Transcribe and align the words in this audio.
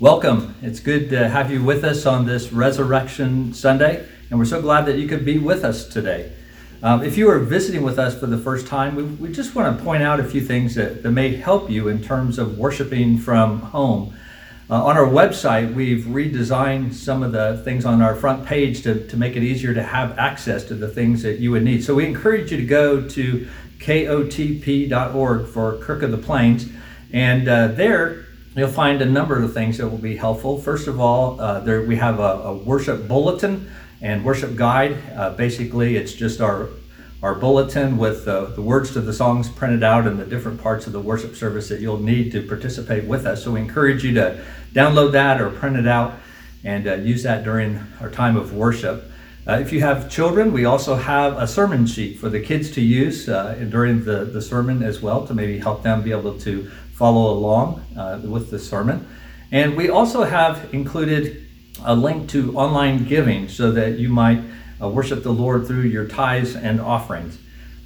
Welcome. 0.00 0.54
It's 0.62 0.78
good 0.78 1.10
to 1.10 1.28
have 1.28 1.50
you 1.50 1.60
with 1.60 1.82
us 1.82 2.06
on 2.06 2.24
this 2.24 2.52
Resurrection 2.52 3.52
Sunday, 3.52 4.06
and 4.30 4.38
we're 4.38 4.44
so 4.44 4.62
glad 4.62 4.86
that 4.86 4.96
you 4.96 5.08
could 5.08 5.24
be 5.24 5.38
with 5.38 5.64
us 5.64 5.88
today. 5.88 6.30
Um, 6.84 7.02
if 7.02 7.18
you 7.18 7.28
are 7.28 7.40
visiting 7.40 7.82
with 7.82 7.98
us 7.98 8.16
for 8.16 8.26
the 8.26 8.38
first 8.38 8.68
time, 8.68 8.94
we, 8.94 9.02
we 9.02 9.32
just 9.32 9.56
want 9.56 9.76
to 9.76 9.84
point 9.84 10.04
out 10.04 10.20
a 10.20 10.22
few 10.22 10.40
things 10.40 10.76
that, 10.76 11.02
that 11.02 11.10
may 11.10 11.34
help 11.34 11.68
you 11.68 11.88
in 11.88 12.00
terms 12.00 12.38
of 12.38 12.56
worshiping 12.56 13.18
from 13.18 13.58
home. 13.58 14.16
Uh, 14.70 14.84
on 14.84 14.96
our 14.96 15.08
website, 15.08 15.74
we've 15.74 16.04
redesigned 16.04 16.94
some 16.94 17.24
of 17.24 17.32
the 17.32 17.60
things 17.64 17.84
on 17.84 18.00
our 18.00 18.14
front 18.14 18.46
page 18.46 18.82
to, 18.82 19.04
to 19.08 19.16
make 19.16 19.34
it 19.34 19.42
easier 19.42 19.74
to 19.74 19.82
have 19.82 20.16
access 20.16 20.62
to 20.66 20.74
the 20.74 20.86
things 20.86 21.24
that 21.24 21.40
you 21.40 21.50
would 21.50 21.64
need. 21.64 21.82
So 21.82 21.96
we 21.96 22.06
encourage 22.06 22.52
you 22.52 22.58
to 22.58 22.66
go 22.66 23.08
to 23.08 23.48
kotp.org 23.80 25.48
for 25.48 25.78
Kirk 25.78 26.04
of 26.04 26.12
the 26.12 26.18
Plains, 26.18 26.68
and 27.12 27.48
uh, 27.48 27.66
there 27.66 28.27
you'll 28.58 28.68
find 28.68 29.02
a 29.02 29.06
number 29.06 29.42
of 29.42 29.52
things 29.52 29.78
that 29.78 29.88
will 29.88 29.98
be 29.98 30.16
helpful. 30.16 30.58
First 30.58 30.88
of 30.88 31.00
all, 31.00 31.40
uh, 31.40 31.60
there 31.60 31.82
we 31.82 31.96
have 31.96 32.18
a, 32.18 32.22
a, 32.22 32.54
worship 32.54 33.06
bulletin 33.06 33.70
and 34.00 34.24
worship 34.24 34.56
guide. 34.56 34.96
Uh, 35.14 35.30
basically, 35.30 35.96
it's 35.96 36.12
just 36.12 36.40
our 36.40 36.68
our 37.22 37.34
bulletin 37.34 37.98
with 37.98 38.28
uh, 38.28 38.44
the 38.46 38.62
words 38.62 38.92
to 38.92 39.00
the 39.00 39.12
songs 39.12 39.48
printed 39.48 39.82
out 39.82 40.06
and 40.06 40.20
the 40.20 40.24
different 40.24 40.62
parts 40.62 40.86
of 40.86 40.92
the 40.92 41.00
worship 41.00 41.34
service 41.34 41.68
that 41.68 41.80
you'll 41.80 41.98
need 41.98 42.30
to 42.30 42.46
participate 42.46 43.04
with 43.04 43.26
us. 43.26 43.42
So 43.42 43.50
we 43.52 43.60
encourage 43.60 44.04
you 44.04 44.14
to 44.14 44.44
download 44.72 45.12
that 45.12 45.40
or 45.40 45.50
print 45.50 45.76
it 45.76 45.88
out 45.88 46.14
and 46.62 46.86
uh, 46.86 46.94
use 46.94 47.24
that 47.24 47.42
during 47.42 47.84
our 48.00 48.08
time 48.08 48.36
of 48.36 48.54
worship. 48.54 49.10
Uh, 49.48 49.54
if 49.54 49.72
you 49.72 49.80
have 49.80 50.10
children, 50.10 50.52
we 50.52 50.66
also 50.66 50.94
have 50.94 51.36
a 51.38 51.46
sermon 51.46 51.86
sheet 51.86 52.18
for 52.18 52.28
the 52.28 52.38
kids 52.38 52.70
to 52.70 52.82
use 52.82 53.28
uh, 53.28 53.54
during 53.70 54.04
the, 54.04 54.26
the 54.26 54.42
sermon 54.42 54.82
as 54.82 55.00
well 55.00 55.26
to 55.26 55.32
maybe 55.34 55.58
help 55.58 55.82
them 55.82 56.02
be 56.02 56.12
able 56.12 56.38
to 56.38 56.70
follow 56.98 57.32
along 57.32 57.80
uh, 57.96 58.20
with 58.24 58.50
the 58.50 58.58
sermon. 58.58 59.06
And 59.52 59.76
we 59.76 59.88
also 59.88 60.24
have 60.24 60.74
included 60.74 61.46
a 61.84 61.94
link 61.94 62.28
to 62.30 62.56
online 62.58 63.04
giving 63.04 63.48
so 63.48 63.70
that 63.70 63.98
you 63.98 64.08
might 64.08 64.42
uh, 64.82 64.88
worship 64.88 65.22
the 65.22 65.32
Lord 65.32 65.66
through 65.66 65.82
your 65.82 66.06
tithes 66.06 66.56
and 66.56 66.80
offerings. 66.80 67.38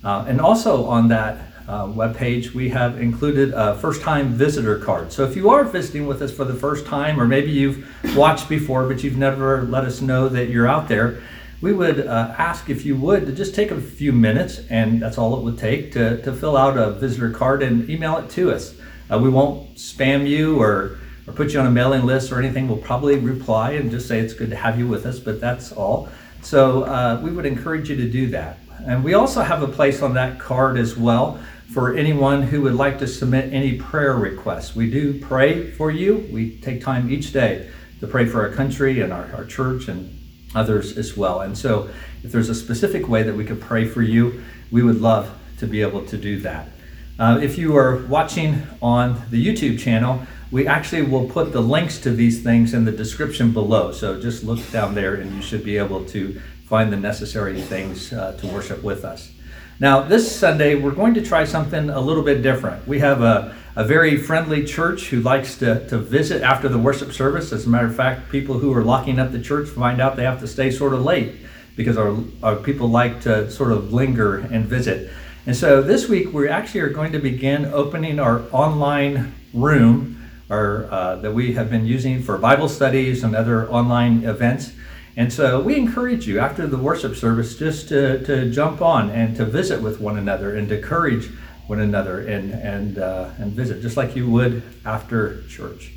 Uh, 0.02 0.24
and 0.26 0.40
also 0.40 0.86
on 0.86 1.08
that 1.08 1.52
uh, 1.68 1.84
webpage, 1.84 2.54
we 2.54 2.70
have 2.70 3.00
included 3.00 3.52
a 3.54 3.76
first 3.78 4.00
time 4.00 4.28
visitor 4.30 4.78
card. 4.78 5.12
So 5.12 5.24
if 5.24 5.36
you 5.36 5.50
are 5.50 5.62
visiting 5.62 6.06
with 6.06 6.22
us 6.22 6.32
for 6.32 6.44
the 6.44 6.54
first 6.54 6.86
time, 6.86 7.20
or 7.20 7.26
maybe 7.26 7.50
you've 7.50 7.86
watched 8.16 8.48
before 8.48 8.88
but 8.88 9.04
you've 9.04 9.18
never 9.18 9.62
let 9.62 9.84
us 9.84 10.00
know 10.00 10.28
that 10.30 10.48
you're 10.48 10.66
out 10.66 10.88
there, 10.88 11.22
we 11.60 11.72
would 11.72 12.06
uh, 12.06 12.34
ask 12.36 12.68
if 12.68 12.84
you 12.84 12.96
would 12.96 13.26
to 13.26 13.32
just 13.32 13.54
take 13.54 13.70
a 13.70 13.80
few 13.80 14.12
minutes, 14.12 14.62
and 14.68 15.00
that's 15.00 15.18
all 15.18 15.38
it 15.38 15.44
would 15.44 15.58
take, 15.58 15.92
to, 15.92 16.20
to 16.22 16.32
fill 16.32 16.56
out 16.56 16.76
a 16.76 16.92
visitor 16.92 17.30
card 17.30 17.62
and 17.62 17.88
email 17.88 18.16
it 18.16 18.28
to 18.30 18.50
us. 18.50 18.74
Uh, 19.12 19.18
we 19.18 19.28
won't 19.28 19.74
spam 19.74 20.26
you 20.26 20.58
or, 20.58 20.98
or 21.26 21.34
put 21.34 21.52
you 21.52 21.60
on 21.60 21.66
a 21.66 21.70
mailing 21.70 22.06
list 22.06 22.32
or 22.32 22.38
anything. 22.38 22.66
We'll 22.66 22.78
probably 22.78 23.18
reply 23.18 23.72
and 23.72 23.90
just 23.90 24.08
say 24.08 24.20
it's 24.20 24.32
good 24.32 24.48
to 24.50 24.56
have 24.56 24.78
you 24.78 24.88
with 24.88 25.04
us, 25.04 25.18
but 25.18 25.38
that's 25.38 25.70
all. 25.70 26.08
So 26.40 26.84
uh, 26.84 27.20
we 27.22 27.30
would 27.30 27.44
encourage 27.44 27.90
you 27.90 27.96
to 27.96 28.08
do 28.08 28.28
that. 28.28 28.58
And 28.86 29.04
we 29.04 29.14
also 29.14 29.42
have 29.42 29.62
a 29.62 29.68
place 29.68 30.02
on 30.02 30.14
that 30.14 30.40
card 30.40 30.78
as 30.78 30.96
well 30.96 31.38
for 31.72 31.94
anyone 31.94 32.42
who 32.42 32.62
would 32.62 32.74
like 32.74 32.98
to 33.00 33.06
submit 33.06 33.52
any 33.52 33.76
prayer 33.76 34.14
requests. 34.14 34.74
We 34.74 34.90
do 34.90 35.20
pray 35.20 35.70
for 35.70 35.90
you. 35.90 36.26
We 36.32 36.56
take 36.58 36.80
time 36.80 37.10
each 37.10 37.32
day 37.32 37.70
to 38.00 38.06
pray 38.06 38.26
for 38.26 38.40
our 38.40 38.54
country 38.54 39.00
and 39.00 39.12
our, 39.12 39.30
our 39.34 39.44
church 39.44 39.88
and 39.88 40.18
others 40.54 40.96
as 40.96 41.16
well. 41.16 41.42
And 41.42 41.56
so 41.56 41.90
if 42.22 42.32
there's 42.32 42.48
a 42.48 42.54
specific 42.54 43.08
way 43.08 43.22
that 43.22 43.34
we 43.34 43.44
could 43.44 43.60
pray 43.60 43.84
for 43.84 44.02
you, 44.02 44.42
we 44.70 44.82
would 44.82 45.00
love 45.00 45.30
to 45.58 45.66
be 45.66 45.82
able 45.82 46.04
to 46.06 46.16
do 46.16 46.40
that. 46.40 46.68
Uh, 47.18 47.38
if 47.42 47.58
you 47.58 47.76
are 47.76 47.98
watching 48.06 48.62
on 48.80 49.20
the 49.30 49.44
YouTube 49.44 49.78
channel, 49.78 50.26
we 50.50 50.66
actually 50.66 51.02
will 51.02 51.28
put 51.28 51.52
the 51.52 51.60
links 51.60 51.98
to 52.00 52.10
these 52.10 52.42
things 52.42 52.74
in 52.74 52.84
the 52.84 52.92
description 52.92 53.52
below. 53.52 53.92
So 53.92 54.20
just 54.20 54.44
look 54.44 54.58
down 54.70 54.94
there 54.94 55.14
and 55.16 55.34
you 55.34 55.42
should 55.42 55.64
be 55.64 55.76
able 55.76 56.04
to 56.06 56.40
find 56.66 56.92
the 56.92 56.96
necessary 56.96 57.60
things 57.60 58.12
uh, 58.12 58.32
to 58.40 58.46
worship 58.46 58.82
with 58.82 59.04
us. 59.04 59.30
Now, 59.78 60.02
this 60.02 60.34
Sunday, 60.34 60.74
we're 60.74 60.92
going 60.92 61.14
to 61.14 61.22
try 61.22 61.44
something 61.44 61.90
a 61.90 62.00
little 62.00 62.22
bit 62.22 62.42
different. 62.42 62.86
We 62.86 63.00
have 63.00 63.20
a, 63.20 63.54
a 63.74 63.84
very 63.84 64.16
friendly 64.16 64.64
church 64.64 65.08
who 65.08 65.20
likes 65.20 65.58
to, 65.58 65.86
to 65.88 65.98
visit 65.98 66.42
after 66.42 66.68
the 66.68 66.78
worship 66.78 67.12
service. 67.12 67.52
As 67.52 67.66
a 67.66 67.68
matter 67.68 67.86
of 67.86 67.96
fact, 67.96 68.30
people 68.30 68.58
who 68.58 68.72
are 68.74 68.84
locking 68.84 69.18
up 69.18 69.32
the 69.32 69.40
church 69.40 69.68
find 69.68 70.00
out 70.00 70.16
they 70.16 70.24
have 70.24 70.40
to 70.40 70.46
stay 70.46 70.70
sort 70.70 70.94
of 70.94 71.02
late 71.02 71.34
because 71.76 71.96
our, 71.96 72.16
our 72.42 72.56
people 72.56 72.88
like 72.88 73.20
to 73.22 73.50
sort 73.50 73.72
of 73.72 73.92
linger 73.92 74.38
and 74.38 74.66
visit. 74.66 75.10
And 75.44 75.56
so 75.56 75.82
this 75.82 76.08
week 76.08 76.32
we 76.32 76.48
actually 76.48 76.80
are 76.82 76.90
going 76.90 77.10
to 77.12 77.18
begin 77.18 77.66
opening 77.66 78.20
our 78.20 78.42
online 78.52 79.34
room 79.52 80.22
our, 80.48 80.84
uh, 80.92 81.16
that 81.16 81.32
we 81.32 81.54
have 81.54 81.68
been 81.68 81.84
using 81.84 82.22
for 82.22 82.38
Bible 82.38 82.68
studies 82.68 83.24
and 83.24 83.34
other 83.34 83.68
online 83.70 84.22
events. 84.24 84.72
And 85.16 85.32
so 85.32 85.60
we 85.60 85.76
encourage 85.76 86.28
you 86.28 86.38
after 86.38 86.66
the 86.66 86.76
worship 86.76 87.16
service 87.16 87.58
just 87.58 87.88
to, 87.88 88.22
to 88.24 88.50
jump 88.52 88.82
on 88.82 89.10
and 89.10 89.34
to 89.36 89.44
visit 89.44 89.82
with 89.82 90.00
one 90.00 90.16
another 90.16 90.54
and 90.54 90.68
to 90.68 90.76
encourage 90.76 91.28
one 91.66 91.80
another 91.80 92.20
and, 92.20 92.52
and, 92.52 92.98
uh, 92.98 93.30
and 93.38 93.52
visit, 93.52 93.82
just 93.82 93.96
like 93.96 94.14
you 94.14 94.30
would 94.30 94.62
after 94.84 95.42
church. 95.48 95.92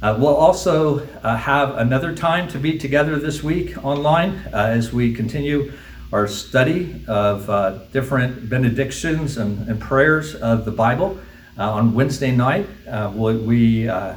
Uh, 0.00 0.16
we'll 0.18 0.36
also 0.36 1.06
uh, 1.22 1.36
have 1.36 1.76
another 1.76 2.14
time 2.14 2.48
to 2.48 2.58
be 2.58 2.78
together 2.78 3.18
this 3.18 3.42
week 3.42 3.84
online 3.84 4.36
uh, 4.54 4.68
as 4.70 4.92
we 4.92 5.12
continue 5.12 5.72
our 6.12 6.26
study 6.26 7.04
of 7.06 7.48
uh, 7.50 7.78
different 7.92 8.48
benedictions 8.48 9.36
and, 9.36 9.68
and, 9.68 9.78
prayers 9.78 10.34
of 10.34 10.64
the 10.64 10.70
Bible. 10.70 11.18
Uh, 11.58 11.70
on 11.70 11.92
Wednesday 11.92 12.30
night, 12.34 12.66
uh, 12.88 13.12
we 13.14 13.88
uh, 13.88 14.16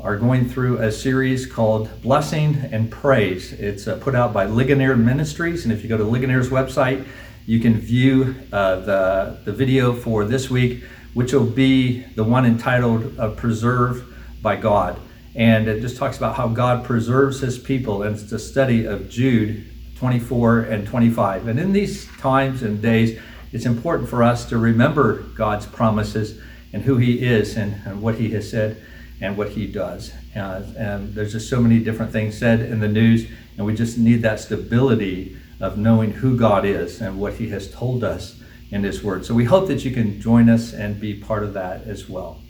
are 0.00 0.16
going 0.18 0.48
through 0.48 0.78
a 0.78 0.92
series 0.92 1.46
called 1.46 1.88
Blessing 2.02 2.56
and 2.72 2.90
Praise. 2.90 3.54
It's 3.54 3.88
uh, 3.88 3.96
put 3.96 4.14
out 4.14 4.34
by 4.34 4.44
Ligonier 4.44 4.96
Ministries, 4.96 5.64
and 5.64 5.72
if 5.72 5.82
you 5.82 5.88
go 5.88 5.96
to 5.96 6.04
Ligonier's 6.04 6.50
website, 6.50 7.06
you 7.46 7.58
can 7.58 7.74
view 7.74 8.34
uh, 8.52 8.76
the, 8.80 9.38
the 9.46 9.52
video 9.52 9.94
for 9.94 10.26
this 10.26 10.50
week, 10.50 10.84
which 11.14 11.32
will 11.32 11.46
be 11.46 12.02
the 12.16 12.24
one 12.24 12.44
entitled 12.44 13.16
Preserve 13.38 14.04
by 14.42 14.56
God. 14.56 15.00
And 15.34 15.68
it 15.68 15.80
just 15.80 15.96
talks 15.96 16.18
about 16.18 16.34
how 16.34 16.48
God 16.48 16.84
preserves 16.84 17.40
his 17.40 17.58
people, 17.58 18.02
and 18.02 18.18
it's 18.18 18.30
a 18.30 18.38
study 18.38 18.84
of 18.84 19.08
Jude 19.08 19.64
24 20.00 20.60
and 20.60 20.88
25. 20.88 21.46
And 21.46 21.60
in 21.60 21.74
these 21.74 22.06
times 22.16 22.62
and 22.62 22.80
days, 22.80 23.20
it's 23.52 23.66
important 23.66 24.08
for 24.08 24.22
us 24.22 24.48
to 24.48 24.56
remember 24.56 25.24
God's 25.34 25.66
promises 25.66 26.40
and 26.72 26.82
who 26.82 26.96
He 26.96 27.22
is 27.22 27.58
and, 27.58 27.74
and 27.84 28.00
what 28.00 28.14
He 28.14 28.30
has 28.30 28.48
said 28.48 28.82
and 29.20 29.36
what 29.36 29.50
He 29.50 29.66
does. 29.66 30.14
Uh, 30.34 30.62
and 30.78 31.14
there's 31.14 31.32
just 31.32 31.50
so 31.50 31.60
many 31.60 31.80
different 31.80 32.12
things 32.12 32.38
said 32.38 32.60
in 32.60 32.80
the 32.80 32.88
news, 32.88 33.28
and 33.58 33.66
we 33.66 33.74
just 33.74 33.98
need 33.98 34.22
that 34.22 34.40
stability 34.40 35.36
of 35.60 35.76
knowing 35.76 36.12
who 36.12 36.34
God 36.34 36.64
is 36.64 37.02
and 37.02 37.20
what 37.20 37.34
He 37.34 37.50
has 37.50 37.70
told 37.70 38.02
us 38.02 38.40
in 38.70 38.82
His 38.82 39.04
Word. 39.04 39.26
So 39.26 39.34
we 39.34 39.44
hope 39.44 39.68
that 39.68 39.84
you 39.84 39.90
can 39.90 40.18
join 40.18 40.48
us 40.48 40.72
and 40.72 40.98
be 40.98 41.12
part 41.12 41.42
of 41.42 41.52
that 41.52 41.82
as 41.82 42.08
well. 42.08 42.40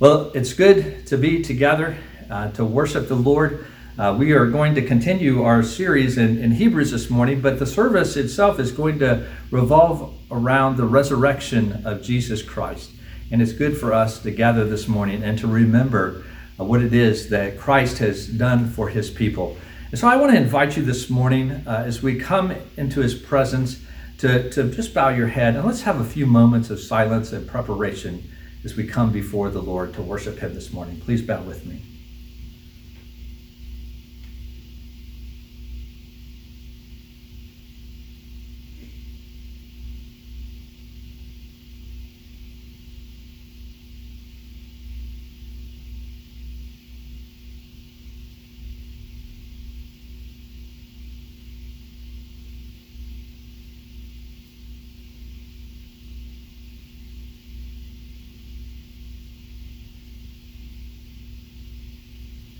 Well, 0.00 0.32
it's 0.34 0.54
good 0.54 1.06
to 1.06 1.16
be 1.16 1.40
together 1.40 1.96
uh, 2.28 2.50
to 2.52 2.64
worship 2.64 3.06
the 3.06 3.14
Lord. 3.14 3.64
Uh, 3.98 4.16
we 4.18 4.32
are 4.32 4.46
going 4.46 4.74
to 4.74 4.80
continue 4.80 5.42
our 5.42 5.62
series 5.62 6.16
in, 6.16 6.38
in 6.38 6.52
Hebrews 6.52 6.92
this 6.92 7.10
morning, 7.10 7.42
but 7.42 7.58
the 7.58 7.66
service 7.66 8.16
itself 8.16 8.58
is 8.58 8.72
going 8.72 8.98
to 9.00 9.28
revolve 9.50 10.14
around 10.30 10.78
the 10.78 10.86
resurrection 10.86 11.82
of 11.84 12.02
Jesus 12.02 12.40
Christ. 12.40 12.90
And 13.30 13.42
it's 13.42 13.52
good 13.52 13.76
for 13.76 13.92
us 13.92 14.22
to 14.22 14.30
gather 14.30 14.64
this 14.64 14.88
morning 14.88 15.22
and 15.22 15.38
to 15.40 15.46
remember 15.46 16.24
uh, 16.58 16.64
what 16.64 16.80
it 16.80 16.94
is 16.94 17.28
that 17.28 17.58
Christ 17.58 17.98
has 17.98 18.26
done 18.26 18.70
for 18.70 18.88
his 18.88 19.10
people. 19.10 19.58
And 19.90 19.98
so 19.98 20.08
I 20.08 20.16
want 20.16 20.32
to 20.32 20.38
invite 20.38 20.74
you 20.74 20.82
this 20.82 21.10
morning 21.10 21.50
uh, 21.50 21.84
as 21.86 22.02
we 22.02 22.18
come 22.18 22.54
into 22.78 23.00
his 23.00 23.14
presence 23.14 23.78
to, 24.18 24.48
to 24.52 24.70
just 24.70 24.94
bow 24.94 25.10
your 25.10 25.28
head 25.28 25.54
and 25.54 25.66
let's 25.66 25.82
have 25.82 26.00
a 26.00 26.04
few 26.04 26.24
moments 26.24 26.70
of 26.70 26.80
silence 26.80 27.30
and 27.34 27.46
preparation 27.46 28.24
as 28.64 28.74
we 28.74 28.86
come 28.86 29.12
before 29.12 29.50
the 29.50 29.60
Lord 29.60 29.92
to 29.94 30.02
worship 30.02 30.38
him 30.38 30.54
this 30.54 30.72
morning. 30.72 30.98
Please 30.98 31.20
bow 31.20 31.42
with 31.42 31.66
me. 31.66 31.91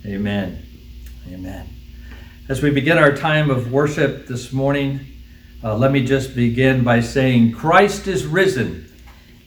Amen. 0.04 0.66
Amen. 1.32 1.69
As 2.49 2.60
we 2.60 2.70
begin 2.70 2.99
our 2.99 3.14
time 3.16 3.50
of 3.50 3.70
worship 3.70 4.26
this 4.26 4.52
morning, 4.52 4.99
uh, 5.62 5.76
let 5.76 5.93
me 5.93 6.04
just 6.04 6.34
begin 6.34 6.82
by 6.82 7.00
saying, 7.00 7.52
Christ 7.52 8.08
is 8.08 8.26
risen. 8.26 8.93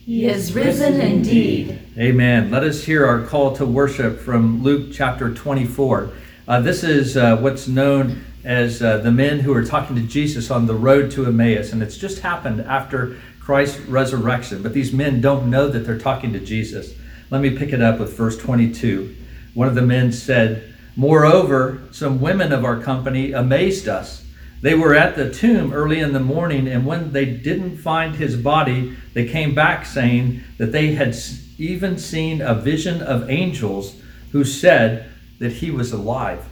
He 0.06 0.28
is 0.28 0.54
risen 0.56 1.02
indeed. 1.02 1.78
Amen. 1.98 2.52
Let 2.52 2.64
us 2.64 2.86
hear 2.86 3.06
our 3.06 3.26
call 3.26 3.54
to 3.58 3.66
worship 3.66 4.18
from 4.22 4.64
Luke 4.64 4.94
chapter 4.94 5.34
24. 5.34 6.14
Uh, 6.48 6.62
this 6.62 6.86
is 6.86 7.18
uh, 7.18 7.36
what's 7.36 7.68
known 7.68 8.24
as 8.46 8.82
uh, 8.82 9.00
the 9.00 9.12
men 9.12 9.42
who 9.42 9.54
are 9.54 9.66
talking 9.66 9.98
to 9.98 10.04
Jesus 10.04 10.50
on 10.50 10.68
the 10.68 10.76
road 10.76 11.12
to 11.12 11.26
Emmaus, 11.26 11.74
and 11.74 11.84
it's 11.84 11.98
just 11.98 12.20
happened 12.20 12.62
after 12.62 13.18
Christ's 13.42 13.82
resurrection. 13.82 14.64
But 14.64 14.72
these 14.72 14.94
men 14.94 15.20
don't 15.20 15.50
know 15.50 15.68
that 15.68 15.80
they're 15.80 16.00
talking 16.00 16.32
to 16.32 16.40
Jesus. 16.40 16.96
Let 17.30 17.42
me 17.42 17.58
pick 17.58 17.74
it 17.74 17.82
up 17.82 18.00
with 18.00 18.16
verse 18.16 18.38
22. 18.38 19.18
One 19.56 19.68
of 19.68 19.74
the 19.74 19.82
men 19.82 20.12
said, 20.12 20.76
Moreover, 20.96 21.82
some 21.92 22.22
women 22.22 22.52
of 22.52 22.64
our 22.64 22.80
company 22.80 23.32
amazed 23.32 23.88
us. 23.88 24.24
They 24.62 24.76
were 24.76 24.94
at 24.94 25.16
the 25.16 25.32
tomb 25.32 25.74
early 25.74 26.00
in 26.00 26.14
the 26.14 26.20
morning, 26.20 26.68
and 26.68 26.86
when 26.86 27.12
they 27.12 27.26
didn't 27.26 27.78
find 27.78 28.16
his 28.16 28.38
body, 28.38 28.96
they 29.14 29.28
came 29.28 29.56
back 29.56 29.86
saying 29.86 30.44
that 30.58 30.72
they 30.72 30.94
had 30.94 31.16
even 31.58 31.98
seen 31.98 32.42
a 32.42 32.54
vision 32.54 33.02
of 33.02 33.30
angels 33.30 33.96
who 34.32 34.44
said 34.44 35.10
that 35.40 35.54
he 35.54 35.72
was 35.72 35.92
alive. 35.92 36.46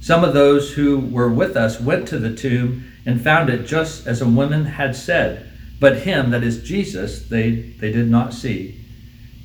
Some 0.00 0.24
of 0.24 0.34
those 0.34 0.72
who 0.72 0.98
were 0.98 1.32
with 1.32 1.56
us 1.56 1.80
went 1.80 2.08
to 2.08 2.18
the 2.18 2.34
tomb 2.34 2.84
and 3.06 3.20
found 3.20 3.50
it 3.50 3.66
just 3.66 4.06
as 4.06 4.20
a 4.20 4.28
woman 4.28 4.64
had 4.64 4.96
said, 4.96 5.48
but 5.78 5.98
him, 5.98 6.30
that 6.30 6.42
is 6.42 6.62
Jesus, 6.62 7.28
they, 7.28 7.50
they 7.50 7.92
did 7.92 8.08
not 8.08 8.32
see. 8.34 8.80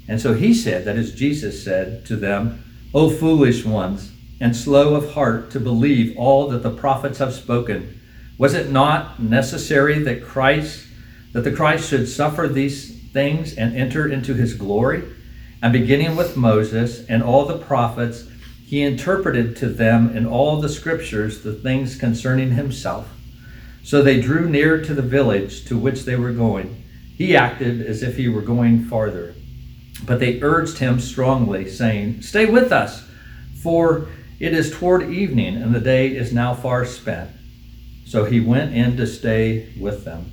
And 0.08 0.22
so 0.22 0.34
he 0.34 0.54
said, 0.54 0.86
that 0.86 0.96
is 0.96 1.14
Jesus 1.14 1.64
said 1.64 2.06
to 2.06 2.16
them, 2.16 2.64
O 2.94 3.10
foolish 3.10 3.66
ones, 3.66 4.12
and 4.40 4.56
slow 4.56 4.96
of 4.96 5.14
heart 5.14 5.52
to 5.52 5.60
believe 5.60 6.18
all 6.18 6.48
that 6.50 6.64
the 6.64 6.70
prophets 6.70 7.20
have 7.20 7.34
spoken. 7.34 8.00
Was 8.38 8.54
it 8.54 8.72
not 8.72 9.20
necessary 9.20 10.00
that 10.00 10.24
Christ, 10.24 10.88
that 11.34 11.42
the 11.42 11.52
Christ 11.52 11.90
should 11.90 12.08
suffer 12.08 12.48
these 12.48 13.02
things 13.12 13.56
and 13.58 13.76
enter 13.76 14.08
into 14.08 14.34
his 14.34 14.54
glory? 14.54 15.04
And 15.62 15.74
beginning 15.74 16.16
with 16.16 16.38
Moses 16.38 17.06
and 17.08 17.24
all 17.24 17.46
the 17.46 17.58
prophets, 17.58 18.28
he 18.66 18.84
interpreted 18.84 19.56
to 19.58 19.70
them 19.70 20.16
in 20.16 20.26
all 20.26 20.62
the 20.62 20.70
scriptures 20.70 21.42
the 21.42 21.54
things 21.54 21.98
concerning 21.98 22.52
himself. 22.52 23.10
So 23.84 24.02
they 24.02 24.22
drew 24.22 24.48
near 24.50 24.82
to 24.84 24.94
the 24.94 25.02
village 25.02 25.66
to 25.66 25.78
which 25.78 26.04
they 26.04 26.16
were 26.16 26.34
going. 26.34 26.84
He 27.18 27.36
acted 27.36 27.82
as 27.82 28.04
if 28.04 28.18
he 28.18 28.28
were 28.28 28.42
going 28.42 28.86
farther. 28.86 29.34
But 30.06 30.20
they 30.20 30.42
urged 30.42 30.78
him 30.78 31.00
strongly, 31.00 31.70
saying, 31.70 32.22
Stay 32.22 32.46
with 32.46 32.72
us, 32.72 33.10
for 33.62 34.08
it 34.40 34.54
is 34.54 34.72
toward 34.72 35.10
evening, 35.10 35.56
and 35.56 35.74
the 35.74 35.80
day 35.80 36.16
is 36.16 36.32
now 36.32 36.54
far 36.54 36.86
spent. 36.86 37.32
So 38.06 38.26
he 38.26 38.40
went 38.40 38.74
in 38.74 38.96
to 38.98 39.08
stay 39.08 39.74
with 39.80 40.06
them. 40.06 40.32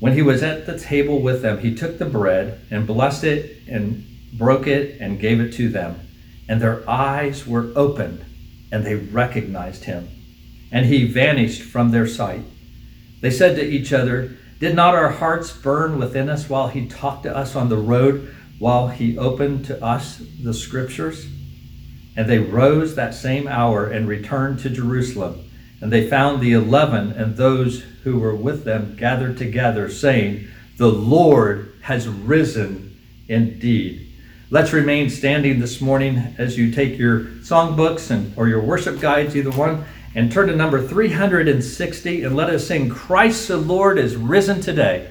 When 0.00 0.14
he 0.14 0.22
was 0.22 0.42
at 0.42 0.66
the 0.66 0.78
table 0.78 1.20
with 1.20 1.42
them, 1.42 1.58
he 1.58 1.74
took 1.74 1.98
the 1.98 2.04
bread 2.04 2.60
and 2.70 2.86
blessed 2.86 3.24
it 3.24 3.62
and 3.68 4.04
broke 4.32 4.66
it 4.66 5.00
and 5.00 5.20
gave 5.20 5.40
it 5.40 5.52
to 5.54 5.68
them. 5.68 6.00
And 6.48 6.60
their 6.60 6.88
eyes 6.88 7.46
were 7.46 7.72
opened, 7.76 8.24
and 8.72 8.84
they 8.84 8.94
recognized 8.94 9.84
him. 9.84 10.08
And 10.70 10.86
he 10.86 11.04
vanished 11.04 11.62
from 11.62 11.90
their 11.90 12.06
sight. 12.06 12.42
They 13.20 13.30
said 13.30 13.56
to 13.56 13.64
each 13.64 13.92
other, 13.92 14.36
Did 14.58 14.74
not 14.74 14.94
our 14.94 15.10
hearts 15.10 15.52
burn 15.52 15.98
within 15.98 16.28
us 16.28 16.48
while 16.48 16.68
he 16.68 16.88
talked 16.88 17.24
to 17.24 17.36
us 17.36 17.54
on 17.54 17.68
the 17.68 17.76
road, 17.76 18.34
while 18.62 18.86
he 18.86 19.18
opened 19.18 19.64
to 19.64 19.84
us 19.84 20.22
the 20.40 20.54
scriptures? 20.54 21.26
And 22.16 22.30
they 22.30 22.38
rose 22.38 22.94
that 22.94 23.12
same 23.12 23.48
hour 23.48 23.88
and 23.88 24.06
returned 24.06 24.60
to 24.60 24.70
Jerusalem. 24.70 25.50
And 25.80 25.92
they 25.92 26.08
found 26.08 26.40
the 26.40 26.52
eleven 26.52 27.10
and 27.10 27.36
those 27.36 27.82
who 28.04 28.20
were 28.20 28.36
with 28.36 28.62
them 28.62 28.94
gathered 28.96 29.36
together, 29.36 29.88
saying, 29.88 30.46
The 30.76 30.92
Lord 30.92 31.74
has 31.80 32.06
risen 32.06 32.96
indeed. 33.26 34.12
Let's 34.48 34.72
remain 34.72 35.10
standing 35.10 35.58
this 35.58 35.80
morning 35.80 36.36
as 36.38 36.56
you 36.56 36.70
take 36.70 36.96
your 36.96 37.24
songbooks 37.42 38.12
and 38.12 38.32
or 38.38 38.46
your 38.46 38.62
worship 38.62 39.00
guides, 39.00 39.34
either 39.34 39.50
one, 39.50 39.84
and 40.14 40.30
turn 40.30 40.46
to 40.46 40.54
number 40.54 40.86
360 40.86 42.22
and 42.22 42.36
let 42.36 42.48
us 42.48 42.68
sing 42.68 42.88
Christ 42.88 43.48
the 43.48 43.56
Lord 43.56 43.98
is 43.98 44.14
risen 44.14 44.60
today. 44.60 45.08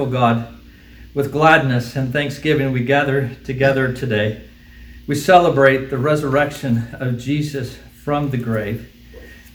Powerful 0.00 0.18
God, 0.18 0.58
with 1.12 1.30
gladness 1.30 1.94
and 1.94 2.10
thanksgiving, 2.10 2.72
we 2.72 2.82
gather 2.82 3.34
together 3.44 3.92
today. 3.92 4.48
We 5.06 5.14
celebrate 5.14 5.90
the 5.90 5.98
resurrection 5.98 6.94
of 6.94 7.18
Jesus 7.18 7.76
from 8.02 8.30
the 8.30 8.38
grave. 8.38 8.90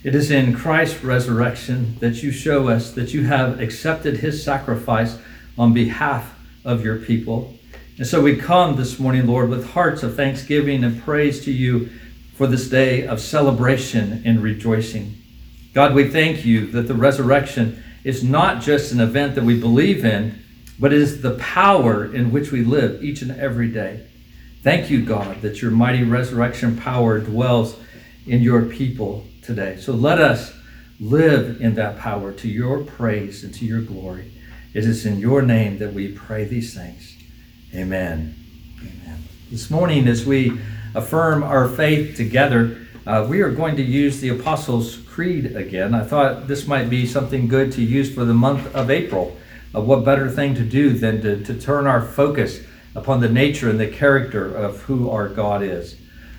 It 0.04 0.14
is 0.14 0.30
in 0.30 0.54
Christ's 0.54 1.04
resurrection 1.04 1.98
that 2.00 2.22
you 2.22 2.32
show 2.32 2.68
us 2.68 2.92
that 2.92 3.12
you 3.12 3.24
have 3.24 3.60
accepted 3.60 4.18
his 4.18 4.44
sacrifice 4.44 5.18
on 5.58 5.74
behalf 5.74 6.38
of 6.64 6.86
your 6.86 6.98
people. 6.98 7.56
And 7.98 8.06
so 8.06 8.22
we 8.22 8.36
come 8.36 8.76
this 8.76 9.00
morning, 9.00 9.26
Lord, 9.26 9.50
with 9.50 9.72
hearts 9.72 10.04
of 10.04 10.16
thanksgiving 10.16 10.84
and 10.84 11.02
praise 11.02 11.44
to 11.46 11.52
you 11.52 11.90
for 12.36 12.46
this 12.46 12.70
day 12.70 13.08
of 13.08 13.20
celebration 13.20 14.22
and 14.24 14.44
rejoicing. 14.44 15.16
God, 15.74 15.96
we 15.96 16.08
thank 16.08 16.46
you 16.46 16.68
that 16.68 16.88
the 16.88 16.94
resurrection 16.94 17.82
is 18.06 18.24
not 18.24 18.62
just 18.62 18.94
an 18.94 19.02
event 19.02 19.34
that 19.36 19.44
we 19.44 19.60
believe 19.60 20.06
in, 20.06 20.40
but 20.80 20.94
it 20.94 21.02
is 21.02 21.22
the 21.22 21.32
power 21.32 22.06
in 22.06 22.32
which 22.32 22.52
we 22.52 22.64
live 22.64 23.04
each 23.04 23.24
and 23.24 23.32
every 23.32 23.68
day. 23.68 24.06
Thank 24.62 24.92
you, 24.92 25.04
God, 25.04 25.42
that 25.42 25.62
your 25.62 25.72
mighty 25.72 26.04
resurrection 26.04 26.78
power 26.78 27.20
dwells 27.20 27.76
in 28.28 28.42
your 28.42 28.64
people 28.66 29.26
today. 29.42 29.78
So 29.78 29.92
let 29.94 30.20
us 30.20 30.54
live 31.00 31.60
in 31.60 31.76
that 31.76 31.98
power 31.98 32.32
to 32.32 32.48
your 32.48 32.84
praise 32.84 33.44
and 33.44 33.54
to 33.56 33.66
your 33.66 33.82
glory. 33.82 34.32
It 34.76 34.86
is 34.86 35.06
in 35.06 35.18
your 35.18 35.42
name 35.42 35.80
that 35.80 35.94
we 35.94 36.12
pray 36.12 36.46
these 36.46 36.76
things. 36.76 37.16
Amen. 37.74 38.36
Amen. 38.80 39.24
This 39.50 39.72
morning, 39.72 40.08
as 40.08 40.26
we 40.26 40.60
affirm 40.96 41.44
our 41.44 41.68
faith 41.68 42.16
together, 42.16 42.88
uh, 43.06 43.26
we 43.30 43.42
are 43.42 43.52
going 43.52 43.76
to 43.76 43.84
use 43.84 44.20
the 44.20 44.30
Apostles' 44.30 44.98
Creed 44.98 45.56
again. 45.56 45.94
I 45.94 46.04
thought 46.04 46.48
this 46.48 46.68
might 46.68 46.90
be 46.90 47.06
something 47.06 47.48
good 47.48 47.72
to 47.74 47.84
use 47.84 48.14
for 48.14 48.26
the 48.26 48.34
month 48.34 48.74
of 48.74 48.90
April. 48.90 49.38
Uh, 49.76 49.82
what 49.82 50.04
better 50.04 50.30
thing 50.30 50.56
to 50.56 50.64
do 50.64 50.90
than 50.92 51.22
to, 51.22 51.44
to 51.44 51.54
turn 51.54 51.86
our 51.86 52.02
focus 52.02 52.62
upon 52.96 53.20
the 53.20 53.30
nature 53.30 53.70
and 53.70 53.80
the 53.80 53.88
character 53.88 54.54
of 54.56 54.82
who 54.84 55.10
our 55.10 55.30
God 55.30 55.62
is? 55.62 55.98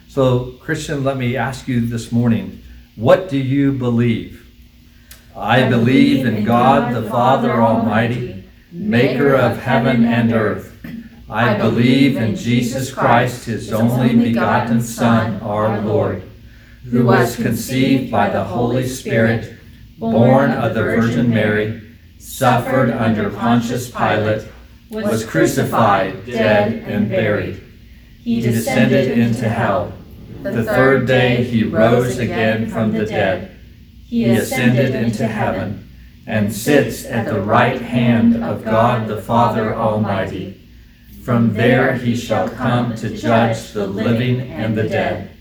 So, 0.09 0.53
Christian, 0.61 1.05
let 1.05 1.17
me 1.17 1.37
ask 1.37 1.69
you 1.69 1.81
this 1.81 2.11
morning 2.11 2.63
what 2.97 3.29
do 3.29 3.37
you 3.37 3.73
believe? 3.73 4.43
I 5.37 5.69
believe 5.69 6.25
in 6.25 6.45
God 6.45 6.95
the 6.95 7.09
Father 7.11 7.53
Almighty, 7.53 8.45
maker 8.73 9.35
of 9.35 9.59
heaven 9.59 10.05
and 10.05 10.33
earth. 10.33 10.76
I 11.29 11.59
believe 11.59 12.17
in 12.17 12.37
Jesus 12.37 12.93
Christ, 12.93 13.47
his 13.47 13.73
only 13.73 14.15
begotten 14.15 14.81
Son, 14.81 15.41
our 15.43 15.81
Lord, 15.81 16.23
who 16.89 17.05
was 17.05 17.35
conceived 17.35 18.13
by 18.13 18.31
the 18.31 18.45
Holy 18.45 18.87
Spirit, 18.87 19.59
born 19.99 20.53
of 20.53 20.75
the 20.75 20.83
Virgin 20.83 21.31
Mary, 21.31 21.83
suffered 22.19 22.91
under 22.91 23.31
Pontius 23.31 23.91
Pilate, 23.91 24.47
was 24.91 25.25
crucified, 25.25 26.25
dead, 26.27 26.75
and 26.89 27.09
buried. 27.09 27.61
He 28.23 28.41
descended 28.41 29.19
into 29.19 29.49
hell. 29.49 29.93
The 30.43 30.63
third 30.63 31.09
day 31.09 31.43
he 31.43 31.65
rose 31.65 32.19
again 32.19 32.71
from 32.71 32.93
the 32.93 33.05
dead. 33.05 33.59
He 34.07 34.27
ascended 34.27 34.95
into 34.95 35.27
heaven 35.27 35.91
and 36.25 36.55
sits 36.55 37.05
at 37.05 37.27
the 37.27 37.41
right 37.41 37.81
hand 37.81 38.45
of 38.45 38.65
God 38.65 39.09
the 39.09 39.21
Father 39.21 39.75
Almighty. 39.75 40.56
From 41.27 41.55
there 41.55 41.95
he 41.97 42.15
shall 42.15 42.49
come 42.49 42.95
to 42.95 43.11
judge 43.11 43.73
the 43.73 43.85
living 43.85 44.43
and 44.43 44.79
the 44.79 44.89
dead. 44.89 45.37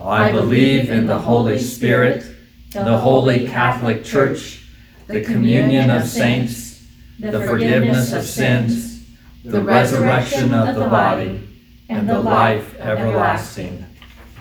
I 0.00 0.30
believe 0.30 0.88
in 0.88 1.08
the 1.08 1.18
Holy 1.18 1.58
Spirit, 1.58 2.24
the 2.70 2.96
holy 2.96 3.48
Catholic 3.48 4.04
Church, 4.04 4.64
the 5.08 5.24
communion 5.24 5.90
of 5.90 6.06
saints, 6.06 6.86
the 7.18 7.44
forgiveness 7.44 8.12
of 8.12 8.22
sins, 8.22 9.04
the 9.42 9.60
resurrection 9.60 10.54
of 10.54 10.76
the 10.76 10.86
body, 10.86 11.40
and 11.88 12.08
the 12.08 12.20
life 12.20 12.76
everlasting. 12.78 13.84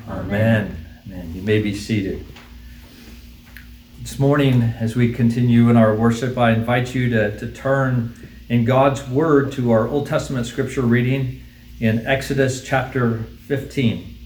Amen. 0.08 0.86
Amen. 1.08 1.34
You 1.34 1.42
may 1.42 1.64
be 1.64 1.74
seated. 1.74 2.24
This 4.04 4.20
morning, 4.20 4.62
as 4.62 4.96
we 4.96 5.14
continue 5.14 5.72
in 5.72 5.78
our 5.78 5.96
worship, 5.96 6.38
I 6.38 6.52
invite 6.52 6.94
you 6.94 7.10
to, 7.10 7.40
to 7.40 7.52
turn 7.52 8.14
in 8.50 8.66
God's 8.66 9.08
Word 9.08 9.52
to 9.54 9.70
our 9.72 9.88
Old 9.88 10.08
Testament 10.08 10.48
scripture 10.48 10.82
reading 10.82 11.44
in 11.80 12.06
Exodus 12.08 12.64
chapter 12.64 13.20
15. 13.46 14.18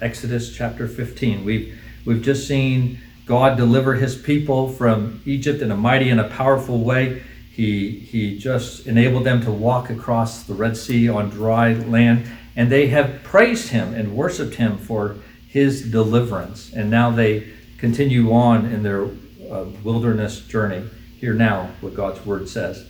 Exodus 0.00 0.54
chapter 0.54 0.88
15. 0.88 1.44
We've, 1.44 1.78
we've 2.04 2.20
just 2.20 2.48
seen 2.48 2.98
God 3.24 3.56
deliver 3.56 3.94
his 3.94 4.16
people 4.16 4.68
from 4.68 5.22
Egypt 5.24 5.62
in 5.62 5.70
a 5.70 5.76
mighty 5.76 6.10
and 6.10 6.20
a 6.20 6.28
powerful 6.28 6.82
way. 6.82 7.22
He, 7.52 7.90
he 7.90 8.36
just 8.36 8.88
enabled 8.88 9.22
them 9.22 9.40
to 9.42 9.52
walk 9.52 9.88
across 9.88 10.42
the 10.42 10.54
Red 10.54 10.76
Sea 10.76 11.08
on 11.08 11.30
dry 11.30 11.74
land, 11.74 12.28
and 12.56 12.70
they 12.70 12.88
have 12.88 13.22
praised 13.22 13.68
him 13.68 13.94
and 13.94 14.16
worshiped 14.16 14.56
him 14.56 14.76
for 14.76 15.18
his 15.46 15.88
deliverance. 15.88 16.72
And 16.72 16.90
now 16.90 17.12
they 17.12 17.52
continue 17.78 18.32
on 18.32 18.66
in 18.66 18.82
their 18.82 19.04
uh, 19.04 19.66
wilderness 19.84 20.40
journey. 20.40 20.88
Hear 21.22 21.34
now 21.34 21.70
what 21.80 21.94
God's 21.94 22.26
word 22.26 22.48
says 22.48 22.84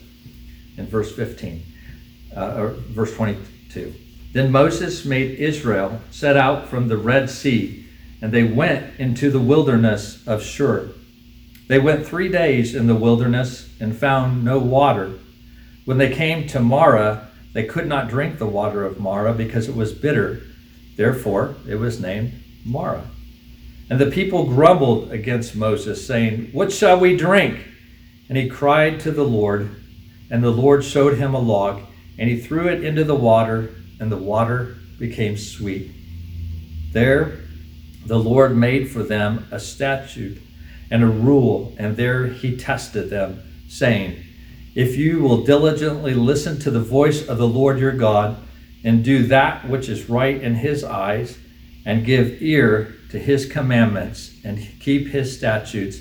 in 0.79 0.87
verse 0.87 1.15
15, 1.15 1.63
uh, 2.35 2.55
or 2.57 2.69
verse 2.71 3.15
22. 3.15 3.93
Then 4.33 4.51
Moses 4.51 5.05
made 5.05 5.39
Israel 5.39 6.01
set 6.11 6.35
out 6.35 6.67
from 6.67 6.89
the 6.89 6.97
Red 6.97 7.29
Sea, 7.29 7.87
and 8.23 8.33
they 8.33 8.45
went 8.45 8.99
into 8.99 9.31
the 9.31 9.39
wilderness 9.39 10.27
of 10.27 10.43
Shur. 10.43 10.95
They 11.69 11.79
went 11.79 12.07
three 12.07 12.31
days 12.31 12.75
in 12.75 12.87
the 12.87 12.95
wilderness 12.95 13.69
and 13.79 13.95
found 13.95 14.43
no 14.43 14.59
water. 14.59 15.13
When 15.85 15.99
they 15.99 16.11
came 16.11 16.47
to 16.47 16.61
Marah, 16.61 17.29
they 17.53 17.65
could 17.65 17.87
not 17.87 18.09
drink 18.09 18.39
the 18.39 18.47
water 18.47 18.83
of 18.83 18.99
Marah 18.99 19.35
because 19.35 19.69
it 19.69 19.77
was 19.77 19.93
bitter. 19.93 20.41
Therefore, 20.97 21.57
it 21.69 21.75
was 21.75 22.01
named 22.01 22.33
Marah. 22.65 23.09
And 23.91 24.01
the 24.01 24.11
people 24.11 24.47
grumbled 24.47 25.13
against 25.13 25.55
Moses, 25.55 26.07
saying, 26.07 26.49
What 26.53 26.73
shall 26.73 26.99
we 26.99 27.15
drink? 27.15 27.67
And 28.33 28.39
he 28.39 28.49
cried 28.49 28.99
to 29.01 29.11
the 29.11 29.27
Lord, 29.27 29.77
and 30.31 30.43
the 30.43 30.49
Lord 30.49 30.83
showed 30.83 31.19
him 31.19 31.35
a 31.35 31.39
log, 31.39 31.83
and 32.17 32.31
he 32.31 32.41
threw 32.41 32.67
it 32.67 32.83
into 32.83 33.05
the 33.05 33.15
water, 33.15 33.75
and 34.01 34.11
the 34.11 34.17
water 34.17 34.79
became 34.99 35.37
sweet. 35.37 35.91
There 36.93 37.41
the 38.07 38.19
Lord 38.19 38.57
made 38.57 38.91
for 38.91 39.03
them 39.03 39.47
a 39.51 39.61
statute 39.61 40.41
and 40.91 41.03
a 41.03 41.09
rule, 41.09 41.75
and 41.77 41.95
there 41.95 42.29
he 42.29 42.57
tested 42.57 43.11
them, 43.11 43.43
saying, 43.69 44.25
If 44.75 44.97
you 44.97 45.21
will 45.21 45.45
diligently 45.45 46.15
listen 46.15 46.59
to 46.61 46.71
the 46.71 46.81
voice 46.81 47.29
of 47.29 47.37
the 47.37 47.47
Lord 47.47 47.79
your 47.79 47.93
God, 47.93 48.39
and 48.83 49.05
do 49.05 49.27
that 49.27 49.69
which 49.69 49.91
is 49.91 50.09
right 50.09 50.41
in 50.41 50.55
his 50.55 50.85
eyes, 50.85 51.37
and 51.85 52.07
give 52.07 52.41
ear 52.41 52.95
to 53.11 53.19
his 53.19 53.45
commandments, 53.45 54.35
and 54.43 54.67
keep 54.81 55.09
his 55.09 55.37
statutes, 55.37 55.99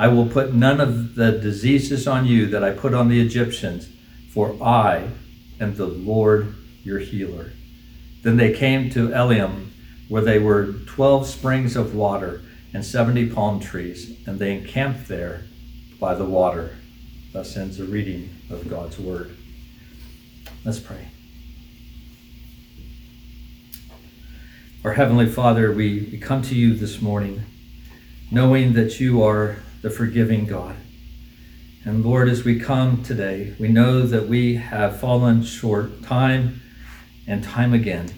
I 0.00 0.08
will 0.08 0.26
put 0.26 0.54
none 0.54 0.80
of 0.80 1.14
the 1.14 1.32
diseases 1.32 2.08
on 2.08 2.24
you 2.24 2.46
that 2.46 2.64
I 2.64 2.70
put 2.70 2.94
on 2.94 3.08
the 3.08 3.20
Egyptians, 3.20 3.86
for 4.30 4.56
I 4.62 5.10
am 5.60 5.76
the 5.76 5.84
Lord 5.84 6.54
your 6.82 7.00
healer. 7.00 7.52
Then 8.22 8.38
they 8.38 8.54
came 8.54 8.88
to 8.90 9.12
Elim, 9.12 9.74
where 10.08 10.22
there 10.22 10.40
were 10.40 10.72
twelve 10.86 11.26
springs 11.26 11.76
of 11.76 11.94
water 11.94 12.40
and 12.72 12.82
seventy 12.82 13.26
palm 13.26 13.60
trees, 13.60 14.26
and 14.26 14.38
they 14.38 14.56
encamped 14.56 15.06
there 15.06 15.44
by 16.00 16.14
the 16.14 16.24
water. 16.24 16.78
Thus 17.34 17.54
ends 17.58 17.76
the 17.76 17.84
reading 17.84 18.30
of 18.48 18.70
God's 18.70 18.98
word. 18.98 19.36
Let's 20.64 20.80
pray. 20.80 21.08
Our 24.82 24.94
Heavenly 24.94 25.26
Father, 25.26 25.70
we, 25.72 26.08
we 26.10 26.16
come 26.16 26.40
to 26.40 26.54
you 26.54 26.72
this 26.72 27.02
morning 27.02 27.42
knowing 28.30 28.72
that 28.72 28.98
you 28.98 29.22
are 29.22 29.56
the 29.82 29.90
forgiving 29.90 30.46
God. 30.46 30.76
And 31.84 32.04
Lord, 32.04 32.28
as 32.28 32.44
we 32.44 32.60
come 32.60 33.02
today, 33.02 33.54
we 33.58 33.68
know 33.68 34.02
that 34.02 34.28
we 34.28 34.56
have 34.56 35.00
fallen 35.00 35.42
short 35.42 36.02
time 36.02 36.60
and 37.26 37.42
time 37.42 37.72
again. 37.72 38.12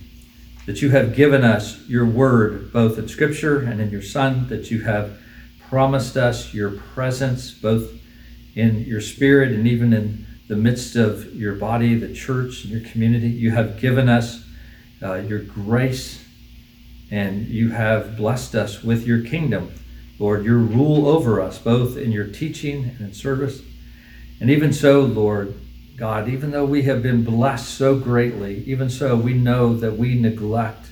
That 0.66 0.83
you 0.83 0.90
have 0.90 1.14
given 1.14 1.45
us 1.45 1.87
your 1.88 2.07
word, 2.07 2.73
both 2.73 2.99
in 2.99 3.09
Scripture 3.09 3.61
and 3.61 3.81
in 3.81 3.90
your 3.90 4.02
Son, 4.02 4.49
that 4.49 4.71
you 4.71 4.83
have 4.83 5.19
promised 5.69 6.16
us 6.16 6.52
your 6.52 6.71
presence, 6.71 7.52
both 7.52 7.92
in 8.54 8.81
your 8.81 9.00
spirit 9.00 9.52
and 9.52 9.66
even 9.66 9.92
in 9.92 10.26
the 10.49 10.57
midst 10.57 10.97
of 10.97 11.35
your 11.35 11.54
body, 11.54 11.95
the 11.95 12.12
church, 12.12 12.64
and 12.64 12.73
your 12.73 12.90
community. 12.90 13.28
You 13.28 13.52
have 13.52 13.81
given 13.81 14.09
us 14.09 14.45
uh, 15.02 15.14
your 15.14 15.38
grace 15.38 16.23
and 17.11 17.47
you 17.47 17.71
have 17.71 18.16
blessed 18.16 18.54
us 18.54 18.83
with 18.83 19.07
your 19.07 19.23
kingdom. 19.23 19.73
Lord, 20.22 20.44
your 20.44 20.58
rule 20.58 21.08
over 21.08 21.40
us, 21.40 21.58
both 21.58 21.96
in 21.96 22.12
your 22.12 22.28
teaching 22.28 22.84
and 22.84 23.08
in 23.08 23.12
service. 23.12 23.60
And 24.38 24.50
even 24.50 24.72
so, 24.72 25.00
Lord 25.00 25.58
God, 25.96 26.28
even 26.28 26.52
though 26.52 26.64
we 26.64 26.82
have 26.84 27.02
been 27.02 27.24
blessed 27.24 27.68
so 27.68 27.98
greatly, 27.98 28.62
even 28.64 28.88
so, 28.88 29.16
we 29.16 29.34
know 29.34 29.74
that 29.74 29.98
we 29.98 30.14
neglect 30.14 30.86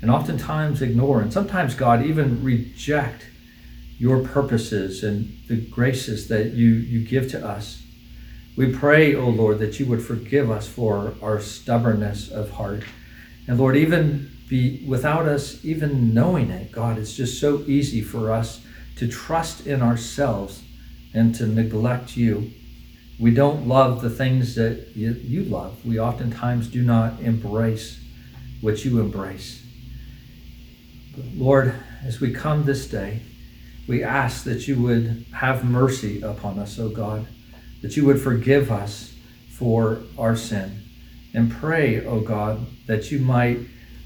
and 0.00 0.08
oftentimes 0.08 0.82
ignore, 0.82 1.20
and 1.20 1.32
sometimes, 1.32 1.74
God, 1.74 2.06
even 2.06 2.44
reject 2.44 3.26
your 3.98 4.22
purposes 4.22 5.02
and 5.02 5.36
the 5.48 5.56
graces 5.56 6.28
that 6.28 6.52
you, 6.52 6.68
you 6.68 7.04
give 7.04 7.28
to 7.32 7.44
us. 7.44 7.82
We 8.56 8.72
pray, 8.72 9.16
O 9.16 9.22
oh 9.22 9.30
Lord, 9.30 9.58
that 9.58 9.80
you 9.80 9.86
would 9.86 10.02
forgive 10.02 10.48
us 10.48 10.68
for 10.68 11.14
our 11.20 11.40
stubbornness 11.40 12.30
of 12.30 12.50
heart. 12.50 12.84
And 13.48 13.58
Lord, 13.58 13.76
even 13.76 14.29
be 14.50 14.84
without 14.84 15.26
us 15.26 15.64
even 15.64 16.12
knowing 16.12 16.50
it, 16.50 16.72
God, 16.72 16.98
it's 16.98 17.14
just 17.14 17.40
so 17.40 17.62
easy 17.66 18.02
for 18.02 18.32
us 18.32 18.60
to 18.96 19.06
trust 19.06 19.66
in 19.66 19.80
ourselves 19.80 20.62
and 21.14 21.34
to 21.36 21.46
neglect 21.46 22.16
you. 22.16 22.50
We 23.18 23.30
don't 23.30 23.68
love 23.68 24.02
the 24.02 24.10
things 24.10 24.56
that 24.56 24.88
you, 24.96 25.12
you 25.12 25.44
love. 25.44 25.86
We 25.86 26.00
oftentimes 26.00 26.66
do 26.68 26.82
not 26.82 27.20
embrace 27.20 28.02
what 28.60 28.84
you 28.84 29.00
embrace. 29.00 29.64
But 31.16 31.26
Lord, 31.34 31.74
as 32.04 32.20
we 32.20 32.32
come 32.32 32.64
this 32.64 32.88
day, 32.88 33.20
we 33.86 34.02
ask 34.02 34.44
that 34.44 34.66
you 34.66 34.80
would 34.82 35.26
have 35.32 35.64
mercy 35.64 36.22
upon 36.22 36.58
us, 36.58 36.78
O 36.78 36.88
God, 36.88 37.26
that 37.82 37.96
you 37.96 38.04
would 38.06 38.20
forgive 38.20 38.70
us 38.70 39.14
for 39.50 40.02
our 40.18 40.34
sin. 40.34 40.82
And 41.34 41.52
pray, 41.52 42.04
O 42.04 42.20
God, 42.20 42.66
that 42.86 43.12
you 43.12 43.20
might 43.20 43.58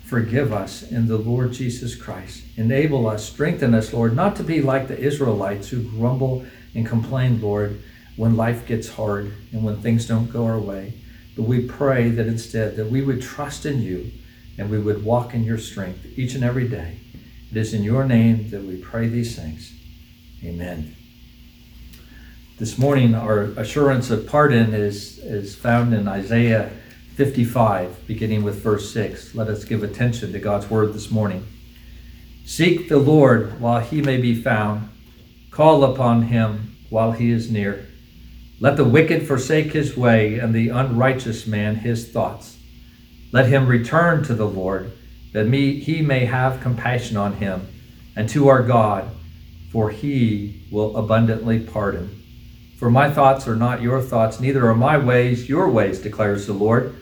forgive 0.04 0.52
us 0.52 0.82
in 0.82 1.08
the 1.08 1.16
Lord 1.16 1.52
Jesus 1.52 1.94
Christ. 1.94 2.44
Enable 2.56 3.06
us, 3.06 3.24
strengthen 3.24 3.74
us, 3.74 3.92
Lord, 3.92 4.14
not 4.14 4.36
to 4.36 4.44
be 4.44 4.60
like 4.60 4.86
the 4.86 4.98
Israelites 4.98 5.68
who 5.70 5.82
grumble 5.82 6.44
and 6.74 6.86
complain, 6.86 7.40
Lord, 7.40 7.82
when 8.16 8.36
life 8.36 8.66
gets 8.66 8.90
hard 8.90 9.32
and 9.52 9.64
when 9.64 9.80
things 9.80 10.06
don't 10.06 10.30
go 10.30 10.44
our 10.44 10.58
way. 10.58 10.94
But 11.36 11.44
we 11.44 11.66
pray 11.66 12.10
that 12.10 12.26
instead 12.26 12.76
that 12.76 12.90
we 12.90 13.02
would 13.02 13.22
trust 13.22 13.66
in 13.66 13.82
you 13.82 14.10
and 14.58 14.70
we 14.70 14.78
would 14.78 15.04
walk 15.04 15.34
in 15.34 15.42
your 15.42 15.58
strength 15.58 16.06
each 16.16 16.34
and 16.34 16.44
every 16.44 16.68
day. 16.68 16.98
It 17.50 17.56
is 17.56 17.74
in 17.74 17.82
your 17.82 18.04
name 18.04 18.50
that 18.50 18.62
we 18.62 18.76
pray 18.76 19.08
these 19.08 19.36
things. 19.36 19.72
Amen. 20.44 20.94
This 22.58 22.78
morning, 22.78 23.14
our 23.14 23.42
assurance 23.56 24.10
of 24.10 24.26
pardon 24.26 24.74
is, 24.74 25.18
is 25.18 25.56
found 25.56 25.92
in 25.92 26.06
Isaiah 26.06 26.70
55, 27.14 28.08
beginning 28.08 28.42
with 28.42 28.56
verse 28.56 28.92
6. 28.92 29.36
Let 29.36 29.46
us 29.46 29.62
give 29.64 29.84
attention 29.84 30.32
to 30.32 30.40
God's 30.40 30.68
word 30.68 30.92
this 30.92 31.12
morning. 31.12 31.46
Seek 32.44 32.88
the 32.88 32.98
Lord 32.98 33.60
while 33.60 33.78
he 33.78 34.02
may 34.02 34.16
be 34.16 34.34
found, 34.34 34.88
call 35.52 35.84
upon 35.84 36.22
him 36.22 36.76
while 36.90 37.12
he 37.12 37.30
is 37.30 37.52
near. 37.52 37.86
Let 38.58 38.76
the 38.76 38.84
wicked 38.84 39.28
forsake 39.28 39.72
his 39.72 39.96
way, 39.96 40.40
and 40.40 40.52
the 40.52 40.70
unrighteous 40.70 41.46
man 41.46 41.76
his 41.76 42.10
thoughts. 42.10 42.58
Let 43.30 43.46
him 43.46 43.68
return 43.68 44.24
to 44.24 44.34
the 44.34 44.48
Lord, 44.48 44.90
that 45.32 45.46
me, 45.46 45.78
he 45.78 46.02
may 46.02 46.24
have 46.24 46.60
compassion 46.60 47.16
on 47.16 47.34
him, 47.34 47.68
and 48.16 48.28
to 48.30 48.48
our 48.48 48.62
God, 48.64 49.08
for 49.70 49.90
he 49.90 50.62
will 50.72 50.96
abundantly 50.96 51.60
pardon. 51.60 52.22
For 52.76 52.90
my 52.90 53.08
thoughts 53.08 53.46
are 53.46 53.54
not 53.54 53.82
your 53.82 54.02
thoughts, 54.02 54.40
neither 54.40 54.68
are 54.68 54.74
my 54.74 54.98
ways 54.98 55.48
your 55.48 55.70
ways, 55.70 56.00
declares 56.00 56.48
the 56.48 56.52
Lord. 56.52 56.96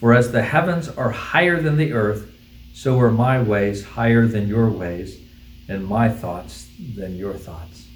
For 0.00 0.14
as 0.14 0.32
the 0.32 0.42
heavens 0.42 0.88
are 0.88 1.10
higher 1.10 1.60
than 1.60 1.76
the 1.76 1.92
earth, 1.92 2.26
so 2.72 2.98
are 2.98 3.10
my 3.10 3.42
ways 3.42 3.84
higher 3.84 4.26
than 4.26 4.48
your 4.48 4.70
ways, 4.70 5.20
and 5.68 5.86
my 5.86 6.08
thoughts 6.08 6.68
than 6.96 7.16
your 7.16 7.34
thoughts. 7.34 7.86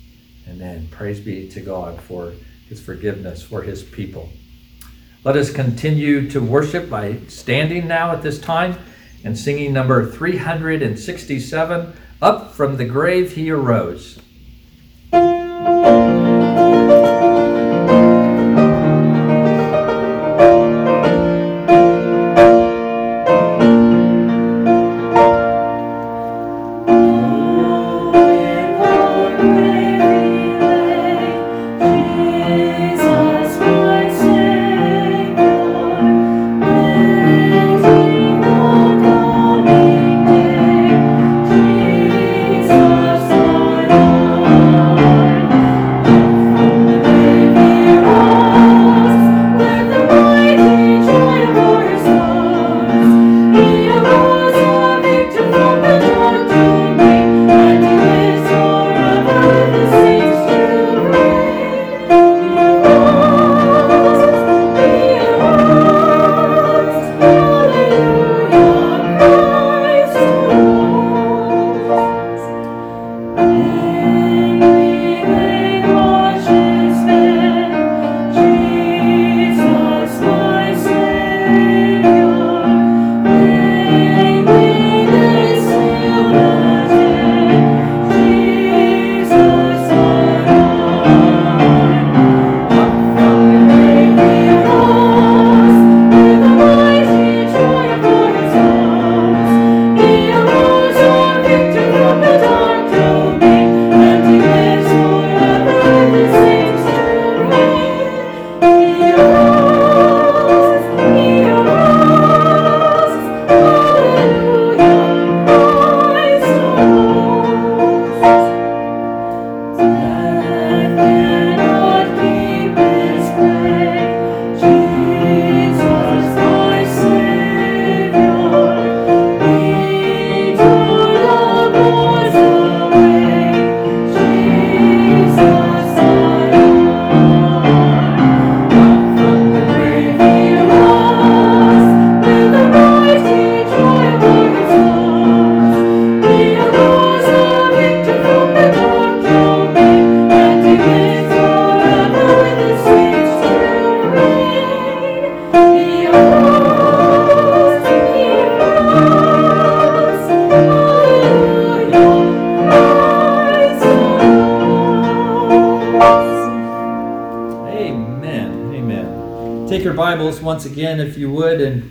Amen. 0.47 0.87
Praise 0.91 1.19
be 1.19 1.49
to 1.49 1.61
God 1.61 1.99
for 2.03 2.35
his 2.69 2.83
forgiveness 2.83 3.43
for 3.43 3.63
his 3.63 3.83
people. 3.83 4.29
Let 5.25 5.37
us 5.37 5.51
continue 5.51 6.29
to 6.31 6.41
worship 6.41 6.91
by 6.91 7.21
standing 7.29 7.89
now 7.89 8.13
at 8.13 8.23
this 8.23 8.39
time 8.39 8.77
and 9.25 9.39
singing 9.39 9.73
number 9.73 10.05
367 10.11 11.93
Up 12.21 12.53
from 12.53 12.77
the 12.77 12.85
Grave 12.85 13.33
He 13.33 13.51
Arose. 13.51 14.21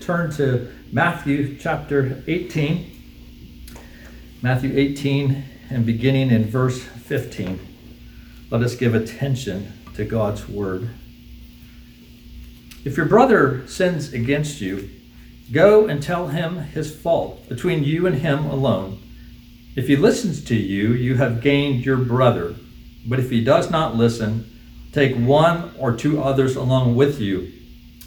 Turn 0.04 0.32
to 0.34 0.72
Matthew 0.92 1.58
chapter 1.58 2.24
18. 2.28 2.90
Matthew 4.42 4.78
18, 4.78 5.44
and 5.70 5.86
beginning 5.86 6.30
in 6.32 6.46
verse 6.46 6.82
15. 6.84 7.60
Let 8.50 8.62
us 8.62 8.76
give 8.76 8.94
attention 8.94 9.72
to 9.96 10.06
God's 10.06 10.48
word. 10.50 10.90
If 12.84 12.98
your 12.98 13.06
brother 13.06 13.66
sins 13.68 14.12
against 14.12 14.60
you, 14.60 14.90
Go 15.52 15.86
and 15.86 16.02
tell 16.02 16.30
him 16.30 16.58
his 16.58 16.96
fault 16.96 17.48
between 17.50 17.84
you 17.84 18.08
and 18.08 18.16
him 18.16 18.46
alone. 18.46 19.00
If 19.76 19.88
he 19.88 19.96
listens 19.96 20.44
to 20.46 20.56
you, 20.56 20.94
you 20.94 21.16
have 21.16 21.42
gained 21.42 21.86
your 21.86 21.98
brother. 21.98 22.56
But 23.06 23.20
if 23.20 23.30
he 23.30 23.44
does 23.44 23.70
not 23.70 23.96
listen, 23.96 24.50
take 24.94 25.16
one 25.16 25.72
or 25.78 25.94
two 25.94 26.24
others 26.24 26.56
along 26.56 26.96
with 26.96 27.20
you, 27.20 27.52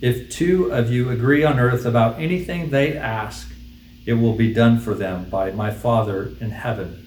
if 0.00 0.30
two 0.30 0.72
of 0.72 0.90
you 0.90 1.10
agree 1.10 1.44
on 1.44 1.58
earth 1.58 1.84
about 1.84 2.20
anything 2.20 2.70
they 2.70 2.96
ask, 2.96 3.50
it 4.06 4.14
will 4.14 4.34
be 4.34 4.54
done 4.54 4.78
for 4.78 4.94
them 4.94 5.28
by 5.28 5.50
my 5.50 5.70
Father 5.70 6.32
in 6.40 6.50
heaven. 6.50 7.06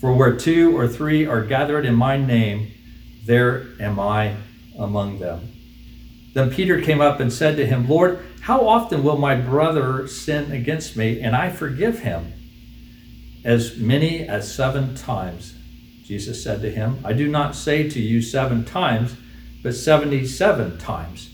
For 0.00 0.12
where 0.12 0.36
two 0.36 0.76
or 0.76 0.88
three 0.88 1.24
are 1.24 1.44
gathered 1.44 1.86
in 1.86 1.94
my 1.94 2.16
name, 2.16 2.72
there 3.24 3.68
am 3.80 3.98
I 3.98 4.36
among 4.78 5.20
them. 5.20 5.48
Then 6.34 6.50
Peter 6.50 6.82
came 6.82 7.00
up 7.00 7.20
and 7.20 7.32
said 7.32 7.56
to 7.56 7.66
him, 7.66 7.88
Lord, 7.88 8.24
how 8.40 8.66
often 8.66 9.02
will 9.02 9.16
my 9.16 9.36
brother 9.36 10.06
sin 10.06 10.52
against 10.52 10.96
me 10.96 11.20
and 11.20 11.34
I 11.34 11.48
forgive 11.48 12.00
him? 12.00 12.32
As 13.44 13.78
many 13.78 14.28
as 14.28 14.52
seven 14.52 14.94
times. 14.94 15.54
Jesus 16.04 16.42
said 16.42 16.60
to 16.60 16.70
him, 16.70 16.98
I 17.04 17.14
do 17.14 17.28
not 17.28 17.54
say 17.54 17.88
to 17.88 18.00
you 18.00 18.20
seven 18.20 18.64
times, 18.64 19.16
but 19.62 19.74
77 19.74 20.76
times. 20.78 21.33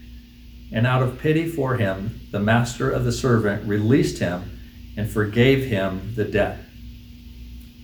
And 0.71 0.87
out 0.87 1.03
of 1.03 1.19
pity 1.19 1.47
for 1.47 1.75
him, 1.75 2.21
the 2.31 2.39
master 2.39 2.89
of 2.89 3.03
the 3.03 3.11
servant 3.11 3.67
released 3.67 4.19
him 4.19 4.59
and 4.95 5.09
forgave 5.09 5.65
him 5.65 6.13
the 6.15 6.25
debt. 6.25 6.59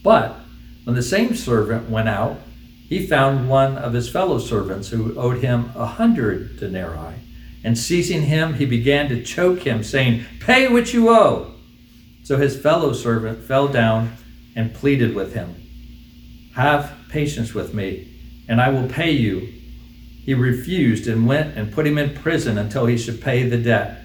But 0.03 0.37
when 0.83 0.95
the 0.95 1.03
same 1.03 1.35
servant 1.35 1.89
went 1.89 2.07
out, 2.07 2.39
he 2.87 3.05
found 3.05 3.49
one 3.49 3.77
of 3.77 3.91
his 3.91 4.09
fellow 4.09 4.39
servants 4.39 4.89
who 4.89 5.17
owed 5.19 5.43
him 5.43 5.71
a 5.75 5.85
hundred 5.85 6.57
denarii. 6.57 7.15
And 7.63 7.77
seizing 7.77 8.23
him, 8.23 8.53
he 8.53 8.65
began 8.65 9.09
to 9.09 9.23
choke 9.23 9.59
him, 9.59 9.83
saying, 9.83 10.23
Pay 10.39 10.69
what 10.69 10.93
you 10.93 11.09
owe. 11.09 11.53
So 12.23 12.37
his 12.37 12.59
fellow 12.59 12.93
servant 12.93 13.43
fell 13.43 13.67
down 13.67 14.15
and 14.55 14.73
pleaded 14.73 15.13
with 15.13 15.33
him, 15.33 15.55
Have 16.55 16.93
patience 17.09 17.53
with 17.53 17.73
me, 17.73 18.07
and 18.47 18.61
I 18.61 18.69
will 18.69 18.87
pay 18.87 19.11
you. 19.11 19.56
He 20.27 20.33
refused 20.33 21.07
and 21.07 21.25
went 21.25 21.57
and 21.57 21.71
put 21.71 21.87
him 21.87 21.97
in 21.97 22.13
prison 22.13 22.57
until 22.57 22.85
he 22.85 22.97
should 22.97 23.21
pay 23.21 23.47
the 23.47 23.57
debt. 23.57 24.03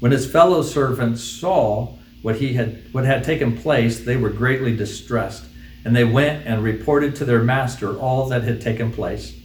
When 0.00 0.10
his 0.10 0.28
fellow 0.28 0.62
servants 0.62 1.22
saw 1.22 1.96
what 2.22 2.36
he 2.36 2.54
had 2.54 2.82
what 2.92 3.04
had 3.04 3.22
taken 3.24 3.54
place, 3.54 4.00
they 4.00 4.16
were 4.16 4.30
greatly 4.30 4.74
distressed 4.74 5.44
and 5.84 5.94
they 5.94 6.04
went 6.04 6.46
and 6.46 6.64
reported 6.64 7.14
to 7.16 7.26
their 7.26 7.42
master 7.42 7.94
all 7.98 8.26
that 8.30 8.42
had 8.42 8.62
taken 8.62 8.90
place. 8.90 9.38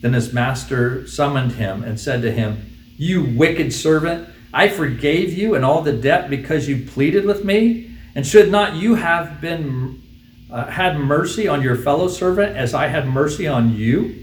Then 0.00 0.12
his 0.12 0.32
master 0.32 1.08
summoned 1.08 1.52
him 1.52 1.82
and 1.82 1.98
said 1.98 2.22
to 2.22 2.30
him, 2.30 2.78
You 2.96 3.24
wicked 3.24 3.72
servant, 3.72 4.28
I 4.54 4.68
forgave 4.68 5.36
you 5.36 5.56
and 5.56 5.64
all 5.64 5.82
the 5.82 5.92
debt 5.92 6.30
because 6.30 6.68
you 6.68 6.86
pleaded 6.86 7.24
with 7.24 7.44
me. 7.44 7.90
And 8.14 8.24
should 8.24 8.52
not 8.52 8.76
you 8.76 8.94
have 8.94 9.40
been 9.40 10.00
uh, 10.52 10.66
had 10.66 10.98
mercy 10.98 11.48
on 11.48 11.62
your 11.62 11.74
fellow 11.74 12.06
servant 12.06 12.56
as 12.56 12.74
I 12.74 12.86
had 12.86 13.08
mercy 13.08 13.48
on 13.48 13.74
you? 13.74 14.21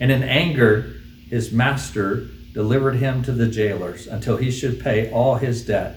And 0.00 0.10
in 0.10 0.22
anger, 0.22 1.00
his 1.28 1.52
master 1.52 2.28
delivered 2.52 2.96
him 2.96 3.22
to 3.24 3.32
the 3.32 3.48
jailers 3.48 4.06
until 4.06 4.36
he 4.36 4.50
should 4.50 4.80
pay 4.80 5.10
all 5.10 5.36
his 5.36 5.66
debt. 5.66 5.96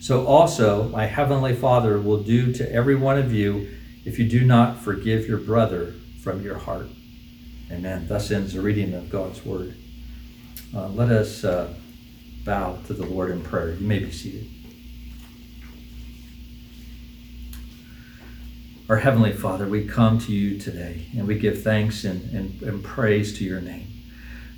So 0.00 0.26
also 0.26 0.88
my 0.88 1.06
heavenly 1.06 1.54
Father 1.54 1.98
will 1.98 2.22
do 2.22 2.52
to 2.52 2.72
every 2.72 2.94
one 2.94 3.18
of 3.18 3.32
you 3.32 3.68
if 4.04 4.18
you 4.18 4.28
do 4.28 4.44
not 4.44 4.78
forgive 4.78 5.26
your 5.26 5.38
brother 5.38 5.94
from 6.22 6.42
your 6.42 6.58
heart. 6.58 6.88
Amen. 7.70 8.06
Thus 8.06 8.30
ends 8.30 8.52
the 8.52 8.60
reading 8.60 8.92
of 8.92 9.08
God's 9.08 9.44
word. 9.44 9.74
Uh, 10.74 10.88
let 10.88 11.10
us 11.10 11.44
uh, 11.44 11.72
bow 12.44 12.78
to 12.86 12.92
the 12.92 13.06
Lord 13.06 13.30
in 13.30 13.42
prayer. 13.42 13.72
You 13.72 13.86
may 13.86 13.98
be 13.98 14.10
seated. 14.10 14.46
Our 18.86 18.98
Heavenly 18.98 19.32
Father, 19.32 19.66
we 19.66 19.86
come 19.86 20.18
to 20.18 20.32
you 20.32 20.58
today 20.58 21.06
and 21.16 21.26
we 21.26 21.38
give 21.38 21.62
thanks 21.62 22.04
and, 22.04 22.22
and, 22.34 22.60
and 22.60 22.84
praise 22.84 23.38
to 23.38 23.44
your 23.44 23.62
name. 23.62 23.86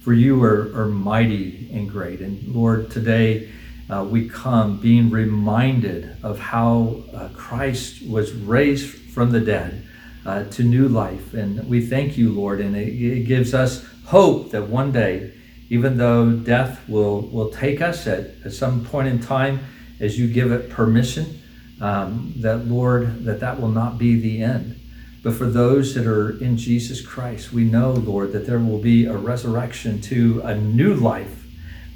For 0.03 0.13
you 0.13 0.43
are, 0.43 0.77
are 0.77 0.87
mighty 0.87 1.71
and 1.73 1.89
great. 1.89 2.21
And 2.21 2.43
Lord, 2.53 2.91
today 2.91 3.49
uh, 3.89 4.05
we 4.05 4.29
come 4.29 4.81
being 4.81 5.11
reminded 5.11 6.17
of 6.25 6.41
how 6.41 7.05
uh, 7.15 7.29
Christ 7.37 8.05
was 8.05 8.33
raised 8.33 9.13
from 9.13 9.31
the 9.31 9.39
dead 9.39 9.85
uh, 10.25 10.43
to 10.47 10.65
new 10.65 10.89
life. 10.89 11.33
And 11.33 11.69
we 11.69 11.87
thank 11.87 12.19
you, 12.19 12.33
Lord, 12.33 12.61
and 12.61 12.75
it, 12.75 12.89
it, 12.89 13.27
gives 13.27 13.55
us 13.55 13.87
hope 14.07 14.51
that 14.51 14.67
one 14.67 14.91
day, 14.91 15.35
even 15.71 15.99
though 15.99 16.33
death 16.33 16.81
will, 16.89 17.21
will 17.29 17.51
take 17.51 17.81
us 17.81 18.09
at, 18.09 18.31
at 18.45 18.53
some 18.53 18.85
point 18.87 19.07
in 19.07 19.21
time, 19.21 19.61
as 20.01 20.19
you 20.19 20.27
give 20.27 20.51
it 20.51 20.69
permission, 20.69 21.41
um, 21.81 22.33
that, 22.37 22.67
Lord, 22.67 23.25
that 23.25 23.41
that 23.41 23.61
will 23.61 23.69
not 23.69 23.99
be 23.99 24.19
the 24.19 24.43
end. 24.43 24.81
But 25.23 25.35
for 25.35 25.47
those 25.47 25.95
that 25.95 26.07
are 26.07 26.39
in 26.39 26.57
Jesus 26.57 27.05
Christ, 27.05 27.53
we 27.53 27.65
know, 27.65 27.93
Lord, 27.93 28.33
that 28.33 28.47
there 28.47 28.61
will 28.61 28.79
be 28.79 29.07
a 29.07 29.17
resurrection 29.17 30.01
to 30.03 30.41
a 30.45 30.55
new 30.55 30.95
life, 30.95 31.45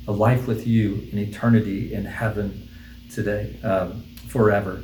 a 0.09 0.13
life 0.13 0.47
with 0.49 0.67
you 0.67 1.09
in 1.13 1.19
eternity 1.19 1.95
in 1.95 2.05
heaven 2.05 2.69
today, 3.11 3.57
um, 3.63 4.03
forever. 4.27 4.83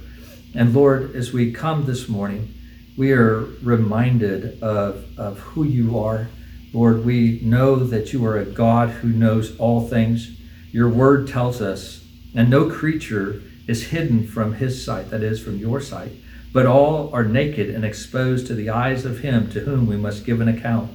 And 0.55 0.73
Lord, 0.73 1.17
as 1.17 1.33
we 1.33 1.53
come 1.53 1.87
this 1.87 2.09
morning, 2.09 2.55
we 2.97 3.13
are 3.13 3.41
reminded 3.63 4.63
of, 4.63 5.19
of 5.19 5.39
who 5.41 5.65
you 5.65 5.99
are. 5.99 6.29
Lord, 6.73 7.05
we 7.05 7.41
know 7.43 7.77
that 7.77 8.13
you 8.13 8.25
are 8.27 8.39
a 8.39 8.45
God 8.45 8.89
who 8.89 9.09
knows 9.09 9.59
all 9.59 9.87
things. 9.89 10.31
Your 10.73 10.89
word 10.89 11.29
tells 11.29 11.61
us, 11.61 12.05
and 12.35 12.49
no 12.49 12.71
creature 12.71 13.43
is 13.67 13.89
hidden 13.89 14.27
from 14.27 14.55
his 14.55 14.85
sight, 14.85 15.11
that 15.11 15.23
is, 15.23 15.43
from 15.43 15.59
your 15.59 15.81
sight, 15.81 16.13
but 16.53 16.67
all 16.67 17.13
are 17.13 17.25
naked 17.25 17.69
and 17.69 17.85
exposed 17.85 18.47
to 18.47 18.55
the 18.55 18.71
eyes 18.71 19.05
of 19.05 19.21
him 19.21 19.51
to 19.51 19.61
whom 19.61 19.87
we 19.87 19.97
must 19.97 20.25
give 20.25 20.41
an 20.41 20.49
account. 20.49 20.91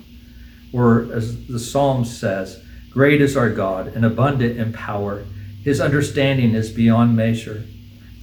Or, 0.73 1.11
as 1.13 1.47
the 1.47 1.59
Psalm 1.59 2.05
says, 2.05 2.63
Great 2.89 3.21
is 3.21 3.37
our 3.37 3.49
God 3.49 3.87
and 3.95 4.03
abundant 4.03 4.57
in 4.57 4.73
power. 4.73 5.25
His 5.63 5.79
understanding 5.79 6.55
is 6.55 6.71
beyond 6.71 7.15
measure. 7.15 7.63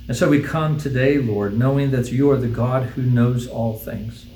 And 0.06 0.16
so 0.16 0.28
we 0.28 0.42
come 0.42 0.78
today, 0.78 1.18
Lord, 1.18 1.58
knowing 1.58 1.90
that 1.90 2.10
you 2.10 2.30
are 2.30 2.36
the 2.36 2.48
God 2.48 2.84
who 2.90 3.02
knows 3.02 3.46
all 3.46 3.76
things. 3.76 4.26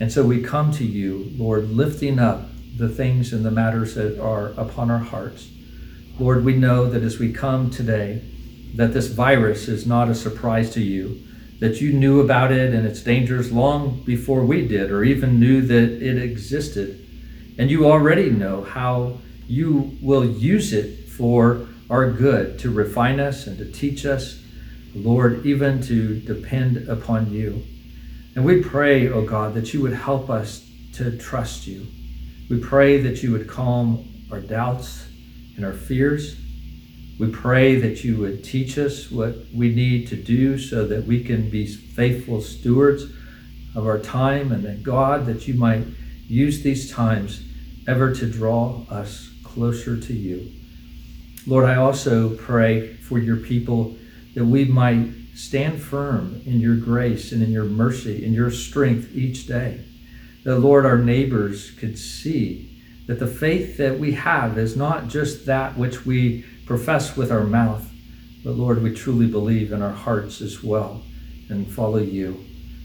And 0.00 0.12
so 0.12 0.24
we 0.24 0.42
come 0.42 0.72
to 0.72 0.84
you, 0.84 1.30
Lord, 1.36 1.70
lifting 1.70 2.18
up 2.18 2.48
the 2.76 2.88
things 2.88 3.32
and 3.32 3.44
the 3.44 3.50
matters 3.50 3.94
that 3.94 4.20
are 4.20 4.48
upon 4.56 4.90
our 4.90 4.98
hearts. 4.98 5.48
Lord, 6.18 6.44
we 6.44 6.56
know 6.56 6.90
that 6.90 7.02
as 7.02 7.18
we 7.18 7.32
come 7.32 7.70
today, 7.70 8.22
that 8.76 8.92
this 8.92 9.06
virus 9.06 9.68
is 9.68 9.86
not 9.86 10.08
a 10.08 10.14
surprise 10.14 10.70
to 10.74 10.80
you, 10.80 11.20
that 11.60 11.80
you 11.80 11.92
knew 11.92 12.20
about 12.20 12.52
it 12.52 12.74
and 12.74 12.86
its 12.86 13.00
dangers 13.00 13.52
long 13.52 14.02
before 14.04 14.44
we 14.44 14.66
did, 14.66 14.90
or 14.90 15.04
even 15.04 15.40
knew 15.40 15.62
that 15.62 16.02
it 16.02 16.22
existed. 16.22 17.06
And 17.58 17.70
you 17.70 17.86
already 17.86 18.30
know 18.30 18.64
how 18.64 19.18
you 19.46 19.96
will 20.02 20.24
use 20.24 20.72
it 20.72 21.08
for 21.08 21.68
our 21.88 22.10
good 22.10 22.58
to 22.60 22.70
refine 22.70 23.20
us 23.20 23.46
and 23.46 23.58
to 23.58 23.70
teach 23.70 24.04
us 24.04 24.40
Lord, 24.94 25.44
even 25.44 25.82
to 25.82 26.20
depend 26.20 26.88
upon 26.88 27.32
you. 27.32 27.64
And 28.36 28.44
we 28.44 28.62
pray, 28.62 29.08
O 29.08 29.14
oh 29.14 29.26
God, 29.26 29.54
that 29.54 29.74
you 29.74 29.82
would 29.82 29.92
help 29.92 30.30
us 30.30 30.68
to 30.94 31.16
trust 31.18 31.66
you. 31.66 31.86
We 32.48 32.60
pray 32.60 33.00
that 33.00 33.22
you 33.22 33.32
would 33.32 33.48
calm 33.48 34.08
our 34.30 34.40
doubts 34.40 35.06
and 35.56 35.64
our 35.64 35.72
fears. 35.72 36.36
We 37.18 37.30
pray 37.30 37.76
that 37.76 38.02
you 38.02 38.16
would 38.18 38.42
teach 38.42 38.76
us 38.76 39.10
what 39.10 39.36
we 39.54 39.72
need 39.72 40.08
to 40.08 40.16
do 40.16 40.58
so 40.58 40.86
that 40.88 41.06
we 41.06 41.22
can 41.22 41.48
be 41.48 41.66
faithful 41.66 42.40
stewards 42.40 43.04
of 43.74 43.86
our 43.86 43.98
time, 43.98 44.52
and 44.52 44.64
that 44.64 44.82
God, 44.82 45.26
that 45.26 45.48
you 45.48 45.54
might 45.54 45.84
use 46.28 46.62
these 46.62 46.90
times 46.90 47.44
ever 47.86 48.14
to 48.14 48.26
draw 48.30 48.84
us 48.88 49.30
closer 49.42 49.98
to 49.98 50.12
you. 50.12 50.50
Lord, 51.46 51.64
I 51.64 51.76
also 51.76 52.36
pray 52.36 52.94
for 52.94 53.18
your 53.18 53.36
people 53.36 53.96
that 54.34 54.44
we 54.44 54.64
might 54.64 55.08
stand 55.34 55.82
firm 55.82 56.40
in 56.46 56.60
your 56.60 56.76
grace 56.76 57.32
and 57.32 57.42
in 57.42 57.50
your 57.50 57.64
mercy 57.64 58.24
and 58.24 58.34
your 58.34 58.50
strength 58.50 59.14
each 59.14 59.46
day. 59.46 59.80
That, 60.44 60.58
Lord, 60.58 60.86
our 60.86 60.98
neighbors 60.98 61.70
could 61.72 61.98
see 61.98 62.70
that 63.06 63.18
the 63.18 63.26
faith 63.26 63.76
that 63.76 63.98
we 63.98 64.12
have 64.12 64.56
is 64.56 64.76
not 64.76 65.08
just 65.08 65.46
that 65.46 65.76
which 65.76 66.06
we 66.06 66.44
profess 66.66 67.16
with 67.16 67.30
our 67.30 67.44
mouth, 67.44 67.90
but 68.42 68.52
Lord, 68.52 68.82
we 68.82 68.94
truly 68.94 69.26
believe 69.26 69.72
in 69.72 69.82
our 69.82 69.92
hearts 69.92 70.40
as 70.40 70.62
well 70.62 71.02
and 71.48 71.70
follow 71.70 71.98
you. 71.98 72.44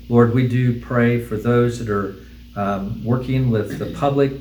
Lord, 0.09 0.33
we 0.33 0.47
do 0.47 0.81
pray 0.81 1.21
for 1.23 1.37
those 1.37 1.79
that 1.79 1.89
are 1.89 2.15
um, 2.55 3.03
working 3.05 3.51
with 3.51 3.77
the 3.77 3.93
public, 3.97 4.33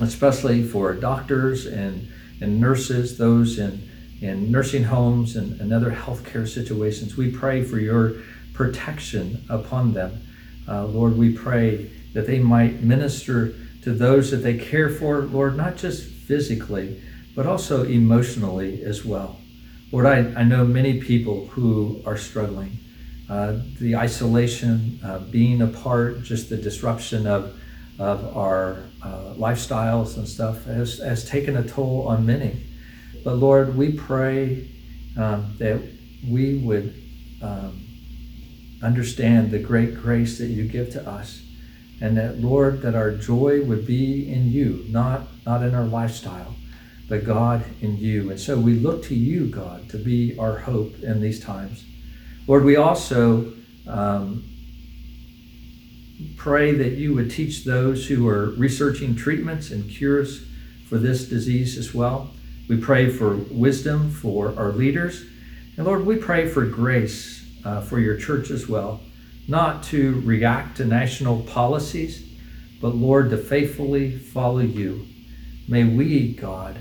especially 0.00 0.62
for 0.62 0.92
doctors 0.94 1.66
and, 1.66 2.08
and 2.40 2.60
nurses, 2.60 3.16
those 3.18 3.58
in, 3.58 3.88
in 4.20 4.50
nursing 4.50 4.84
homes 4.84 5.36
and, 5.36 5.60
and 5.60 5.72
other 5.72 5.90
healthcare 5.90 6.46
situations. 6.46 7.16
We 7.16 7.30
pray 7.30 7.64
for 7.64 7.78
your 7.78 8.16
protection 8.52 9.44
upon 9.48 9.94
them. 9.94 10.20
Uh, 10.68 10.86
Lord, 10.86 11.16
we 11.16 11.32
pray 11.36 11.90
that 12.12 12.26
they 12.26 12.38
might 12.38 12.80
minister 12.82 13.54
to 13.82 13.92
those 13.92 14.30
that 14.30 14.38
they 14.38 14.56
care 14.56 14.88
for, 14.88 15.22
Lord, 15.22 15.56
not 15.56 15.76
just 15.76 16.04
physically, 16.04 17.02
but 17.34 17.46
also 17.46 17.84
emotionally 17.84 18.82
as 18.82 19.04
well. 19.04 19.40
Lord, 19.92 20.06
I, 20.06 20.40
I 20.40 20.44
know 20.44 20.64
many 20.64 21.00
people 21.00 21.46
who 21.48 22.02
are 22.06 22.16
struggling. 22.16 22.78
Uh, 23.28 23.58
the 23.80 23.96
isolation, 23.96 25.00
uh, 25.04 25.18
being 25.18 25.62
apart, 25.62 26.22
just 26.22 26.50
the 26.50 26.56
disruption 26.56 27.26
of, 27.26 27.58
of 27.98 28.36
our 28.36 28.84
uh, 29.02 29.34
lifestyles 29.36 30.16
and 30.16 30.28
stuff 30.28 30.64
has, 30.64 30.98
has 30.98 31.28
taken 31.28 31.56
a 31.56 31.66
toll 31.66 32.06
on 32.08 32.26
many. 32.26 32.60
But 33.24 33.36
Lord, 33.36 33.76
we 33.76 33.92
pray 33.92 34.68
um, 35.16 35.54
that 35.58 35.80
we 36.28 36.58
would 36.58 36.94
um, 37.42 37.84
understand 38.82 39.50
the 39.50 39.58
great 39.58 39.96
grace 39.96 40.38
that 40.38 40.46
you 40.46 40.64
give 40.64 40.90
to 40.92 41.08
us 41.08 41.42
and 42.00 42.16
that 42.16 42.38
lord 42.38 42.82
that 42.82 42.94
our 42.94 43.10
joy 43.10 43.62
would 43.64 43.86
be 43.86 44.30
in 44.30 44.50
you 44.50 44.84
not 44.88 45.22
not 45.46 45.62
in 45.62 45.74
our 45.74 45.84
lifestyle 45.84 46.53
but 47.08 47.24
god 47.24 47.64
in 47.80 47.96
you. 47.96 48.30
And 48.30 48.40
so 48.40 48.58
we 48.58 48.74
look 48.74 49.04
to 49.04 49.14
you 49.14 49.46
god 49.46 49.88
to 49.90 49.98
be 49.98 50.36
our 50.38 50.58
hope 50.58 50.98
in 51.02 51.20
these 51.20 51.40
times. 51.40 51.84
Lord 52.46 52.64
we 52.64 52.76
also 52.76 53.52
um, 53.86 54.44
pray 56.36 56.72
that 56.72 56.92
you 56.92 57.14
would 57.14 57.30
teach 57.30 57.64
those 57.64 58.06
who 58.06 58.28
are 58.28 58.50
researching 58.50 59.14
treatments 59.14 59.70
and 59.70 59.88
cures 59.90 60.46
for 60.88 60.98
this 60.98 61.28
disease 61.28 61.76
as 61.76 61.94
well. 61.94 62.30
We 62.68 62.76
pray 62.76 63.10
for 63.10 63.36
wisdom 63.36 64.10
for 64.10 64.54
our 64.58 64.72
leaders. 64.72 65.24
And 65.76 65.86
lord 65.86 66.06
we 66.06 66.16
pray 66.16 66.48
for 66.48 66.64
grace 66.64 67.44
uh, 67.64 67.80
for 67.80 67.98
your 67.98 68.16
church 68.16 68.50
as 68.50 68.68
well 68.68 69.00
not 69.46 69.82
to 69.84 70.20
react 70.22 70.78
to 70.78 70.84
national 70.84 71.42
policies, 71.42 72.26
but 72.80 72.94
Lord, 72.94 73.30
to 73.30 73.36
faithfully 73.36 74.18
follow 74.18 74.60
you. 74.60 75.06
May 75.68 75.84
we, 75.84 76.32
God, 76.32 76.78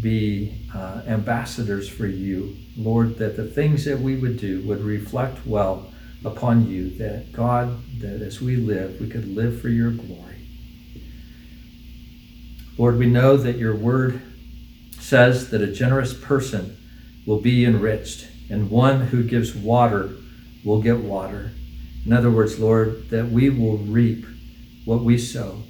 be 0.00 0.66
uh, 0.74 1.02
ambassadors 1.06 1.88
for 1.88 2.06
you, 2.06 2.56
Lord, 2.76 3.18
that 3.18 3.36
the 3.36 3.46
things 3.46 3.84
that 3.84 4.00
we 4.00 4.16
would 4.16 4.38
do 4.38 4.66
would 4.66 4.80
reflect 4.80 5.46
well 5.46 5.92
upon 6.24 6.68
you, 6.68 6.90
that 6.98 7.32
God, 7.32 7.78
that 8.00 8.22
as 8.22 8.40
we 8.40 8.56
live, 8.56 9.00
we 9.00 9.08
could 9.08 9.28
live 9.28 9.60
for 9.60 9.68
your 9.68 9.90
glory. 9.90 10.36
Lord, 12.78 12.98
we 12.98 13.06
know 13.06 13.36
that 13.36 13.58
your 13.58 13.76
word 13.76 14.22
says 14.98 15.50
that 15.50 15.60
a 15.60 15.72
generous 15.72 16.14
person 16.14 16.76
will 17.26 17.40
be 17.40 17.64
enriched, 17.64 18.26
and 18.48 18.70
one 18.70 19.08
who 19.08 19.22
gives 19.22 19.54
water 19.54 20.10
will 20.64 20.80
get 20.80 20.98
water. 20.98 21.52
In 22.06 22.12
other 22.12 22.30
words, 22.30 22.58
Lord, 22.58 23.10
that 23.10 23.28
we 23.28 23.50
will 23.50 23.78
reap 23.78 24.26
what 24.84 25.02
we 25.02 25.18
sow. 25.18 25.62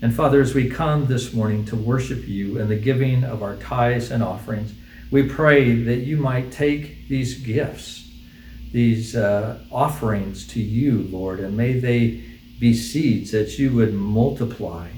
And 0.00 0.14
Father, 0.14 0.40
as 0.40 0.54
we 0.54 0.70
come 0.70 1.06
this 1.06 1.34
morning 1.34 1.64
to 1.66 1.76
worship 1.76 2.28
you 2.28 2.60
and 2.60 2.70
the 2.70 2.76
giving 2.76 3.24
of 3.24 3.42
our 3.42 3.56
tithes 3.56 4.12
and 4.12 4.22
offerings, 4.22 4.72
we 5.10 5.28
pray 5.28 5.74
that 5.82 5.98
you 5.98 6.16
might 6.16 6.52
take 6.52 7.08
these 7.08 7.40
gifts, 7.40 8.08
these 8.70 9.16
uh, 9.16 9.58
offerings 9.72 10.46
to 10.48 10.60
you, 10.60 11.08
Lord, 11.10 11.40
and 11.40 11.56
may 11.56 11.72
they 11.72 12.22
be 12.60 12.74
seeds 12.74 13.32
that 13.32 13.58
you 13.58 13.72
would 13.72 13.92
multiply 13.92 14.90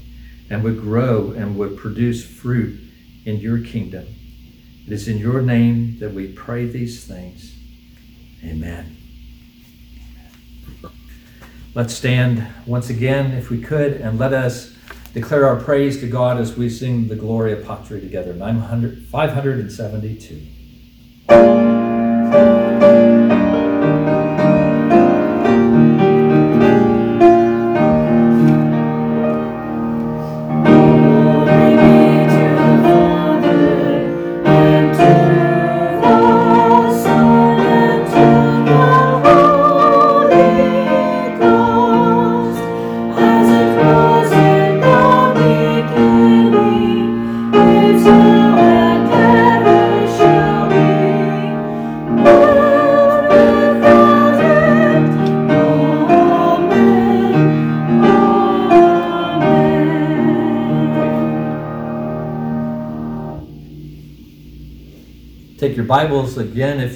and 0.50 0.62
would 0.64 0.80
grow 0.80 1.30
and 1.30 1.56
would 1.56 1.78
produce 1.78 2.22
fruit 2.22 2.78
in 3.24 3.36
your 3.36 3.60
kingdom. 3.60 4.06
It 4.86 4.92
is 4.92 5.08
in 5.08 5.16
your 5.16 5.40
name 5.40 5.98
that 6.00 6.12
we 6.12 6.30
pray 6.30 6.66
these 6.66 7.04
things. 7.04 7.56
Amen. 8.44 8.96
Let's 11.74 11.94
stand 11.94 12.46
once 12.66 12.90
again, 12.90 13.32
if 13.32 13.48
we 13.48 13.62
could, 13.62 13.92
and 13.94 14.18
let 14.18 14.32
us 14.34 14.76
declare 15.12 15.46
our 15.46 15.56
praise 15.56 16.00
to 16.00 16.06
God 16.06 16.38
as 16.38 16.56
we 16.56 16.70
sing 16.70 17.08
the 17.08 17.16
Gloria 17.16 17.56
Patri 17.56 18.00
together, 18.00 18.32
900, 18.32 19.06
572. 19.06 20.59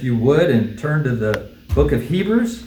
You 0.05 0.14
would, 0.14 0.51
and 0.51 0.79
turn 0.79 1.03
to 1.03 1.12
the 1.12 1.51
book 1.75 1.90
of 1.90 2.03
Hebrews. 2.03 2.62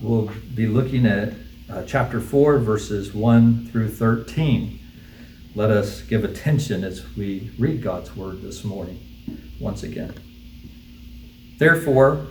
We'll 0.00 0.30
be 0.54 0.66
looking 0.66 1.04
at 1.04 1.32
uh, 1.68 1.82
chapter 1.84 2.20
4, 2.20 2.58
verses 2.58 3.12
1 3.12 3.66
through 3.66 3.88
13. 3.88 4.78
Let 5.56 5.72
us 5.72 6.02
give 6.02 6.22
attention 6.22 6.84
as 6.84 7.04
we 7.16 7.50
read 7.58 7.82
God's 7.82 8.14
word 8.14 8.42
this 8.42 8.62
morning 8.62 9.00
once 9.58 9.82
again. 9.82 10.14
Therefore, 11.58 12.28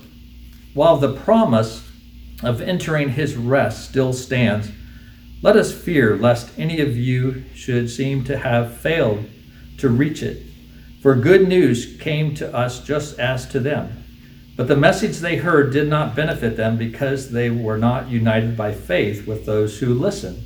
while 0.74 0.96
the 0.96 1.14
promise 1.14 1.86
of 2.42 2.62
entering 2.62 3.10
his 3.10 3.36
rest 3.36 3.90
still 3.90 4.14
stands, 4.14 4.72
let 5.42 5.58
us 5.58 5.74
fear 5.74 6.16
lest 6.16 6.58
any 6.58 6.80
of 6.80 6.96
you 6.96 7.44
should 7.54 7.90
seem 7.90 8.24
to 8.24 8.38
have 8.38 8.78
failed 8.78 9.26
to 9.80 9.90
reach 9.90 10.24
it. 10.24 10.44
For 11.02 11.14
good 11.14 11.46
news 11.46 11.98
came 12.00 12.34
to 12.36 12.56
us 12.56 12.82
just 12.82 13.20
as 13.20 13.46
to 13.50 13.60
them. 13.60 13.99
But 14.60 14.68
the 14.68 14.76
message 14.76 15.20
they 15.20 15.38
heard 15.38 15.72
did 15.72 15.88
not 15.88 16.18
benefit 16.18 16.58
them 16.58 16.76
because 16.78 17.32
they 17.32 17.50
were 17.50 17.78
not 17.78 18.10
united 18.10 18.58
by 18.58 18.74
faith 18.74 19.26
with 19.26 19.46
those 19.46 19.80
who 19.80 19.94
listen. 19.94 20.44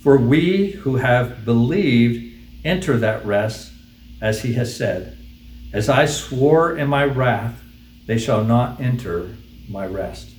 For 0.00 0.16
we 0.16 0.70
who 0.70 0.94
have 0.94 1.44
believed 1.44 2.40
enter 2.64 2.96
that 2.98 3.26
rest, 3.26 3.72
as 4.20 4.42
he 4.42 4.52
has 4.52 4.76
said, 4.76 5.18
As 5.72 5.88
I 5.88 6.06
swore 6.06 6.76
in 6.76 6.86
my 6.86 7.02
wrath, 7.02 7.60
they 8.06 8.16
shall 8.16 8.44
not 8.44 8.80
enter 8.80 9.34
my 9.68 9.88
rest. 9.88 10.30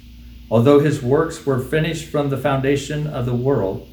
Although 0.50 0.80
his 0.80 1.04
works 1.04 1.46
were 1.46 1.60
finished 1.60 2.08
from 2.08 2.30
the 2.30 2.38
foundation 2.38 3.06
of 3.06 3.26
the 3.26 3.36
world, 3.36 3.86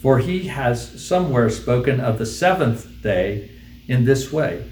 for 0.00 0.20
he 0.20 0.46
has 0.46 1.04
somewhere 1.04 1.50
spoken 1.50 1.98
of 1.98 2.18
the 2.18 2.26
seventh 2.26 3.02
day 3.02 3.50
in 3.88 4.04
this 4.04 4.32
way. 4.32 4.64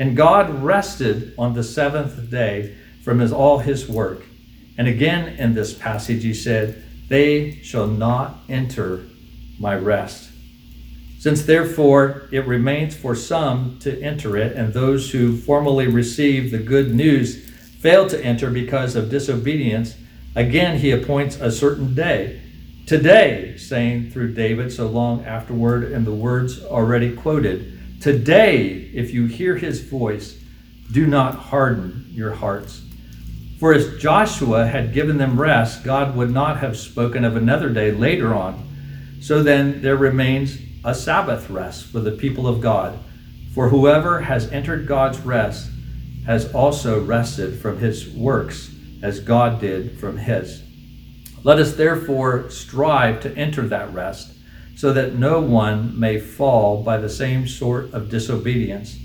And 0.00 0.16
God 0.16 0.64
rested 0.64 1.32
on 1.38 1.54
the 1.54 1.62
seventh 1.62 2.28
day 2.28 2.74
from 3.10 3.18
his, 3.18 3.32
all 3.32 3.58
his 3.58 3.88
work. 3.88 4.22
And 4.78 4.86
again 4.86 5.36
in 5.36 5.52
this 5.52 5.74
passage, 5.74 6.22
he 6.22 6.32
said, 6.32 6.80
They 7.08 7.56
shall 7.60 7.88
not 7.88 8.38
enter 8.48 9.04
my 9.58 9.74
rest. 9.74 10.30
Since 11.18 11.44
therefore 11.44 12.28
it 12.30 12.46
remains 12.46 12.94
for 12.94 13.16
some 13.16 13.80
to 13.80 14.00
enter 14.00 14.36
it, 14.36 14.54
and 14.54 14.72
those 14.72 15.10
who 15.10 15.36
formerly 15.36 15.88
received 15.88 16.52
the 16.52 16.58
good 16.58 16.94
news 16.94 17.50
failed 17.80 18.10
to 18.10 18.24
enter 18.24 18.48
because 18.48 18.94
of 18.94 19.10
disobedience, 19.10 19.96
again 20.36 20.78
he 20.78 20.92
appoints 20.92 21.34
a 21.34 21.50
certain 21.50 21.96
day. 21.96 22.40
Today, 22.86 23.56
saying 23.56 24.12
through 24.12 24.34
David 24.34 24.72
so 24.72 24.86
long 24.86 25.24
afterward 25.24 25.90
in 25.90 26.04
the 26.04 26.14
words 26.14 26.62
already 26.62 27.16
quoted, 27.16 28.00
Today, 28.00 28.88
if 28.94 29.12
you 29.12 29.26
hear 29.26 29.56
his 29.56 29.80
voice, 29.80 30.40
do 30.92 31.08
not 31.08 31.34
harden 31.34 32.06
your 32.12 32.34
hearts. 32.34 32.82
For 33.60 33.74
as 33.74 33.98
Joshua 33.98 34.66
had 34.66 34.94
given 34.94 35.18
them 35.18 35.38
rest, 35.38 35.84
God 35.84 36.16
would 36.16 36.30
not 36.30 36.56
have 36.60 36.78
spoken 36.78 37.26
of 37.26 37.36
another 37.36 37.68
day 37.68 37.92
later 37.92 38.34
on. 38.34 38.66
So 39.20 39.42
then 39.42 39.82
there 39.82 39.98
remains 39.98 40.56
a 40.82 40.94
Sabbath 40.94 41.50
rest 41.50 41.84
for 41.84 42.00
the 42.00 42.12
people 42.12 42.48
of 42.48 42.62
God. 42.62 42.98
For 43.54 43.68
whoever 43.68 44.22
has 44.22 44.50
entered 44.50 44.86
God's 44.86 45.18
rest 45.20 45.68
has 46.24 46.50
also 46.54 47.04
rested 47.04 47.60
from 47.60 47.76
his 47.76 48.08
works, 48.08 48.74
as 49.02 49.20
God 49.20 49.60
did 49.60 50.00
from 50.00 50.16
his. 50.16 50.62
Let 51.44 51.58
us 51.58 51.74
therefore 51.74 52.48
strive 52.48 53.20
to 53.20 53.36
enter 53.36 53.68
that 53.68 53.92
rest, 53.92 54.32
so 54.74 54.94
that 54.94 55.16
no 55.16 55.38
one 55.38 56.00
may 56.00 56.18
fall 56.18 56.82
by 56.82 56.96
the 56.96 57.10
same 57.10 57.46
sort 57.46 57.92
of 57.92 58.08
disobedience. 58.08 58.96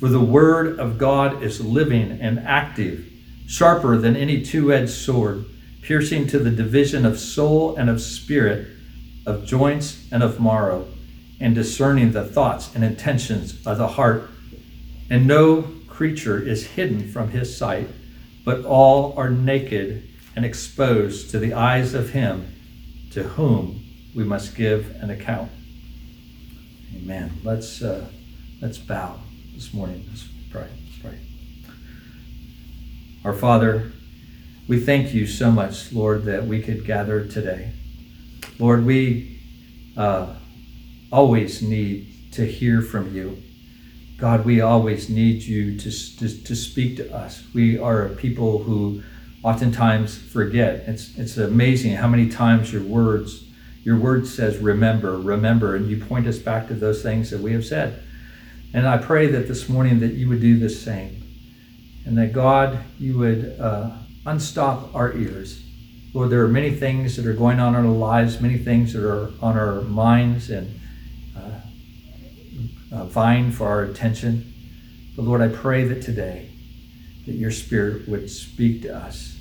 For 0.00 0.08
the 0.08 0.18
word 0.18 0.80
of 0.80 0.98
God 0.98 1.44
is 1.44 1.64
living 1.64 2.18
and 2.20 2.40
active, 2.40 3.11
sharper 3.52 3.98
than 3.98 4.16
any 4.16 4.40
two 4.40 4.72
edged 4.72 4.88
sword, 4.88 5.44
piercing 5.82 6.26
to 6.26 6.38
the 6.38 6.50
division 6.50 7.04
of 7.04 7.18
soul 7.18 7.76
and 7.76 7.90
of 7.90 8.00
spirit, 8.00 8.66
of 9.26 9.44
joints 9.44 10.08
and 10.10 10.22
of 10.22 10.40
marrow 10.40 10.88
and 11.38 11.54
discerning 11.54 12.12
the 12.12 12.24
thoughts 12.24 12.74
and 12.74 12.82
intentions 12.82 13.66
of 13.66 13.76
the 13.76 13.88
heart. 13.88 14.30
And 15.10 15.26
no 15.26 15.70
creature 15.86 16.40
is 16.40 16.66
hidden 16.66 17.12
from 17.12 17.28
his 17.28 17.54
sight, 17.54 17.88
but 18.42 18.64
all 18.64 19.12
are 19.18 19.28
naked 19.28 20.08
and 20.34 20.46
exposed 20.46 21.30
to 21.32 21.38
the 21.38 21.52
eyes 21.52 21.92
of 21.92 22.10
him 22.10 22.54
to 23.10 23.22
whom 23.22 23.84
we 24.14 24.24
must 24.24 24.56
give 24.56 24.96
an 25.02 25.10
account. 25.10 25.50
Amen. 26.96 27.32
Let's 27.44 27.82
uh, 27.82 28.06
let's 28.62 28.78
bow 28.78 29.18
this 29.54 29.74
morning. 29.74 30.06
Let's 30.08 30.26
pray. 30.50 30.68
Our 33.24 33.32
Father, 33.32 33.92
we 34.66 34.80
thank 34.80 35.14
you 35.14 35.28
so 35.28 35.52
much, 35.52 35.92
Lord, 35.92 36.24
that 36.24 36.44
we 36.44 36.60
could 36.60 36.84
gather 36.84 37.24
today. 37.24 37.70
Lord, 38.58 38.84
we 38.84 39.38
uh, 39.96 40.34
always 41.12 41.62
need 41.62 42.32
to 42.32 42.44
hear 42.44 42.82
from 42.82 43.14
you. 43.14 43.40
God, 44.18 44.44
we 44.44 44.60
always 44.60 45.08
need 45.08 45.42
you 45.42 45.78
to, 45.78 45.90
to, 45.90 46.44
to 46.44 46.56
speak 46.56 46.96
to 46.96 47.14
us. 47.14 47.44
We 47.54 47.78
are 47.78 48.06
a 48.06 48.08
people 48.08 48.64
who 48.64 49.04
oftentimes 49.44 50.18
forget. 50.18 50.84
It's, 50.88 51.16
it's 51.16 51.36
amazing 51.36 51.92
how 51.92 52.08
many 52.08 52.28
times 52.28 52.72
your 52.72 52.82
words, 52.82 53.44
your 53.84 53.98
word 53.98 54.26
says, 54.26 54.58
remember, 54.58 55.16
remember, 55.16 55.76
and 55.76 55.88
you 55.88 56.04
point 56.04 56.26
us 56.26 56.38
back 56.38 56.66
to 56.68 56.74
those 56.74 57.04
things 57.04 57.30
that 57.30 57.40
we 57.40 57.52
have 57.52 57.64
said. 57.64 58.02
And 58.74 58.84
I 58.84 58.98
pray 58.98 59.28
that 59.28 59.46
this 59.46 59.68
morning 59.68 60.00
that 60.00 60.14
you 60.14 60.28
would 60.28 60.40
do 60.40 60.58
the 60.58 60.68
same. 60.68 61.21
And 62.04 62.18
that 62.18 62.32
God, 62.32 62.84
you 62.98 63.18
would 63.18 63.56
uh, 63.60 63.90
unstop 64.26 64.94
our 64.94 65.12
ears. 65.12 65.64
Lord, 66.14 66.30
there 66.30 66.42
are 66.42 66.48
many 66.48 66.70
things 66.70 67.16
that 67.16 67.26
are 67.26 67.32
going 67.32 67.60
on 67.60 67.74
in 67.74 67.86
our 67.86 67.92
lives, 67.92 68.40
many 68.40 68.58
things 68.58 68.92
that 68.92 69.08
are 69.08 69.30
on 69.40 69.56
our 69.56 69.80
minds, 69.82 70.50
and 70.50 70.80
uh, 72.92 73.04
vying 73.06 73.50
for 73.50 73.66
our 73.66 73.84
attention. 73.84 74.52
But 75.16 75.22
Lord, 75.22 75.40
I 75.40 75.48
pray 75.48 75.84
that 75.84 76.02
today 76.02 76.50
that 77.26 77.32
your 77.32 77.50
Spirit 77.50 78.08
would 78.08 78.30
speak 78.30 78.82
to 78.82 78.94
us. 78.94 79.38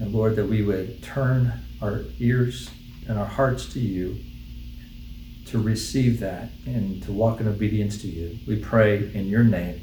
And 0.00 0.12
Lord, 0.12 0.36
that 0.36 0.46
we 0.46 0.62
would 0.62 1.02
turn 1.02 1.52
our 1.80 2.04
ears 2.18 2.70
and 3.08 3.18
our 3.18 3.26
hearts 3.26 3.72
to 3.74 3.80
you 3.80 4.18
to 5.46 5.58
receive 5.58 6.20
that 6.20 6.48
and 6.66 7.02
to 7.02 7.12
walk 7.12 7.40
in 7.40 7.46
obedience 7.46 8.00
to 8.02 8.08
you. 8.08 8.38
We 8.46 8.56
pray 8.56 9.12
in 9.14 9.26
your 9.26 9.44
name. 9.44 9.80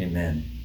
Amen. 0.00 0.55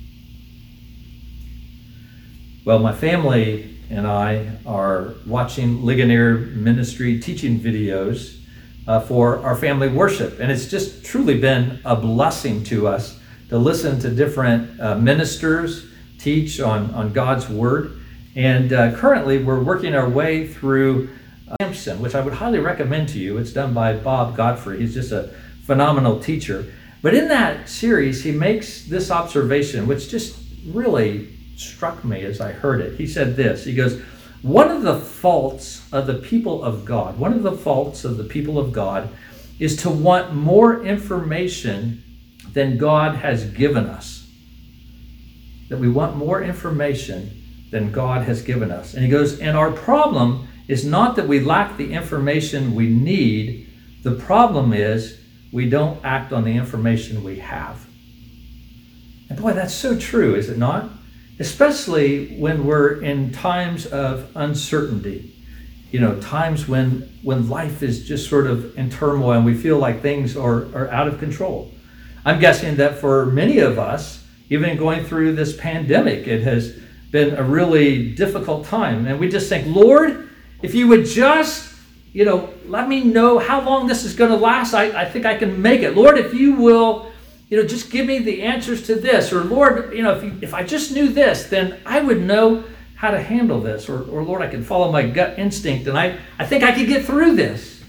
Well, 2.63 2.77
my 2.77 2.93
family 2.93 3.75
and 3.89 4.05
I 4.05 4.51
are 4.67 5.15
watching 5.25 5.83
Ligonier 5.83 6.37
Ministry 6.37 7.19
teaching 7.19 7.59
videos 7.59 8.39
uh, 8.87 8.99
for 8.99 9.39
our 9.39 9.55
family 9.55 9.87
worship. 9.87 10.39
And 10.39 10.51
it's 10.51 10.67
just 10.67 11.03
truly 11.03 11.39
been 11.39 11.79
a 11.83 11.95
blessing 11.95 12.63
to 12.65 12.87
us 12.87 13.19
to 13.49 13.57
listen 13.57 13.99
to 14.01 14.11
different 14.11 14.79
uh, 14.79 14.95
ministers 14.95 15.87
teach 16.19 16.59
on, 16.59 16.93
on 16.93 17.13
God's 17.13 17.49
Word. 17.49 17.99
And 18.35 18.71
uh, 18.71 18.93
currently, 18.93 19.43
we're 19.43 19.63
working 19.63 19.95
our 19.95 20.07
way 20.07 20.45
through 20.45 21.09
uh, 21.49 21.55
Samson, 21.63 21.99
which 21.99 22.13
I 22.13 22.21
would 22.21 22.33
highly 22.33 22.59
recommend 22.59 23.09
to 23.09 23.17
you. 23.17 23.39
It's 23.39 23.53
done 23.53 23.73
by 23.73 23.93
Bob 23.93 24.37
Godfrey. 24.37 24.81
He's 24.81 24.93
just 24.93 25.11
a 25.11 25.33
phenomenal 25.65 26.19
teacher. 26.19 26.71
But 27.01 27.15
in 27.15 27.27
that 27.29 27.67
series, 27.67 28.23
he 28.23 28.31
makes 28.31 28.85
this 28.85 29.09
observation, 29.09 29.87
which 29.87 30.09
just 30.09 30.37
really 30.67 31.39
struck 31.55 32.03
me 32.03 32.23
as 32.23 32.41
I 32.41 32.51
heard 32.51 32.81
it. 32.81 32.97
He 32.97 33.07
said 33.07 33.35
this 33.35 33.65
He 33.65 33.75
goes, 33.75 34.01
one 34.41 34.69
of 34.71 34.81
the 34.81 34.99
faults 34.99 35.87
of 35.93 36.07
the 36.07 36.15
people 36.15 36.63
of 36.63 36.83
God, 36.83 37.19
one 37.19 37.33
of 37.33 37.43
the 37.43 37.51
faults 37.51 38.03
of 38.03 38.17
the 38.17 38.23
people 38.23 38.57
of 38.57 38.73
God 38.73 39.09
is 39.59 39.77
to 39.83 39.89
want 39.89 40.33
more 40.33 40.83
information 40.83 42.03
than 42.53 42.77
God 42.77 43.17
has 43.17 43.45
given 43.51 43.85
us. 43.85 44.27
That 45.69 45.77
we 45.77 45.89
want 45.89 46.17
more 46.17 46.41
information 46.41 47.67
than 47.69 47.91
God 47.91 48.23
has 48.23 48.41
given 48.41 48.71
us. 48.71 48.95
And 48.95 49.03
he 49.03 49.09
goes, 49.09 49.39
and 49.39 49.55
our 49.55 49.71
problem 49.71 50.47
is 50.67 50.83
not 50.83 51.15
that 51.15 51.27
we 51.27 51.39
lack 51.39 51.77
the 51.77 51.93
information 51.93 52.73
we 52.73 52.89
need, 52.89 53.69
the 54.03 54.11
problem 54.11 54.73
is 54.73 55.19
we 55.51 55.69
don't 55.69 56.03
act 56.03 56.33
on 56.33 56.43
the 56.43 56.55
information 56.55 57.23
we 57.23 57.37
have. 57.37 57.85
And 59.29 59.39
boy, 59.39 59.53
that's 59.53 59.73
so 59.73 59.97
true, 59.97 60.35
is 60.35 60.49
it 60.49 60.57
not? 60.57 60.89
Especially 61.41 62.37
when 62.37 62.65
we're 62.65 63.01
in 63.01 63.31
times 63.31 63.85
of 63.87 64.29
uncertainty 64.35 65.31
you 65.91 65.99
know 65.99 66.19
times 66.21 66.67
when 66.67 67.01
when 67.21 67.49
life 67.49 67.83
is 67.83 68.07
just 68.07 68.29
sort 68.29 68.47
of 68.47 68.77
in 68.77 68.89
turmoil 68.89 69.33
and 69.33 69.45
we 69.45 69.53
feel 69.53 69.77
like 69.77 70.01
things 70.01 70.35
are, 70.35 70.63
are 70.75 70.89
out 70.89 71.07
of 71.07 71.19
control. 71.19 71.71
I'm 72.25 72.39
guessing 72.39 72.77
that 72.77 72.99
for 72.99 73.25
many 73.25 73.59
of 73.59 73.77
us 73.77 74.25
even 74.49 74.77
going 74.77 75.03
through 75.05 75.35
this 75.35 75.55
pandemic 75.55 76.27
it 76.27 76.43
has 76.43 76.79
been 77.11 77.35
a 77.35 77.43
really 77.43 78.13
difficult 78.15 78.65
time. 78.65 79.05
And 79.05 79.19
we 79.19 79.27
just 79.27 79.49
think 79.49 79.67
lord 79.67 80.29
if 80.61 80.73
you 80.73 80.87
would 80.87 81.05
just 81.05 81.75
you 82.13 82.23
know 82.23 82.53
let 82.67 82.87
me 82.87 83.03
know 83.03 83.39
how 83.39 83.61
long 83.61 83.87
this 83.87 84.03
is 84.05 84.15
going 84.15 84.31
to 84.31 84.37
last 84.37 84.73
I, 84.73 85.01
I 85.01 85.05
think 85.05 85.25
i 85.25 85.35
can 85.35 85.61
make 85.61 85.81
it. 85.81 85.95
Lord 85.95 86.17
if 86.17 86.33
you 86.33 86.53
will 86.55 87.11
you 87.51 87.57
know, 87.61 87.67
just 87.67 87.91
give 87.91 88.05
me 88.05 88.19
the 88.19 88.43
answers 88.43 88.87
to 88.87 88.95
this. 88.95 89.33
Or 89.33 89.43
Lord, 89.43 89.93
you 89.93 90.01
know, 90.01 90.15
if, 90.15 90.23
you, 90.23 90.39
if 90.41 90.53
I 90.53 90.63
just 90.63 90.93
knew 90.93 91.09
this, 91.09 91.47
then 91.47 91.81
I 91.85 92.01
would 92.01 92.21
know 92.21 92.63
how 92.95 93.11
to 93.11 93.21
handle 93.21 93.59
this. 93.59 93.89
Or, 93.89 94.03
or 94.03 94.23
Lord, 94.23 94.41
I 94.41 94.47
can 94.47 94.63
follow 94.63 94.89
my 94.89 95.03
gut 95.03 95.37
instinct 95.37 95.85
and 95.85 95.97
I, 95.97 96.17
I 96.39 96.45
think 96.45 96.63
I 96.63 96.71
could 96.71 96.87
get 96.87 97.03
through 97.03 97.35
this. 97.35 97.83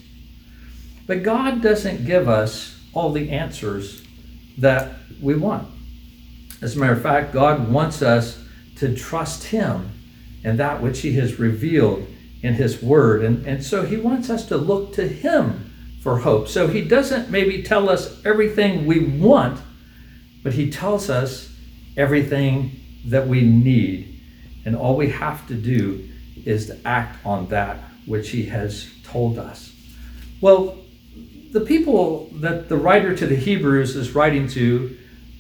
But 1.06 1.22
God 1.22 1.62
doesn't 1.62 2.04
give 2.04 2.28
us 2.28 2.76
all 2.92 3.12
the 3.12 3.30
answers 3.30 4.02
that 4.58 4.96
we 5.20 5.36
want. 5.36 5.68
As 6.60 6.74
a 6.74 6.80
matter 6.80 6.94
of 6.94 7.02
fact, 7.02 7.32
God 7.32 7.70
wants 7.70 8.02
us 8.02 8.44
to 8.78 8.96
trust 8.96 9.44
Him 9.44 9.92
and 10.42 10.58
that 10.58 10.82
which 10.82 11.02
He 11.02 11.12
has 11.14 11.38
revealed 11.38 12.04
in 12.42 12.54
His 12.54 12.82
Word. 12.82 13.22
And, 13.22 13.46
and 13.46 13.62
so 13.62 13.84
He 13.84 13.96
wants 13.96 14.28
us 14.28 14.44
to 14.46 14.56
look 14.56 14.92
to 14.94 15.06
Him 15.06 15.71
for 16.02 16.18
hope. 16.18 16.48
So 16.48 16.66
he 16.66 16.82
doesn't 16.82 17.30
maybe 17.30 17.62
tell 17.62 17.88
us 17.88 18.20
everything 18.24 18.86
we 18.86 18.98
want, 18.98 19.60
but 20.42 20.52
he 20.52 20.68
tells 20.68 21.08
us 21.08 21.54
everything 21.96 22.72
that 23.06 23.28
we 23.28 23.42
need. 23.42 24.20
And 24.64 24.74
all 24.74 24.96
we 24.96 25.10
have 25.10 25.46
to 25.46 25.54
do 25.54 26.08
is 26.44 26.66
to 26.66 26.78
act 26.84 27.24
on 27.24 27.46
that 27.48 27.78
which 28.06 28.30
he 28.30 28.46
has 28.46 28.90
told 29.04 29.38
us. 29.38 29.72
Well, 30.40 30.76
the 31.52 31.60
people 31.60 32.28
that 32.34 32.68
the 32.68 32.76
writer 32.76 33.14
to 33.14 33.26
the 33.26 33.36
Hebrews 33.36 33.94
is 33.94 34.12
writing 34.12 34.48
to 34.48 34.96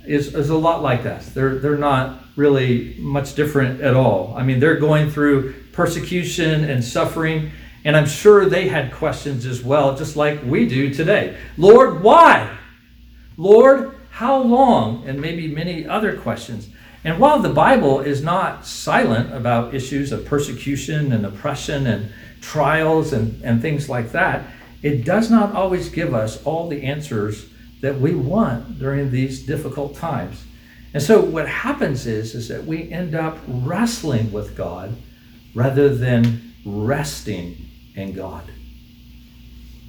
is, 0.06 0.32
is 0.32 0.50
a 0.50 0.56
lot 0.56 0.80
like 0.80 1.06
us. 1.06 1.28
They're, 1.30 1.56
they're 1.56 1.76
not 1.76 2.22
really 2.36 2.94
much 2.98 3.34
different 3.34 3.80
at 3.80 3.94
all. 3.94 4.32
I 4.36 4.44
mean, 4.44 4.60
they're 4.60 4.78
going 4.78 5.10
through 5.10 5.54
persecution 5.72 6.64
and 6.64 6.84
suffering 6.84 7.50
and 7.84 7.96
I'm 7.96 8.06
sure 8.06 8.48
they 8.48 8.68
had 8.68 8.92
questions 8.92 9.44
as 9.44 9.62
well, 9.62 9.96
just 9.96 10.16
like 10.16 10.42
we 10.44 10.68
do 10.68 10.92
today. 10.94 11.36
Lord, 11.58 12.02
why? 12.02 12.56
Lord, 13.36 13.98
how 14.10 14.40
long? 14.40 15.04
And 15.06 15.20
maybe 15.20 15.48
many 15.48 15.86
other 15.86 16.16
questions. 16.16 16.68
And 17.04 17.18
while 17.18 17.40
the 17.40 17.48
Bible 17.48 18.00
is 18.00 18.22
not 18.22 18.64
silent 18.64 19.34
about 19.34 19.74
issues 19.74 20.12
of 20.12 20.24
persecution 20.24 21.12
and 21.12 21.26
oppression 21.26 21.86
and 21.86 22.12
trials 22.40 23.12
and, 23.12 23.42
and 23.42 23.60
things 23.60 23.88
like 23.88 24.12
that, 24.12 24.44
it 24.82 25.04
does 25.04 25.30
not 25.30 25.54
always 25.54 25.88
give 25.88 26.14
us 26.14 26.42
all 26.44 26.68
the 26.68 26.82
answers 26.82 27.48
that 27.80 28.00
we 28.00 28.14
want 28.14 28.78
during 28.78 29.10
these 29.10 29.44
difficult 29.44 29.96
times. 29.96 30.44
And 30.94 31.02
so 31.02 31.20
what 31.20 31.48
happens 31.48 32.06
is, 32.06 32.34
is 32.34 32.48
that 32.48 32.64
we 32.64 32.92
end 32.92 33.14
up 33.14 33.38
wrestling 33.48 34.30
with 34.30 34.56
God 34.56 34.94
rather 35.54 35.92
than 35.94 36.54
resting 36.64 37.71
in 37.94 38.12
God. 38.12 38.44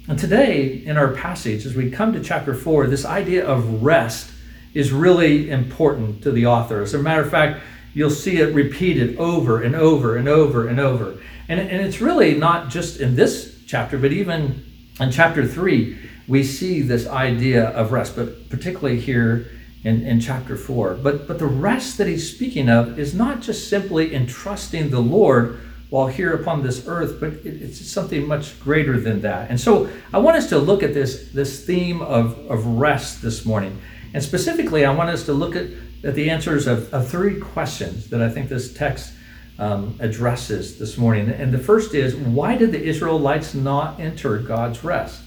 And 0.06 0.18
today, 0.18 0.82
in 0.84 0.96
our 0.96 1.14
passage, 1.14 1.64
as 1.64 1.74
we 1.74 1.90
come 1.90 2.12
to 2.12 2.22
chapter 2.22 2.54
4, 2.54 2.86
this 2.86 3.06
idea 3.06 3.46
of 3.46 3.82
rest 3.82 4.30
is 4.74 4.92
really 4.92 5.50
important 5.50 6.22
to 6.22 6.30
the 6.30 6.46
author. 6.46 6.82
As 6.82 6.92
a 6.92 6.98
matter 6.98 7.22
of 7.22 7.30
fact, 7.30 7.62
you'll 7.94 8.10
see 8.10 8.38
it 8.38 8.54
repeated 8.54 9.16
over 9.16 9.62
and 9.62 9.74
over 9.74 10.16
and 10.16 10.28
over 10.28 10.68
and 10.68 10.78
over. 10.78 11.18
And, 11.48 11.60
and 11.60 11.86
it's 11.86 12.00
really 12.00 12.34
not 12.34 12.68
just 12.68 13.00
in 13.00 13.16
this 13.16 13.62
chapter, 13.66 13.96
but 13.96 14.12
even 14.12 14.64
in 15.00 15.10
chapter 15.10 15.46
3, 15.46 15.96
we 16.28 16.42
see 16.42 16.82
this 16.82 17.06
idea 17.06 17.68
of 17.70 17.92
rest, 17.92 18.16
but 18.16 18.50
particularly 18.50 19.00
here 19.00 19.50
in, 19.84 20.06
in 20.06 20.20
chapter 20.20 20.56
4. 20.56 20.94
But, 20.94 21.28
but 21.28 21.38
the 21.38 21.46
rest 21.46 21.98
that 21.98 22.06
he's 22.06 22.34
speaking 22.34 22.68
of 22.68 22.98
is 22.98 23.14
not 23.14 23.40
just 23.40 23.68
simply 23.68 24.14
entrusting 24.14 24.90
the 24.90 25.00
Lord 25.00 25.60
while 25.94 26.08
here 26.08 26.34
upon 26.34 26.60
this 26.60 26.88
earth, 26.88 27.20
but 27.20 27.34
it, 27.46 27.62
it's 27.62 27.88
something 27.88 28.26
much 28.26 28.58
greater 28.58 28.98
than 28.98 29.20
that. 29.20 29.48
And 29.48 29.60
so 29.60 29.88
I 30.12 30.18
want 30.18 30.36
us 30.36 30.48
to 30.48 30.58
look 30.58 30.82
at 30.82 30.92
this, 30.92 31.28
this 31.30 31.64
theme 31.64 32.02
of, 32.02 32.36
of 32.50 32.66
rest 32.66 33.22
this 33.22 33.44
morning. 33.44 33.80
And 34.12 34.20
specifically, 34.20 34.84
I 34.84 34.92
want 34.92 35.10
us 35.10 35.24
to 35.26 35.32
look 35.32 35.54
at, 35.54 35.66
at 36.02 36.16
the 36.16 36.30
answers 36.30 36.66
of, 36.66 36.92
of 36.92 37.08
three 37.08 37.38
questions 37.38 38.10
that 38.10 38.20
I 38.20 38.28
think 38.28 38.48
this 38.48 38.74
text 38.74 39.12
um, 39.60 39.96
addresses 40.00 40.80
this 40.80 40.98
morning. 40.98 41.30
And 41.30 41.52
the 41.52 41.60
first 41.60 41.94
is 41.94 42.16
why 42.16 42.56
did 42.56 42.72
the 42.72 42.82
Israelites 42.82 43.54
not 43.54 44.00
enter 44.00 44.38
God's 44.38 44.82
rest? 44.82 45.22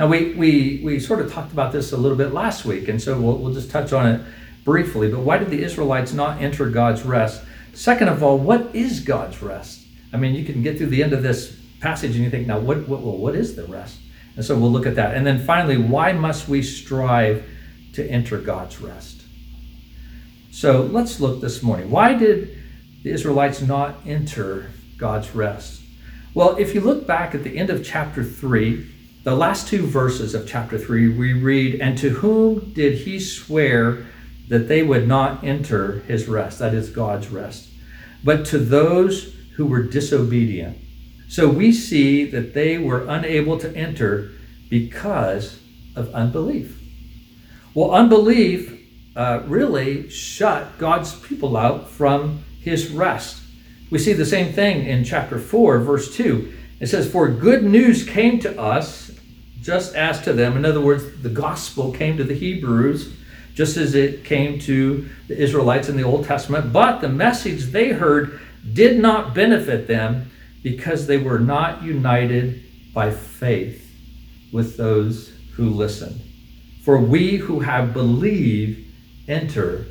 Now, 0.00 0.08
we, 0.08 0.34
we, 0.34 0.80
we 0.82 0.98
sort 0.98 1.20
of 1.20 1.32
talked 1.32 1.52
about 1.52 1.70
this 1.70 1.92
a 1.92 1.96
little 1.96 2.18
bit 2.18 2.32
last 2.32 2.64
week, 2.64 2.88
and 2.88 3.00
so 3.00 3.20
we'll, 3.20 3.38
we'll 3.38 3.54
just 3.54 3.70
touch 3.70 3.92
on 3.92 4.08
it 4.08 4.20
briefly. 4.64 5.12
But 5.12 5.20
why 5.20 5.38
did 5.38 5.50
the 5.50 5.62
Israelites 5.62 6.12
not 6.12 6.42
enter 6.42 6.68
God's 6.70 7.04
rest? 7.04 7.44
Second 7.72 8.08
of 8.08 8.24
all, 8.24 8.36
what 8.36 8.74
is 8.74 8.98
God's 8.98 9.40
rest? 9.40 9.84
I 10.12 10.16
mean, 10.16 10.34
you 10.34 10.44
can 10.44 10.62
get 10.62 10.78
through 10.78 10.88
the 10.88 11.02
end 11.02 11.12
of 11.12 11.22
this 11.22 11.56
passage 11.80 12.14
and 12.14 12.24
you 12.24 12.30
think, 12.30 12.46
now, 12.46 12.58
what, 12.58 12.88
what, 12.88 13.00
what 13.00 13.34
is 13.34 13.56
the 13.56 13.64
rest? 13.64 13.98
And 14.36 14.44
so 14.44 14.56
we'll 14.56 14.70
look 14.70 14.86
at 14.86 14.94
that. 14.96 15.14
And 15.14 15.26
then 15.26 15.38
finally, 15.38 15.76
why 15.76 16.12
must 16.12 16.48
we 16.48 16.62
strive 16.62 17.44
to 17.94 18.08
enter 18.08 18.38
God's 18.38 18.80
rest? 18.80 19.22
So 20.50 20.82
let's 20.82 21.20
look 21.20 21.40
this 21.40 21.62
morning. 21.62 21.90
Why 21.90 22.14
did 22.14 22.56
the 23.02 23.10
Israelites 23.10 23.60
not 23.60 23.96
enter 24.06 24.70
God's 24.96 25.34
rest? 25.34 25.82
Well, 26.34 26.56
if 26.56 26.74
you 26.74 26.80
look 26.80 27.06
back 27.06 27.34
at 27.34 27.44
the 27.44 27.58
end 27.58 27.70
of 27.70 27.84
chapter 27.84 28.22
3, 28.22 28.86
the 29.24 29.34
last 29.34 29.68
two 29.68 29.86
verses 29.86 30.34
of 30.34 30.48
chapter 30.48 30.78
3, 30.78 31.16
we 31.18 31.32
read, 31.32 31.80
And 31.80 31.98
to 31.98 32.10
whom 32.10 32.72
did 32.72 32.98
he 32.98 33.20
swear 33.20 34.06
that 34.48 34.68
they 34.68 34.82
would 34.82 35.06
not 35.06 35.44
enter 35.44 36.00
his 36.06 36.28
rest? 36.28 36.58
That 36.60 36.74
is 36.74 36.90
God's 36.90 37.28
rest. 37.28 37.68
But 38.24 38.46
to 38.46 38.58
those 38.58 39.34
who 39.58 39.66
were 39.66 39.82
disobedient. 39.82 40.78
So 41.28 41.48
we 41.48 41.72
see 41.72 42.24
that 42.26 42.54
they 42.54 42.78
were 42.78 43.04
unable 43.08 43.58
to 43.58 43.76
enter 43.76 44.30
because 44.70 45.58
of 45.96 46.14
unbelief. 46.14 46.80
Well, 47.74 47.90
unbelief 47.90 48.80
uh, 49.16 49.42
really 49.46 50.08
shut 50.10 50.78
God's 50.78 51.12
people 51.18 51.56
out 51.56 51.90
from 51.90 52.44
his 52.60 52.90
rest. 52.90 53.42
We 53.90 53.98
see 53.98 54.12
the 54.12 54.24
same 54.24 54.52
thing 54.52 54.86
in 54.86 55.02
chapter 55.02 55.40
4, 55.40 55.80
verse 55.80 56.14
2. 56.14 56.52
It 56.78 56.86
says, 56.86 57.10
For 57.10 57.28
good 57.28 57.64
news 57.64 58.08
came 58.08 58.38
to 58.40 58.60
us 58.60 59.10
just 59.60 59.96
as 59.96 60.22
to 60.22 60.32
them. 60.32 60.56
In 60.56 60.64
other 60.64 60.80
words, 60.80 61.20
the 61.20 61.30
gospel 61.30 61.90
came 61.90 62.16
to 62.16 62.24
the 62.24 62.34
Hebrews 62.34 63.12
just 63.54 63.76
as 63.76 63.96
it 63.96 64.24
came 64.24 64.60
to 64.60 65.08
the 65.26 65.36
Israelites 65.36 65.88
in 65.88 65.96
the 65.96 66.04
Old 66.04 66.24
Testament, 66.24 66.72
but 66.72 67.00
the 67.00 67.08
message 67.08 67.64
they 67.72 67.88
heard 67.88 68.40
did 68.72 68.98
not 68.98 69.34
benefit 69.34 69.86
them 69.86 70.30
because 70.62 71.06
they 71.06 71.18
were 71.18 71.38
not 71.38 71.82
united 71.82 72.62
by 72.92 73.10
faith 73.10 73.84
with 74.52 74.76
those 74.76 75.32
who 75.52 75.70
listened. 75.70 76.20
For 76.84 76.98
we 76.98 77.36
who 77.36 77.60
have 77.60 77.92
believed 77.92 78.86
enter 79.28 79.86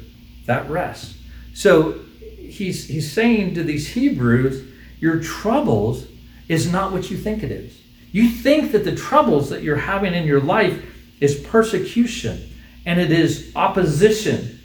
that 0.45 0.69
rest. 0.69 1.15
So 1.53 1.99
he's, 2.37 2.87
he's 2.87 3.11
saying 3.11 3.53
to 3.55 3.63
these 3.63 3.89
Hebrews, 3.89 4.73
your 4.99 5.21
troubles 5.21 6.07
is 6.47 6.71
not 6.71 6.91
what 6.91 7.11
you 7.11 7.17
think 7.17 7.43
it 7.43 7.51
is. 7.51 7.79
You 8.11 8.29
think 8.29 8.71
that 8.71 8.83
the 8.83 8.95
troubles 8.95 9.49
that 9.49 9.63
you're 9.63 9.75
having 9.75 10.13
in 10.13 10.25
your 10.25 10.41
life 10.41 10.83
is 11.19 11.39
persecution 11.39 12.49
and 12.85 12.99
it 12.99 13.11
is 13.11 13.51
opposition. 13.55 14.59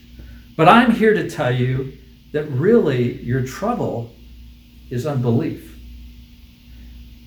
But 0.57 0.69
I'm 0.69 0.93
here 0.93 1.13
to 1.15 1.29
tell 1.29 1.53
you 1.53 1.99
that 2.33 2.45
really 2.45 3.23
your 3.23 3.47
trouble 3.47 4.15
is 4.91 5.07
unbelief. 5.07 5.79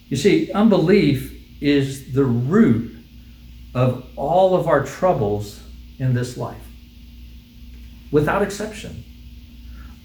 You 0.09 0.17
see, 0.17 0.51
unbelief 0.51 1.31
is 1.61 2.13
the 2.13 2.25
root 2.25 2.95
of 3.73 4.07
all 4.15 4.55
of 4.55 4.67
our 4.67 4.83
troubles 4.85 5.61
in 5.99 6.13
this 6.13 6.37
life, 6.37 6.65
without 8.11 8.41
exception. 8.41 9.03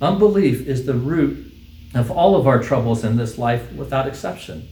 Unbelief 0.01 0.67
is 0.67 0.87
the 0.87 0.95
root 0.95 1.53
of 1.95 2.11
all 2.11 2.37
of 2.37 2.47
our 2.47 2.63
troubles 2.63 3.05
in 3.05 3.17
this 3.17 3.37
life, 3.37 3.73
without 3.73 4.07
exception. 4.07 4.67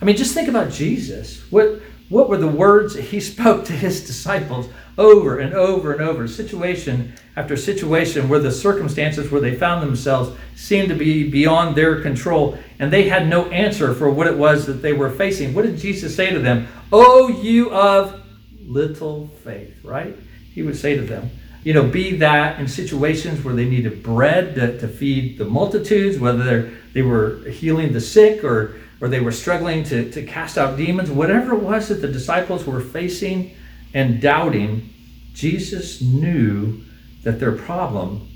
I 0.00 0.04
mean, 0.04 0.16
just 0.16 0.34
think 0.34 0.48
about 0.48 0.70
Jesus. 0.70 1.40
What, 1.50 1.80
what 2.08 2.28
were 2.28 2.36
the 2.36 2.48
words 2.48 2.94
he 2.94 3.20
spoke 3.32 3.64
to 3.66 3.72
his 3.72 4.06
disciples 4.06 4.68
over 4.96 5.38
and 5.38 5.54
over 5.54 5.92
and 5.92 6.00
over, 6.00 6.28
situation 6.28 7.12
after 7.36 7.56
situation, 7.56 8.28
where 8.28 8.38
the 8.38 8.52
circumstances 8.52 9.30
where 9.30 9.40
they 9.40 9.54
found 9.54 9.82
themselves 9.82 10.36
seemed 10.54 10.88
to 10.88 10.94
be 10.94 11.28
beyond 11.28 11.74
their 11.74 12.00
control, 12.00 12.56
and 12.78 12.92
they 12.92 13.08
had 13.08 13.28
no 13.28 13.46
answer 13.50 13.92
for 13.92 14.08
what 14.08 14.26
it 14.26 14.36
was 14.36 14.66
that 14.66 14.74
they 14.74 14.92
were 14.92 15.10
facing? 15.10 15.52
What 15.52 15.64
did 15.64 15.78
Jesus 15.78 16.14
say 16.14 16.30
to 16.30 16.38
them? 16.38 16.68
Oh, 16.92 17.28
you 17.28 17.72
of 17.72 18.22
little 18.64 19.28
faith, 19.42 19.76
right? 19.82 20.16
He 20.52 20.62
would 20.62 20.76
say 20.76 20.96
to 20.96 21.02
them, 21.02 21.30
you 21.64 21.72
know, 21.72 21.82
be 21.82 22.16
that 22.18 22.60
in 22.60 22.68
situations 22.68 23.42
where 23.42 23.54
they 23.54 23.64
needed 23.64 24.02
bread 24.02 24.54
to, 24.54 24.78
to 24.78 24.86
feed 24.86 25.38
the 25.38 25.44
multitudes, 25.44 26.18
whether 26.18 26.70
they 26.92 27.02
were 27.02 27.38
healing 27.48 27.92
the 27.92 28.00
sick 28.00 28.44
or 28.44 28.76
or 29.00 29.08
they 29.08 29.20
were 29.20 29.32
struggling 29.32 29.82
to, 29.84 30.10
to 30.12 30.22
cast 30.22 30.56
out 30.56 30.78
demons, 30.78 31.10
whatever 31.10 31.54
it 31.54 31.62
was 31.62 31.88
that 31.88 31.96
the 31.96 32.08
disciples 32.08 32.64
were 32.64 32.80
facing 32.80 33.54
and 33.94 34.20
doubting, 34.20 34.92
Jesus 35.32 36.02
knew 36.02 36.82
that 37.22 37.40
their 37.40 37.52
problem 37.52 38.28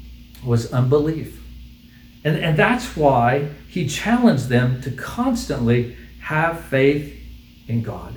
was 0.45 0.73
unbelief. 0.73 1.41
And, 2.25 2.39
and 2.39 2.57
that's 2.57 2.97
why 2.97 3.51
he 3.69 3.89
challenged 3.89 4.49
them 4.49 4.81
to 4.83 4.91
constantly 4.93 5.97
have 6.21 6.65
faith 6.65 7.15
in 7.67 7.83
God. 7.83 8.17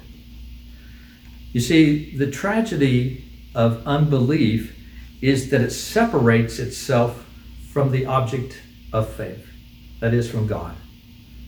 You 1.51 1.59
see, 1.59 2.15
the 2.15 2.31
tragedy 2.31 3.25
of 3.53 3.85
unbelief 3.85 4.77
is 5.21 5.49
that 5.49 5.61
it 5.61 5.71
separates 5.71 6.59
itself 6.59 7.25
from 7.71 7.91
the 7.91 8.05
object 8.05 8.61
of 8.93 9.09
faith, 9.09 9.47
that 9.99 10.13
is, 10.13 10.29
from 10.29 10.47
God. 10.47 10.75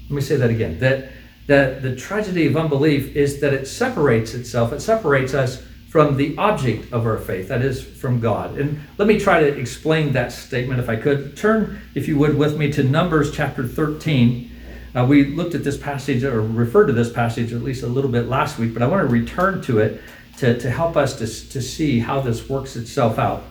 Let 0.10 0.12
me 0.12 0.22
say 0.22 0.36
that 0.36 0.50
again. 0.50 0.80
That, 0.80 1.10
that 1.48 1.82
the 1.82 1.96
tragedy 1.96 2.46
of 2.48 2.58
unbelief 2.58 3.16
is 3.16 3.40
that 3.42 3.54
it 3.54 3.68
separates 3.68 4.34
itself, 4.34 4.74
it 4.74 4.82
separates 4.82 5.34
us 5.34 5.64
from 5.94 6.18
the 6.18 6.36
object 6.40 6.92
of 6.92 7.06
our 7.06 7.20
faith, 7.20 7.50
that 7.50 7.62
is, 7.62 7.84
from 7.84 8.20
God. 8.20 8.58
And 8.58 8.80
let 8.98 9.08
me 9.08 9.20
try 9.20 9.42
to 9.42 9.60
explain 9.60 10.14
that 10.14 10.32
statement 10.32 10.80
if 10.80 10.90
I 10.90 10.96
could. 10.96 11.38
Turn, 11.38 11.84
if 11.94 12.08
you 12.08 12.18
would, 12.18 12.36
with 12.36 12.58
me 12.58 12.72
to 12.72 12.82
Numbers 12.82 13.32
chapter 13.32 13.68
13. 13.68 14.50
Uh, 14.96 15.06
we 15.08 15.26
looked 15.26 15.54
at 15.54 15.64
this 15.64 15.78
passage 15.78 16.24
or 16.24 16.42
referred 16.42 16.88
to 16.88 16.94
this 16.94 17.14
passage 17.14 17.54
at 17.54 17.62
least 17.62 17.84
a 17.84 17.88
little 17.88 18.10
bit 18.10 18.28
last 18.28 18.58
week, 18.58 18.74
but 18.74 18.82
I 18.82 18.88
want 18.88 19.08
to 19.08 19.14
return 19.14 19.62
to 19.66 19.78
it 19.78 20.02
to, 20.38 20.60
to 20.60 20.72
help 20.72 20.98
us 20.98 21.16
to, 21.20 21.28
to 21.52 21.62
see 21.62 22.00
how 22.00 22.22
this 22.22 22.50
works 22.50 22.76
itself 22.76 23.20
out. 23.20 23.44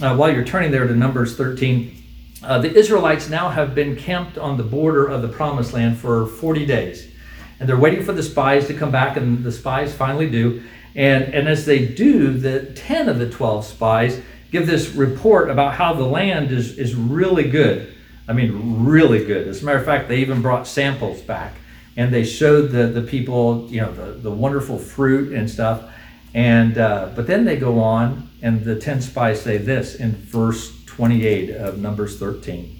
Uh, 0.00 0.14
while 0.14 0.32
you're 0.32 0.44
turning 0.44 0.70
there 0.70 0.86
to 0.86 0.94
Numbers 0.94 1.36
13, 1.36 2.00
uh, 2.44 2.60
the 2.60 2.72
Israelites 2.72 3.28
now 3.28 3.48
have 3.48 3.74
been 3.74 3.96
camped 3.96 4.38
on 4.38 4.56
the 4.56 4.62
border 4.62 5.08
of 5.08 5.20
the 5.20 5.28
promised 5.28 5.72
land 5.72 5.98
for 5.98 6.28
40 6.28 6.64
days. 6.64 7.10
And 7.58 7.68
they're 7.68 7.76
waiting 7.76 8.04
for 8.04 8.12
the 8.12 8.22
spies 8.22 8.68
to 8.68 8.74
come 8.74 8.92
back, 8.92 9.16
and 9.16 9.42
the 9.42 9.50
spies 9.50 9.92
finally 9.92 10.30
do. 10.30 10.62
And, 10.96 11.34
and 11.34 11.46
as 11.46 11.66
they 11.66 11.86
do, 11.86 12.32
the 12.32 12.72
10 12.72 13.08
of 13.08 13.18
the 13.18 13.30
12 13.30 13.64
spies 13.66 14.20
give 14.50 14.66
this 14.66 14.88
report 14.94 15.50
about 15.50 15.74
how 15.74 15.92
the 15.92 16.04
land 16.04 16.50
is, 16.50 16.78
is 16.78 16.94
really 16.94 17.48
good. 17.48 17.94
I 18.26 18.32
mean, 18.32 18.84
really 18.84 19.24
good. 19.24 19.46
As 19.46 19.62
a 19.62 19.64
matter 19.64 19.78
of 19.78 19.84
fact, 19.84 20.08
they 20.08 20.16
even 20.16 20.42
brought 20.42 20.66
samples 20.66 21.20
back 21.20 21.52
and 21.96 22.12
they 22.12 22.24
showed 22.24 22.70
the, 22.70 22.86
the 22.88 23.02
people, 23.02 23.66
you 23.70 23.80
know, 23.80 23.92
the, 23.92 24.12
the 24.12 24.30
wonderful 24.30 24.78
fruit 24.78 25.32
and 25.32 25.50
stuff. 25.50 25.90
And 26.34 26.76
uh, 26.76 27.12
but 27.14 27.26
then 27.26 27.46
they 27.46 27.56
go 27.56 27.80
on, 27.80 28.28
and 28.42 28.62
the 28.62 28.78
10 28.78 29.00
spies 29.00 29.40
say 29.40 29.56
this 29.56 29.94
in 29.94 30.12
verse 30.12 30.84
28 30.84 31.50
of 31.50 31.78
Numbers 31.78 32.18
13. 32.18 32.78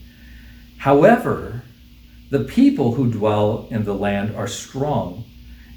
However, 0.76 1.62
the 2.28 2.44
people 2.44 2.92
who 2.92 3.10
dwell 3.10 3.66
in 3.70 3.84
the 3.84 3.94
land 3.94 4.36
are 4.36 4.46
strong, 4.46 5.24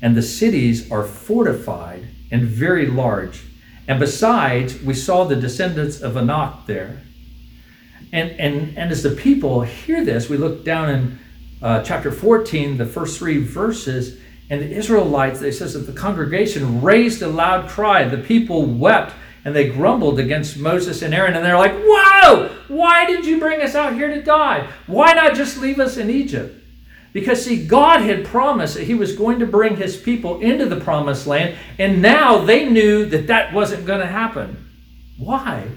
and 0.02 0.18
the 0.18 0.22
cities 0.22 0.92
are 0.92 1.06
fortified 1.06 2.09
and 2.32 2.44
very 2.44 2.86
large. 2.86 3.44
And 3.88 4.00
besides, 4.00 4.82
we 4.82 4.94
saw 4.94 5.24
the 5.24 5.36
descendants 5.36 6.02
of 6.02 6.16
Anak 6.16 6.68
there. 6.68 7.02
And, 8.12 8.32
and, 8.40 8.78
and 8.78 8.92
as 8.92 9.04
the 9.04 9.12
people 9.12 9.62
hear 9.62 10.04
this, 10.04 10.30
we 10.30 10.38
look 10.38 10.64
down 10.64 10.90
in 10.90 11.20
uh, 11.62 11.84
chapter 11.84 12.12
14, 12.12 12.78
the 12.78 12.86
first 12.86 13.18
three 13.18 13.38
verses, 13.38 14.20
and 14.50 14.62
the 14.62 14.72
Israelites, 14.72 15.42
it 15.42 15.54
says 15.54 15.74
that 15.74 15.92
the 15.92 15.94
congregation 15.94 16.82
raised 16.82 17.22
a 17.22 17.28
loud 17.28 17.70
cry. 17.70 18.06
The 18.06 18.18
people 18.18 18.66
wept 18.66 19.14
and 19.46 19.56
they 19.56 19.70
grumbled 19.70 20.20
against 20.20 20.58
Moses 20.58 21.02
and 21.02 21.14
Aaron. 21.14 21.36
And 21.36 21.46
they're 21.46 21.58
like, 21.58 21.74
Whoa, 21.74 22.50
why 22.68 23.06
did 23.06 23.26
you 23.26 23.40
bring 23.40 23.62
us 23.62 23.76
out 23.76 23.94
here 23.94 24.10
to 24.10 24.22
die? 24.22 24.68
Why 24.88 25.14
not 25.14 25.36
just 25.36 25.60
leave 25.60 25.80
us 25.80 25.98
in 25.98 26.10
Egypt? 26.10 26.59
Because, 27.12 27.44
see, 27.44 27.66
God 27.66 28.02
had 28.02 28.26
promised 28.26 28.76
that 28.76 28.84
He 28.84 28.94
was 28.94 29.16
going 29.16 29.40
to 29.40 29.48
bring 29.48 29.78
His 29.78 29.98
people 29.98 30.40
into 30.42 30.66
the 30.66 30.80
promised 30.80 31.26
land, 31.26 31.58
and 31.78 32.02
now 32.02 32.38
they 32.40 32.70
knew 32.70 33.06
that 33.06 33.28
that 33.28 33.54
wasn't 33.54 33.86
going 33.86 34.02
to 34.02 34.08
happen. 34.08 34.70
Why? 35.18 35.68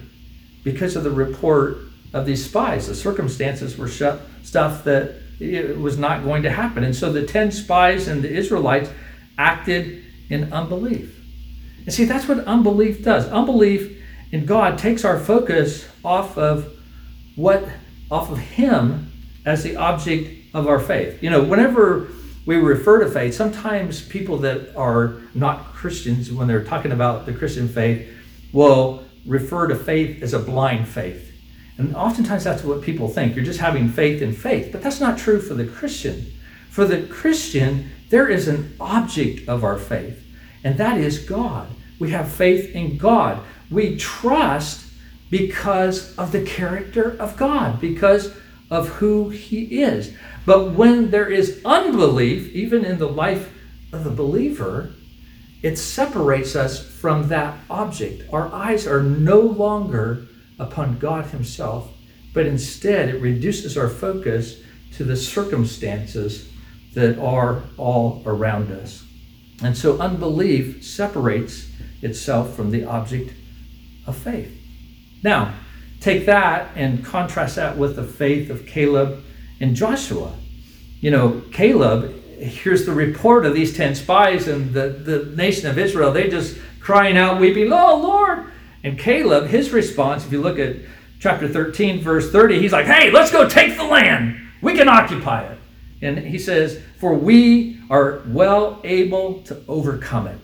Because 0.63 0.95
of 0.95 1.05
the 1.05 1.11
report 1.11 1.79
of 2.13 2.27
these 2.27 2.45
spies. 2.45 2.87
The 2.87 2.95
circumstances 2.95 3.79
were 3.79 3.89
stuff 3.89 4.85
that 4.85 5.23
it 5.41 5.79
was 5.79 5.99
not 5.99 6.23
going 6.23 6.43
to 6.43 6.51
happen. 6.51 6.85
And 6.85 6.95
so 6.95 7.13
the 7.13 7.27
10 7.27 7.51
spies 7.51 8.07
and 8.07 8.23
the 8.23 8.31
Israelites 8.31 8.91
acted 9.39 10.05
in 10.29 10.53
unbelief. 10.53 11.19
And 11.85 11.93
see, 11.93 12.05
that's 12.05 12.29
what 12.29 12.39
unbelief 12.41 13.03
does. 13.03 13.27
Unbelief 13.29 14.01
in 14.31 14.47
God 14.47 14.79
takes 14.79 15.05
our 15.05 15.19
focus 15.19 15.89
off 16.05 16.39
of 16.39 16.73
what, 17.35 17.67
off 18.11 18.31
of 18.31 18.39
Him 18.39 19.11
as 19.45 19.63
the 19.65 19.77
object 19.77 20.42
of 20.55 20.67
our 20.67 20.79
faith. 20.79 21.23
You 21.23 21.31
know, 21.31 21.43
whenever 21.43 22.09
we 22.45 22.57
refer 22.57 23.05
to 23.05 23.11
faith, 23.11 23.35
sometimes 23.35 24.07
people 24.07 24.39
that 24.39 24.75
are 24.77 25.21
not 25.35 25.73
Christians, 25.73 26.31
when 26.33 26.49
they're 26.49 26.65
talking 26.65 26.93
about 26.93 27.27
the 27.27 27.33
Christian 27.33 27.69
faith, 27.69 28.09
will 28.53 29.05
refer 29.27 29.69
to 29.69 29.77
faith 29.77 30.23
as 30.23 30.35
a 30.35 30.39
blind 30.39 30.89
faith. 30.89 31.31
And 31.79 31.97
oftentimes 31.97 32.45
that's 32.45 32.65
what 32.65 32.83
people 32.83 33.09
think. 33.09 33.35
You're 33.35 33.45
just 33.45 33.61
having 33.61 33.89
faith 33.89 34.21
in 34.21 34.33
faith. 34.33 34.71
But 34.73 34.83
that's 34.83 35.01
not 35.01 35.19
true 35.19 35.41
for 35.41 35.55
the 35.55 35.67
Christian. 35.67 36.27
For 36.71 36.85
the 36.85 37.03
Christian, 37.03 37.91
there 38.11 38.29
is 38.29 38.49
an 38.49 38.75
object 38.81 39.49
of 39.49 39.65
our 39.65 39.79
faith, 39.79 40.23
and 40.65 40.77
that 40.79 40.99
is 40.99 41.19
God. 41.19 41.69
We 41.99 42.11
have 42.11 42.31
faith 42.31 42.75
in 42.75 42.99
God. 42.99 43.43
We 43.71 43.97
trust 43.97 44.87
because 45.31 46.15
of 46.17 46.33
the 46.33 46.43
character 46.45 47.17
of 47.19 47.37
God, 47.37 47.81
because 47.81 48.35
of 48.71 48.89
who 48.89 49.31
He 49.31 49.83
is. 49.83 50.15
But 50.45 50.73
when 50.73 51.11
there 51.11 51.29
is 51.29 51.61
unbelief, 51.65 52.53
even 52.53 52.85
in 52.85 52.99
the 52.99 53.09
life 53.09 53.53
of 53.93 54.05
the 54.05 54.11
believer, 54.11 54.93
it 55.63 55.77
separates 55.77 56.57
us 56.57 56.85
from 56.85 57.29
that 57.29 57.59
object. 57.71 58.25
Our 58.33 58.53
eyes 58.53 58.87
are 58.87 59.03
no 59.03 59.41
longer 59.41 60.27
upon 60.59 60.99
God 60.99 61.27
Himself, 61.27 61.91
but 62.35 62.47
instead 62.47 63.09
it 63.09 63.21
reduces 63.21 63.79
our 63.79 63.89
focus 63.89 64.61
to 64.97 65.05
the 65.05 65.17
circumstances 65.17 66.51
that 66.95 67.19
are 67.19 67.63
all 67.77 68.23
around 68.27 68.73
us. 68.73 69.05
And 69.63 69.77
so 69.77 69.99
unbelief 69.99 70.85
separates 70.85 71.71
itself 72.03 72.57
from 72.57 72.71
the 72.71 72.85
object 72.85 73.33
of 74.07 74.17
faith. 74.17 74.51
Now, 75.23 75.55
take 76.01 76.27
that 76.27 76.73
and 76.75 77.05
contrast 77.05 77.57
that 77.57 77.79
with 77.79 77.95
the 77.95 78.03
faith 78.03 78.51
of 78.51 78.67
Caleb 78.67 79.23
and 79.63 79.77
Joshua. 79.77 80.35
You 81.01 81.13
know, 81.13 81.43
Caleb 81.53 82.13
hears 82.39 82.85
the 82.85 82.93
report 82.93 83.47
of 83.47 83.55
these 83.55 83.75
10 83.77 83.95
spies 83.95 84.49
and 84.49 84.75
the, 84.75 84.89
the 84.89 85.25
nation 85.37 85.71
of 85.71 85.79
Israel. 85.79 86.13
They 86.13 86.29
just 86.29 86.59
crying 86.81 87.17
out, 87.17 87.41
weeping, 87.41 87.73
Oh 87.73 87.97
Lord. 87.97 88.53
And 88.83 88.99
Caleb, 88.99 89.47
his 89.47 89.71
response, 89.71 90.27
if 90.27 90.33
you 90.33 90.43
look 90.43 90.59
at 90.59 90.77
chapter 91.21 91.49
13, 91.49 92.03
verse 92.03 92.31
30, 92.33 92.59
he's 92.59 92.73
like, 92.73 92.87
Hey, 92.87 93.13
let's 93.13 93.31
go 93.31 93.49
take 93.49 93.77
the 93.77 93.85
land. 93.85 94.37
We 94.61 94.75
can 94.75 94.89
occupy 94.89 95.45
it. 95.45 95.59
And 96.03 96.19
he 96.19 96.39
says, 96.39 96.83
For 96.99 97.15
we 97.15 97.81
are 97.89 98.23
well 98.27 98.81
able 98.83 99.43
to 99.45 99.63
overcome 99.69 100.27
it. 100.27 100.39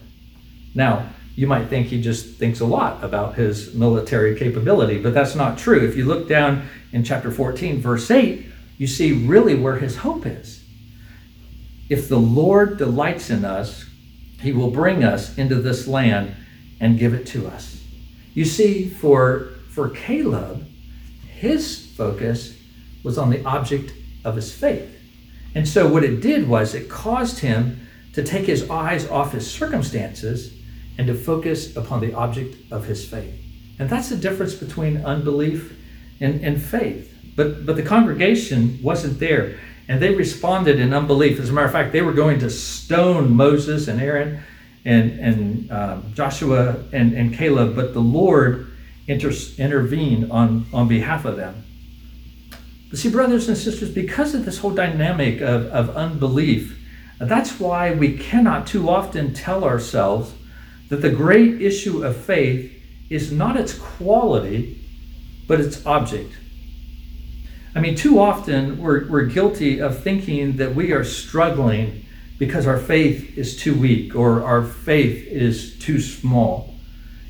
Now, 0.76 1.10
you 1.34 1.48
might 1.48 1.66
think 1.66 1.88
he 1.88 2.00
just 2.00 2.36
thinks 2.36 2.60
a 2.60 2.66
lot 2.66 3.02
about 3.02 3.34
his 3.34 3.74
military 3.74 4.38
capability, 4.38 5.00
but 5.00 5.14
that's 5.14 5.34
not 5.34 5.58
true. 5.58 5.86
If 5.86 5.96
you 5.96 6.04
look 6.04 6.28
down 6.28 6.68
in 6.92 7.02
chapter 7.02 7.30
14, 7.30 7.80
verse 7.80 8.10
8, 8.10 8.46
you 8.78 8.86
see 8.86 9.26
really 9.26 9.54
where 9.54 9.76
his 9.76 9.98
hope 9.98 10.24
is. 10.24 10.64
If 11.88 12.08
the 12.08 12.18
Lord 12.18 12.78
delights 12.78 13.28
in 13.28 13.44
us, 13.44 13.84
he 14.40 14.52
will 14.52 14.70
bring 14.70 15.04
us 15.04 15.36
into 15.36 15.56
this 15.56 15.86
land 15.86 16.34
and 16.80 16.98
give 16.98 17.12
it 17.12 17.26
to 17.28 17.46
us. 17.48 17.82
You 18.34 18.44
see, 18.44 18.88
for, 18.88 19.50
for 19.70 19.90
Caleb, 19.90 20.66
his 21.28 21.92
focus 21.96 22.56
was 23.02 23.18
on 23.18 23.30
the 23.30 23.44
object 23.44 23.92
of 24.24 24.36
his 24.36 24.54
faith. 24.54 24.94
And 25.54 25.66
so 25.66 25.88
what 25.88 26.04
it 26.04 26.20
did 26.20 26.48
was 26.48 26.74
it 26.74 26.88
caused 26.88 27.40
him 27.40 27.80
to 28.12 28.22
take 28.22 28.46
his 28.46 28.68
eyes 28.70 29.08
off 29.08 29.32
his 29.32 29.50
circumstances 29.50 30.54
and 30.98 31.06
to 31.06 31.14
focus 31.14 31.76
upon 31.76 32.00
the 32.00 32.12
object 32.12 32.56
of 32.70 32.84
his 32.84 33.08
faith. 33.08 33.34
And 33.78 33.88
that's 33.88 34.08
the 34.08 34.16
difference 34.16 34.54
between 34.54 35.04
unbelief 35.04 35.76
and, 36.20 36.44
and 36.44 36.60
faith. 36.62 37.14
But, 37.38 37.64
but 37.64 37.76
the 37.76 37.84
congregation 37.84 38.80
wasn't 38.82 39.20
there, 39.20 39.60
and 39.86 40.02
they 40.02 40.12
responded 40.12 40.80
in 40.80 40.92
unbelief. 40.92 41.38
As 41.38 41.50
a 41.50 41.52
matter 41.52 41.66
of 41.66 41.72
fact, 41.72 41.92
they 41.92 42.02
were 42.02 42.12
going 42.12 42.40
to 42.40 42.50
stone 42.50 43.32
Moses 43.36 43.86
and 43.86 44.00
Aaron 44.00 44.42
and, 44.84 45.20
and 45.20 45.70
um, 45.70 46.12
Joshua 46.14 46.82
and, 46.92 47.12
and 47.12 47.32
Caleb, 47.32 47.76
but 47.76 47.94
the 47.94 48.00
Lord 48.00 48.72
inter- 49.06 49.30
intervened 49.56 50.32
on, 50.32 50.66
on 50.72 50.88
behalf 50.88 51.24
of 51.24 51.36
them. 51.36 51.62
But 52.90 52.98
see, 52.98 53.08
brothers 53.08 53.46
and 53.46 53.56
sisters, 53.56 53.92
because 53.92 54.34
of 54.34 54.44
this 54.44 54.58
whole 54.58 54.74
dynamic 54.74 55.40
of, 55.40 55.66
of 55.66 55.90
unbelief, 55.90 56.76
that's 57.20 57.60
why 57.60 57.94
we 57.94 58.18
cannot 58.18 58.66
too 58.66 58.90
often 58.90 59.32
tell 59.32 59.62
ourselves 59.62 60.34
that 60.88 61.02
the 61.02 61.10
great 61.10 61.62
issue 61.62 62.04
of 62.04 62.16
faith 62.16 62.82
is 63.10 63.30
not 63.30 63.56
its 63.56 63.78
quality, 63.78 64.84
but 65.46 65.60
its 65.60 65.86
object. 65.86 66.32
I 67.78 67.80
mean, 67.80 67.94
too 67.94 68.18
often 68.18 68.82
we're, 68.82 69.08
we're 69.08 69.26
guilty 69.26 69.80
of 69.80 70.02
thinking 70.02 70.56
that 70.56 70.74
we 70.74 70.90
are 70.90 71.04
struggling 71.04 72.04
because 72.36 72.66
our 72.66 72.76
faith 72.76 73.38
is 73.38 73.56
too 73.56 73.72
weak 73.72 74.16
or 74.16 74.42
our 74.42 74.64
faith 74.64 75.24
is 75.28 75.78
too 75.78 76.00
small. 76.00 76.74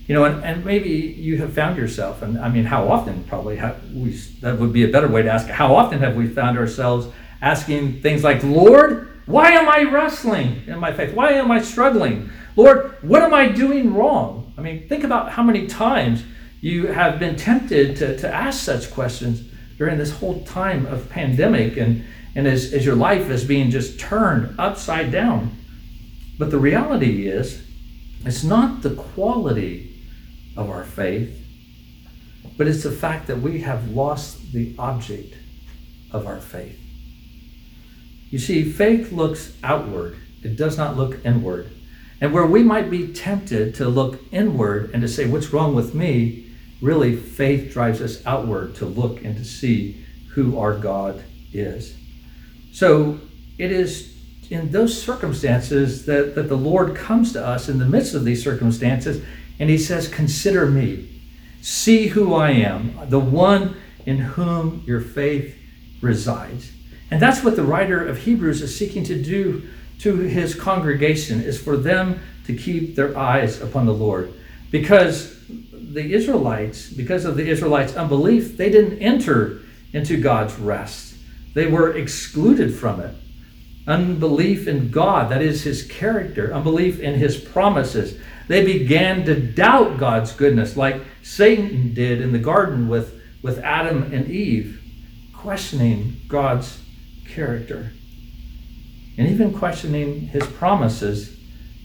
You 0.07 0.15
know, 0.15 0.25
and, 0.25 0.43
and 0.43 0.65
maybe 0.65 0.89
you 0.89 1.37
have 1.37 1.53
found 1.53 1.77
yourself, 1.77 2.23
and 2.23 2.39
I 2.39 2.49
mean, 2.49 2.65
how 2.65 2.89
often 2.89 3.25
probably 3.25 3.61
we, 3.93 4.13
that 4.41 4.59
would 4.59 4.73
be 4.73 4.85
a 4.85 4.89
better 4.89 5.07
way 5.07 5.21
to 5.21 5.31
ask, 5.31 5.49
how 5.49 5.75
often 5.77 5.99
have 5.99 6.17
we 6.17 6.27
found 6.27 6.57
ourselves 6.57 7.09
asking 7.43 8.01
things 8.01 8.25
like, 8.25 8.43
Lord, 8.43 9.21
why 9.27 9.51
am 9.51 9.69
I 9.69 9.83
wrestling 9.83 10.63
in 10.67 10.79
my 10.79 10.95
faith? 10.95 11.13
Why 11.13 11.33
am 11.33 11.51
I 11.51 11.61
struggling? 11.61 12.31
Lord, 12.57 12.97
what 13.03 13.21
am 13.21 13.35
I 13.35 13.49
doing 13.49 13.93
wrong? 13.93 14.55
I 14.57 14.63
mean, 14.63 14.89
think 14.89 15.05
about 15.05 15.31
how 15.31 15.43
many 15.43 15.67
times 15.67 16.25
you 16.63 16.87
have 16.87 17.19
been 17.19 17.37
tempted 17.37 17.97
to, 17.97 18.17
to 18.21 18.35
ask 18.35 18.65
such 18.65 18.91
questions 18.91 19.43
during 19.79 19.97
this 19.97 20.11
whole 20.11 20.43
time 20.43 20.85
of 20.87 21.09
pandemic 21.09 21.77
and, 21.77 22.05
and 22.35 22.47
as, 22.47 22.75
as 22.75 22.85
your 22.85 22.97
life 22.97 23.31
is 23.31 23.45
being 23.45 23.71
just 23.71 23.99
turned 23.99 24.59
upside 24.59 25.11
down. 25.11 25.57
But 26.37 26.51
the 26.51 26.59
reality 26.59 27.29
is, 27.29 27.65
it's 28.25 28.45
not 28.45 28.83
the 28.83 28.95
quality 28.95 30.03
of 30.57 30.69
our 30.69 30.85
faith, 30.85 31.35
but 32.57 32.67
it's 32.67 32.83
the 32.83 32.91
fact 32.91 33.29
that 33.29 33.41
we 33.41 33.61
have 33.61 33.91
lost 33.91 34.53
the 34.53 34.75
object 34.79 35.35
of 36.11 36.27
our 36.27 36.41
faith. 36.41 36.79
You 38.31 38.39
see, 38.39 38.71
faith 38.71 39.13
looks 39.13 39.57
outward, 39.63 40.17
it 40.43 40.57
does 40.57 40.77
not 40.77 40.97
look 40.97 41.25
inward. 41.25 41.71
And 42.21 42.33
where 42.33 42.47
we 42.47 42.65
might 42.65 42.91
be 42.91 43.13
tempted 43.13 43.77
to 43.77 43.89
look 43.89 44.21
inward 44.33 44.91
and 44.93 45.03
to 45.03 45.09
say, 45.09 45.27
What's 45.27 45.53
wrong 45.53 45.75
with 45.75 45.95
me? 45.95 46.48
Really 46.81 47.17
faith 47.17 47.73
drives 47.73 48.01
us 48.01 48.25
outward 48.27 48.75
to 48.77 48.87
look 48.87 49.25
and 49.25 49.37
to 49.37 49.45
see 49.45 50.05
who 50.31 50.59
our 50.59 50.77
God 50.77 51.23
is. 51.53 51.97
So 52.73 53.21
it 53.59 53.73
is 53.73 54.17
in 54.51 54.71
those 54.71 55.01
circumstances 55.01 56.07
that, 56.07 56.35
that 56.35 56.49
the 56.49 56.57
Lord 56.57 56.95
comes 56.95 57.33
to 57.33 57.45
us 57.45 57.69
in 57.69 57.79
the 57.79 57.85
midst 57.85 58.15
of 58.15 58.25
these 58.25 58.43
circumstances 58.43 59.25
and 59.59 59.69
he 59.69 59.79
says, 59.79 60.09
Consider 60.09 60.67
me, 60.67 61.09
see 61.61 62.09
who 62.09 62.35
I 62.35 62.53
am, 62.53 62.99
the 63.09 63.19
one 63.19 63.77
in 64.07 64.19
whom 64.19 64.83
your 64.87 65.01
faith 65.01 65.57
resides. 66.01 66.73
And 67.11 67.21
that's 67.21 67.43
what 67.43 67.57
the 67.57 67.65
writer 67.65 68.07
of 68.07 68.19
Hebrews 68.19 68.63
is 68.63 68.77
seeking 68.77 69.05
to 69.05 69.21
do 69.21 69.69
to 70.01 70.17
his 70.17 70.55
congregation 70.55 71.43
is 71.43 71.61
for 71.61 71.77
them 71.77 72.21
to 72.47 72.57
keep 72.57 72.95
their 72.95 73.17
eyes 73.19 73.61
upon 73.61 73.87
the 73.87 73.95
Lord. 73.95 74.33
Because 74.71 75.37
the 75.93 76.13
Israelites, 76.13 76.91
because 76.91 77.25
of 77.25 77.37
the 77.37 77.49
Israelites' 77.49 77.97
unbelief, 77.97 78.57
they 78.57 78.71
didn't 78.71 78.99
enter 78.99 79.63
into 79.93 80.21
God's 80.21 80.55
rest. 80.59 81.15
They 81.55 81.67
were 81.67 81.97
excluded 81.97 82.75
from 82.75 83.01
it. 83.01 83.15
unbelief 83.89 84.69
in 84.69 84.91
God, 84.91 85.31
that 85.33 85.41
is 85.41 85.63
his 85.63 85.83
character, 85.83 86.53
unbelief 86.53 87.01
in 87.01 87.15
his 87.15 87.39
promises. 87.39 88.21
They 88.47 88.65
began 88.65 89.25
to 89.25 89.35
doubt 89.35 89.99
God's 89.99 90.33
goodness, 90.33 90.77
like 90.77 91.03
Satan 91.23 91.95
did 91.95 92.21
in 92.21 92.33
the 92.33 92.39
garden 92.39 92.89
with, 92.89 93.21
with 93.43 93.59
Adam 93.61 94.13
and 94.13 94.29
Eve, 94.29 94.81
questioning 95.33 96.21
God's 96.29 96.81
character 97.27 97.93
and 99.17 99.27
even 99.27 99.53
questioning 99.53 100.29
his 100.29 100.47
promises 100.47 101.37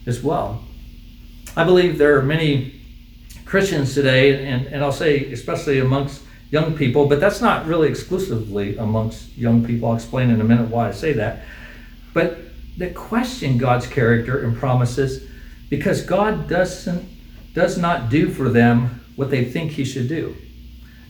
as 0.06 0.22
well. 0.22 0.64
I 1.56 1.64
believe 1.64 1.97
there 1.97 2.18
are 2.18 2.22
many 2.22 2.82
Christians 3.54 3.93
today, 3.93 4.47
and, 4.47 4.66
and 4.66 4.84
I'll 4.84 4.91
say 4.91 5.32
especially 5.32 5.78
amongst 5.78 6.24
young 6.49 6.76
people, 6.76 7.06
but 7.06 7.20
that's 7.20 7.39
not 7.39 7.68
really 7.68 7.88
exclusively 7.88 8.76
amongst 8.78 9.38
young 9.38 9.64
people. 9.64 9.89
I'll 9.89 9.95
explain 9.95 10.32
in 10.32 10.41
a 10.41 10.43
minute 10.43 10.72
why 10.72 10.88
I 10.88 10.91
say 10.91 11.14
that. 11.14 11.43
But 12.16 12.39
that 12.80 12.95
question 12.95 13.60
God's 13.60 13.86
character 13.86 14.43
and 14.43 14.58
promises 14.58 15.30
because 15.70 16.01
God 16.01 16.49
doesn't 16.49 17.08
does 17.54 17.78
not 17.78 18.10
do 18.10 18.32
for 18.32 18.49
them 18.49 19.06
what 19.18 19.30
they 19.30 19.45
think 19.45 19.74
he 19.74 19.86
should 19.86 20.08
do. 20.08 20.36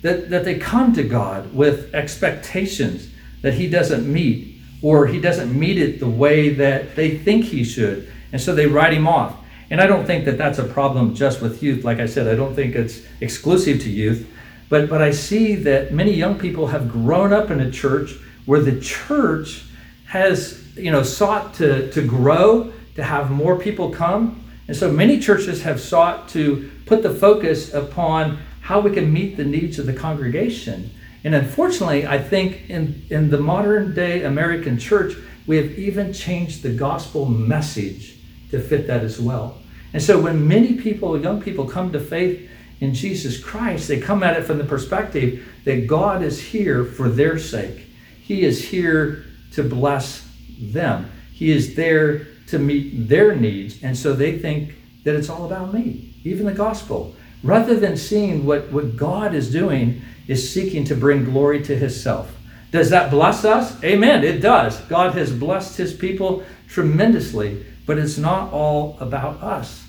That, 0.02 0.30
that 0.30 0.44
they 0.44 0.60
come 0.60 0.92
to 0.96 1.04
God 1.04 1.56
with 1.56 1.96
expectations 1.96 3.10
that 3.42 3.54
he 3.54 3.70
doesn't 3.70 4.06
meet 4.06 4.58
or 4.82 5.08
he 5.08 5.22
doesn't 5.22 5.58
meet 5.58 5.78
it 5.78 6.02
the 6.02 6.10
way 6.10 6.50
that 6.50 6.98
they 6.98 7.18
think 7.20 7.46
he 7.46 7.64
should. 7.64 8.12
And 8.34 8.42
so 8.42 8.54
they 8.54 8.68
write 8.68 8.92
him 8.92 9.08
off. 9.08 9.38
And 9.74 9.82
I 9.82 9.88
don't 9.88 10.06
think 10.06 10.26
that 10.26 10.38
that's 10.38 10.60
a 10.60 10.64
problem 10.66 11.16
just 11.16 11.42
with 11.42 11.64
youth. 11.64 11.84
Like 11.84 11.98
I 11.98 12.06
said, 12.06 12.28
I 12.28 12.36
don't 12.36 12.54
think 12.54 12.76
it's 12.76 13.02
exclusive 13.22 13.82
to 13.82 13.90
youth. 13.90 14.30
But, 14.70 14.88
but 14.88 15.02
I 15.02 15.10
see 15.10 15.56
that 15.56 15.92
many 15.92 16.14
young 16.14 16.38
people 16.38 16.68
have 16.68 16.92
grown 16.92 17.34
up 17.34 17.50
in 17.50 17.60
a 17.60 17.72
church 17.72 18.12
where 18.46 18.62
the 18.62 18.80
church 18.80 19.66
has 20.06 20.64
you 20.78 20.92
know, 20.92 21.02
sought 21.02 21.56
to, 21.56 21.92
to 21.92 22.06
grow, 22.06 22.72
to 22.94 23.04
have 23.04 23.32
more 23.32 23.58
people 23.58 23.90
come. 23.90 24.48
And 24.68 24.78
so 24.78 24.92
many 24.92 25.18
churches 25.20 25.64
have 25.64 25.82
sought 25.82 26.30
to 26.30 26.70
put 26.86 27.02
the 27.02 27.12
focus 27.12 27.74
upon 27.74 28.38
how 28.62 28.80
we 28.80 28.92
can 28.92 29.12
meet 29.12 29.38
the 29.38 29.44
needs 29.44 29.80
of 29.80 29.88
the 29.88 29.94
congregation. 29.94 30.92
And 31.24 31.34
unfortunately, 31.34 32.06
I 32.06 32.20
think 32.20 32.70
in, 32.70 33.02
in 33.10 33.32
the 33.32 33.40
modern 33.40 33.96
day 33.96 34.24
American 34.24 34.78
church, 34.78 35.16
we 35.48 35.58
have 35.58 35.80
even 35.80 36.14
changed 36.14 36.62
the 36.62 36.74
gospel 36.74 37.26
message 37.26 38.20
to 38.52 38.60
fit 38.60 38.86
that 38.86 39.04
as 39.04 39.20
well. 39.20 39.58
And 39.94 40.02
so 40.02 40.20
when 40.20 40.48
many 40.48 40.74
people, 40.74 41.20
young 41.22 41.42
people, 41.42 41.68
come 41.68 41.92
to 41.92 42.00
faith 42.00 42.50
in 42.82 42.94
Jesus 42.94 43.42
Christ, 43.42 43.88
they 43.88 44.00
come 44.00 44.24
at 44.24 44.38
it 44.38 44.44
from 44.44 44.58
the 44.58 44.64
perspective 44.64 45.48
that 45.64 45.88
God 45.88 46.24
is 46.24 46.42
here 46.42 46.84
for 46.84 47.08
their 47.08 47.38
sake. 47.40 47.86
He 48.22 48.44
is 48.44 48.70
here 48.70 49.26
to 49.54 49.64
bless 49.64 50.28
them. 50.60 51.12
He 51.32 51.52
is 51.52 51.76
there 51.76 52.26
to 52.48 52.60
meet 52.60 53.08
their 53.08 53.36
needs. 53.36 53.84
And 53.84 53.98
so 53.98 54.14
they 54.14 54.40
think 54.40 54.74
that 55.04 55.16
it's 55.16 55.30
all 55.30 55.46
about 55.46 55.74
me, 55.74 56.14
even 56.24 56.46
the 56.46 56.54
gospel. 56.54 57.16
Rather 57.44 57.80
than 57.80 57.98
seeing 57.98 58.46
what, 58.46 58.72
what 58.72 58.96
God 58.96 59.34
is 59.36 59.52
doing, 59.52 60.02
is 60.28 60.52
seeking 60.52 60.86
to 60.86 60.96
bring 60.96 61.26
glory 61.26 61.62
to 61.64 61.76
Himself. 61.76 62.34
Does 62.72 62.90
that 62.90 63.12
bless 63.12 63.46
us? 63.46 63.82
Amen. 63.84 64.24
It 64.24 64.40
does. 64.40 64.80
God 64.82 65.14
has 65.16 65.32
blessed 65.32 65.78
His 65.78 65.94
people 65.94 66.44
tremendously, 66.70 67.66
but 67.86 67.98
it's 67.98 68.18
not 68.18 68.52
all 68.52 68.98
about 69.00 69.44
us. 69.44 69.83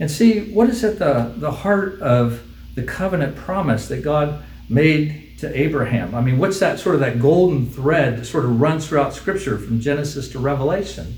And 0.00 0.10
see, 0.10 0.50
what 0.52 0.70
is 0.70 0.82
at 0.82 0.98
the, 0.98 1.34
the 1.36 1.50
heart 1.50 2.00
of 2.00 2.42
the 2.74 2.82
covenant 2.82 3.36
promise 3.36 3.86
that 3.88 4.02
God 4.02 4.42
made 4.68 5.38
to 5.38 5.60
Abraham? 5.60 6.14
I 6.14 6.22
mean, 6.22 6.38
what's 6.38 6.58
that 6.60 6.80
sort 6.80 6.94
of 6.94 7.02
that 7.02 7.20
golden 7.20 7.68
thread 7.68 8.18
that 8.18 8.24
sort 8.24 8.46
of 8.46 8.58
runs 8.58 8.88
throughout 8.88 9.12
Scripture 9.12 9.58
from 9.58 9.78
Genesis 9.78 10.30
to 10.30 10.38
Revelation? 10.38 11.14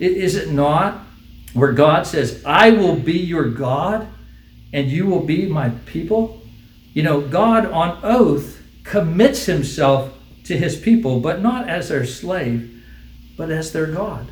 Is 0.00 0.34
it 0.34 0.50
not 0.50 1.00
where 1.54 1.72
God 1.72 2.06
says, 2.06 2.42
I 2.44 2.70
will 2.70 2.96
be 2.96 3.18
your 3.18 3.48
God 3.48 4.08
and 4.72 4.90
you 4.90 5.06
will 5.06 5.24
be 5.24 5.46
my 5.46 5.70
people? 5.86 6.42
You 6.94 7.04
know, 7.04 7.20
God 7.20 7.66
on 7.66 8.00
oath 8.02 8.60
commits 8.82 9.46
himself 9.46 10.12
to 10.44 10.56
his 10.56 10.76
people, 10.76 11.20
but 11.20 11.40
not 11.40 11.68
as 11.68 11.88
their 11.88 12.04
slave, 12.04 12.82
but 13.36 13.50
as 13.50 13.72
their 13.72 13.86
God. 13.86 14.26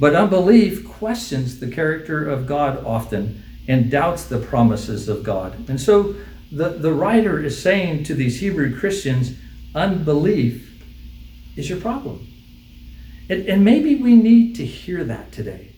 But 0.00 0.14
unbelief 0.14 0.88
questions 0.88 1.60
the 1.60 1.70
character 1.70 2.28
of 2.28 2.46
God 2.46 2.84
often 2.84 3.42
and 3.66 3.90
doubts 3.90 4.24
the 4.24 4.38
promises 4.38 5.08
of 5.08 5.22
God. 5.22 5.68
And 5.68 5.80
so 5.80 6.14
the, 6.50 6.70
the 6.70 6.92
writer 6.92 7.42
is 7.42 7.60
saying 7.60 8.04
to 8.04 8.14
these 8.14 8.40
Hebrew 8.40 8.78
Christians, 8.78 9.36
unbelief 9.74 10.82
is 11.56 11.68
your 11.68 11.80
problem. 11.80 12.26
And, 13.28 13.46
and 13.46 13.64
maybe 13.64 13.96
we 13.96 14.14
need 14.14 14.54
to 14.56 14.64
hear 14.64 15.04
that 15.04 15.32
today. 15.32 15.74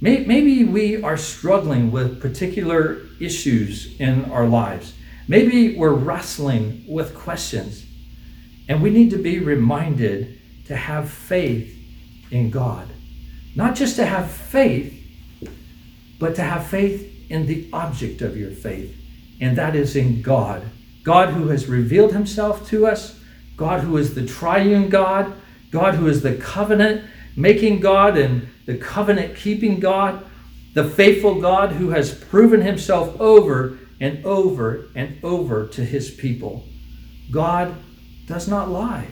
Maybe 0.00 0.62
we 0.62 1.02
are 1.02 1.16
struggling 1.16 1.90
with 1.90 2.20
particular 2.20 3.00
issues 3.18 3.98
in 3.98 4.30
our 4.30 4.46
lives. 4.46 4.92
Maybe 5.26 5.74
we're 5.74 5.94
wrestling 5.94 6.84
with 6.86 7.14
questions. 7.14 7.86
And 8.68 8.82
we 8.82 8.90
need 8.90 9.10
to 9.10 9.18
be 9.18 9.38
reminded 9.38 10.38
to 10.66 10.76
have 10.76 11.10
faith 11.10 11.74
in 12.30 12.50
God. 12.50 12.88
Not 13.56 13.74
just 13.74 13.96
to 13.96 14.06
have 14.06 14.30
faith, 14.30 14.92
but 16.20 16.36
to 16.36 16.42
have 16.42 16.66
faith 16.66 17.30
in 17.30 17.46
the 17.46 17.68
object 17.72 18.22
of 18.22 18.36
your 18.36 18.52
faith, 18.52 18.94
and 19.40 19.56
that 19.58 19.74
is 19.74 19.96
in 19.96 20.22
God. 20.22 20.62
God 21.02 21.30
who 21.30 21.48
has 21.48 21.66
revealed 21.66 22.12
himself 22.12 22.68
to 22.68 22.86
us, 22.86 23.18
God 23.56 23.80
who 23.80 23.96
is 23.96 24.14
the 24.14 24.26
triune 24.26 24.88
God, 24.88 25.32
God 25.70 25.94
who 25.94 26.06
is 26.06 26.22
the 26.22 26.36
covenant 26.36 27.04
making 27.34 27.80
God 27.80 28.16
and 28.16 28.48
the 28.66 28.76
covenant 28.76 29.36
keeping 29.36 29.80
God, 29.80 30.24
the 30.74 30.88
faithful 30.88 31.40
God 31.40 31.72
who 31.72 31.90
has 31.90 32.14
proven 32.14 32.60
himself 32.60 33.18
over 33.20 33.78
and 34.00 34.24
over 34.26 34.86
and 34.94 35.22
over 35.24 35.66
to 35.68 35.84
his 35.84 36.10
people. 36.10 36.64
God 37.30 37.74
does 38.26 38.48
not 38.48 38.68
lie, 38.68 39.08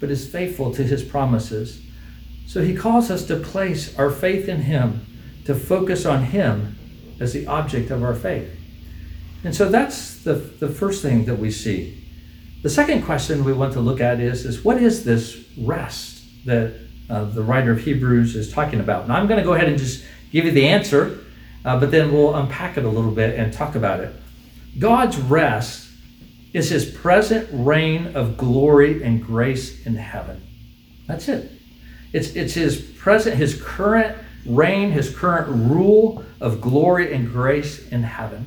but 0.00 0.10
is 0.10 0.28
faithful 0.28 0.74
to 0.74 0.82
his 0.82 1.02
promises. 1.02 1.82
So 2.50 2.64
he 2.64 2.74
calls 2.74 3.12
us 3.12 3.24
to 3.26 3.36
place 3.36 3.96
our 3.96 4.10
faith 4.10 4.48
in 4.48 4.62
him, 4.62 5.06
to 5.44 5.54
focus 5.54 6.04
on 6.04 6.24
him 6.24 6.76
as 7.20 7.32
the 7.32 7.46
object 7.46 7.92
of 7.92 8.02
our 8.02 8.12
faith. 8.12 8.50
And 9.44 9.54
so 9.54 9.68
that's 9.68 10.24
the, 10.24 10.34
the 10.34 10.68
first 10.68 11.00
thing 11.00 11.26
that 11.26 11.38
we 11.38 11.52
see. 11.52 12.02
The 12.62 12.68
second 12.68 13.04
question 13.04 13.44
we 13.44 13.52
want 13.52 13.74
to 13.74 13.80
look 13.80 14.00
at 14.00 14.18
is, 14.18 14.44
is 14.44 14.64
what 14.64 14.82
is 14.82 15.04
this 15.04 15.44
rest 15.56 16.24
that 16.44 16.74
uh, 17.08 17.26
the 17.26 17.44
writer 17.44 17.70
of 17.70 17.82
Hebrews 17.82 18.34
is 18.34 18.52
talking 18.52 18.80
about? 18.80 19.06
Now, 19.06 19.14
I'm 19.14 19.28
going 19.28 19.38
to 19.38 19.46
go 19.46 19.52
ahead 19.52 19.68
and 19.68 19.78
just 19.78 20.04
give 20.32 20.44
you 20.44 20.50
the 20.50 20.66
answer, 20.66 21.20
uh, 21.64 21.78
but 21.78 21.92
then 21.92 22.12
we'll 22.12 22.34
unpack 22.34 22.76
it 22.76 22.84
a 22.84 22.88
little 22.88 23.12
bit 23.12 23.38
and 23.38 23.52
talk 23.52 23.76
about 23.76 24.00
it. 24.00 24.12
God's 24.76 25.18
rest 25.18 25.88
is 26.52 26.68
his 26.70 26.84
present 26.84 27.48
reign 27.52 28.16
of 28.16 28.36
glory 28.36 29.04
and 29.04 29.22
grace 29.22 29.86
in 29.86 29.94
heaven. 29.94 30.44
That's 31.06 31.28
it. 31.28 31.59
It's, 32.12 32.34
it's 32.34 32.54
his 32.54 32.80
present, 32.80 33.36
his 33.36 33.60
current 33.62 34.16
reign, 34.46 34.90
his 34.90 35.14
current 35.14 35.48
rule 35.70 36.24
of 36.40 36.60
glory 36.60 37.14
and 37.14 37.30
grace 37.30 37.88
in 37.88 38.02
heaven. 38.02 38.46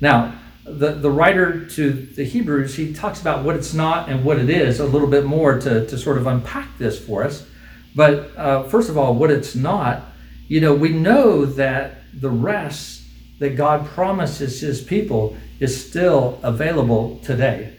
Now, 0.00 0.38
the, 0.64 0.92
the 0.92 1.10
writer 1.10 1.66
to 1.66 1.92
the 1.92 2.24
Hebrews, 2.24 2.76
he 2.76 2.94
talks 2.94 3.20
about 3.20 3.44
what 3.44 3.56
it's 3.56 3.74
not 3.74 4.08
and 4.08 4.24
what 4.24 4.38
it 4.38 4.48
is 4.48 4.80
a 4.80 4.86
little 4.86 5.08
bit 5.08 5.24
more 5.24 5.58
to, 5.60 5.86
to 5.86 5.98
sort 5.98 6.16
of 6.16 6.26
unpack 6.26 6.78
this 6.78 6.98
for 6.98 7.22
us. 7.22 7.46
But 7.94 8.36
uh, 8.36 8.62
first 8.64 8.88
of 8.88 8.96
all, 8.96 9.14
what 9.14 9.30
it's 9.30 9.54
not, 9.54 10.02
you 10.48 10.60
know, 10.60 10.74
we 10.74 10.88
know 10.88 11.44
that 11.44 11.98
the 12.12 12.30
rest 12.30 13.02
that 13.38 13.56
God 13.56 13.86
promises 13.86 14.60
his 14.60 14.80
people 14.80 15.36
is 15.60 15.88
still 15.88 16.38
available 16.42 17.20
today. 17.22 17.76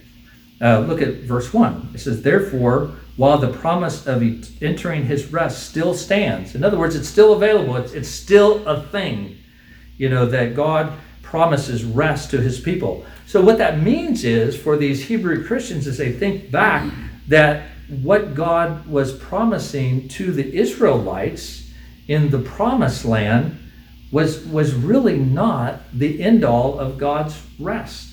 Uh, 0.60 0.80
look 0.80 1.02
at 1.02 1.14
verse 1.22 1.52
1. 1.52 1.90
It 1.94 1.98
says, 1.98 2.22
Therefore, 2.22 2.96
while 3.16 3.38
the 3.38 3.52
promise 3.52 4.06
of 4.06 4.22
entering 4.62 5.06
his 5.06 5.32
rest 5.32 5.68
still 5.68 5.94
stands, 5.94 6.54
in 6.54 6.62
other 6.62 6.78
words, 6.78 6.94
it's 6.94 7.08
still 7.08 7.32
available, 7.32 7.76
it's, 7.76 7.92
it's 7.92 8.08
still 8.08 8.66
a 8.66 8.82
thing, 8.82 9.38
you 9.96 10.08
know, 10.08 10.26
that 10.26 10.54
God 10.54 10.92
promises 11.22 11.84
rest 11.84 12.30
to 12.30 12.40
his 12.40 12.60
people. 12.60 13.06
So, 13.26 13.40
what 13.40 13.58
that 13.58 13.80
means 13.80 14.24
is 14.24 14.56
for 14.56 14.76
these 14.76 15.04
Hebrew 15.04 15.46
Christians, 15.46 15.86
as 15.86 15.98
they 15.98 16.12
think 16.12 16.50
back, 16.50 16.92
that 17.28 17.68
what 17.88 18.34
God 18.34 18.86
was 18.86 19.16
promising 19.16 20.08
to 20.08 20.32
the 20.32 20.54
Israelites 20.56 21.70
in 22.08 22.30
the 22.30 22.38
promised 22.38 23.04
land 23.04 23.58
was, 24.12 24.44
was 24.46 24.74
really 24.74 25.18
not 25.18 25.80
the 25.92 26.22
end 26.22 26.44
all 26.44 26.78
of 26.78 26.98
God's 26.98 27.40
rest. 27.58 28.12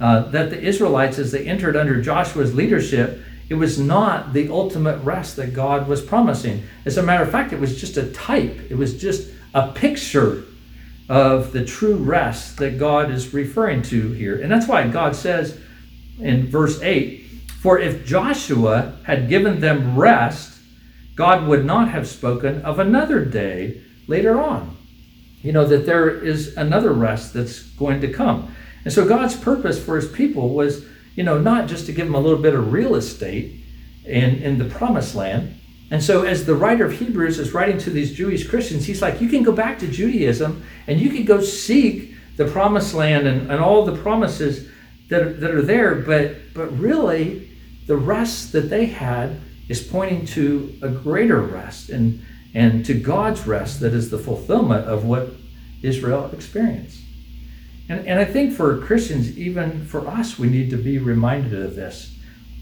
Uh, 0.00 0.22
that 0.30 0.50
the 0.50 0.60
Israelites, 0.60 1.18
as 1.18 1.32
they 1.32 1.46
entered 1.46 1.76
under 1.76 2.00
Joshua's 2.00 2.54
leadership, 2.54 3.20
it 3.48 3.54
was 3.54 3.78
not 3.78 4.32
the 4.32 4.48
ultimate 4.48 4.98
rest 5.04 5.36
that 5.36 5.52
God 5.52 5.86
was 5.86 6.00
promising. 6.00 6.64
As 6.84 6.96
a 6.96 7.02
matter 7.02 7.22
of 7.22 7.30
fact, 7.30 7.52
it 7.52 7.60
was 7.60 7.78
just 7.78 7.96
a 7.96 8.10
type, 8.12 8.70
it 8.70 8.76
was 8.76 8.98
just 9.00 9.30
a 9.52 9.72
picture 9.72 10.44
of 11.08 11.52
the 11.52 11.64
true 11.64 11.96
rest 11.96 12.56
that 12.58 12.78
God 12.78 13.10
is 13.10 13.34
referring 13.34 13.82
to 13.82 14.12
here. 14.12 14.40
And 14.40 14.50
that's 14.50 14.66
why 14.66 14.86
God 14.88 15.14
says 15.14 15.60
in 16.18 16.46
verse 16.46 16.80
8, 16.80 17.24
For 17.60 17.78
if 17.78 18.06
Joshua 18.06 18.96
had 19.04 19.28
given 19.28 19.60
them 19.60 19.98
rest, 19.98 20.58
God 21.14 21.46
would 21.46 21.64
not 21.64 21.88
have 21.88 22.08
spoken 22.08 22.62
of 22.62 22.78
another 22.78 23.24
day 23.24 23.82
later 24.06 24.40
on. 24.40 24.76
You 25.42 25.52
know, 25.52 25.66
that 25.66 25.84
there 25.84 26.08
is 26.08 26.56
another 26.56 26.92
rest 26.92 27.34
that's 27.34 27.62
going 27.62 28.00
to 28.00 28.12
come. 28.12 28.54
And 28.84 28.92
so 28.92 29.06
God's 29.06 29.36
purpose 29.36 29.82
for 29.82 29.96
his 29.96 30.10
people 30.10 30.50
was, 30.50 30.86
you 31.14 31.22
know, 31.22 31.38
not 31.38 31.68
just 31.68 31.86
to 31.86 31.92
give 31.92 32.06
them 32.06 32.14
a 32.14 32.20
little 32.20 32.38
bit 32.38 32.54
of 32.54 32.72
real 32.72 32.94
estate 32.94 33.60
in, 34.04 34.42
in 34.42 34.58
the 34.58 34.64
promised 34.64 35.14
land. 35.14 35.60
And 35.90 36.02
so, 36.02 36.22
as 36.22 36.44
the 36.44 36.54
writer 36.54 36.86
of 36.86 36.92
Hebrews 36.92 37.38
is 37.38 37.52
writing 37.52 37.78
to 37.78 37.90
these 37.90 38.12
Jewish 38.14 38.48
Christians, 38.48 38.86
he's 38.86 39.02
like, 39.02 39.20
you 39.20 39.28
can 39.28 39.42
go 39.42 39.52
back 39.52 39.78
to 39.80 39.88
Judaism 39.88 40.64
and 40.86 41.00
you 41.00 41.10
can 41.10 41.24
go 41.24 41.40
seek 41.40 42.14
the 42.36 42.46
promised 42.46 42.94
land 42.94 43.26
and, 43.28 43.50
and 43.50 43.60
all 43.60 43.84
the 43.84 43.96
promises 43.96 44.68
that 45.08 45.22
are, 45.22 45.32
that 45.34 45.50
are 45.50 45.62
there, 45.62 45.94
but, 45.94 46.36
but 46.54 46.76
really, 46.78 47.50
the 47.86 47.96
rest 47.96 48.52
that 48.52 48.70
they 48.70 48.86
had 48.86 49.40
is 49.68 49.82
pointing 49.82 50.24
to 50.26 50.74
a 50.82 50.88
greater 50.88 51.40
rest 51.40 51.90
and, 51.90 52.24
and 52.54 52.84
to 52.86 52.94
God's 52.94 53.46
rest 53.46 53.80
that 53.80 53.92
is 53.92 54.10
the 54.10 54.18
fulfillment 54.18 54.86
of 54.86 55.04
what 55.04 55.30
Israel 55.82 56.30
experienced. 56.32 57.03
And, 57.88 58.06
and 58.06 58.18
I 58.18 58.24
think 58.24 58.54
for 58.54 58.78
Christians, 58.78 59.36
even 59.36 59.84
for 59.84 60.06
us, 60.08 60.38
we 60.38 60.48
need 60.48 60.70
to 60.70 60.76
be 60.76 60.98
reminded 60.98 61.54
of 61.54 61.76
this 61.76 62.10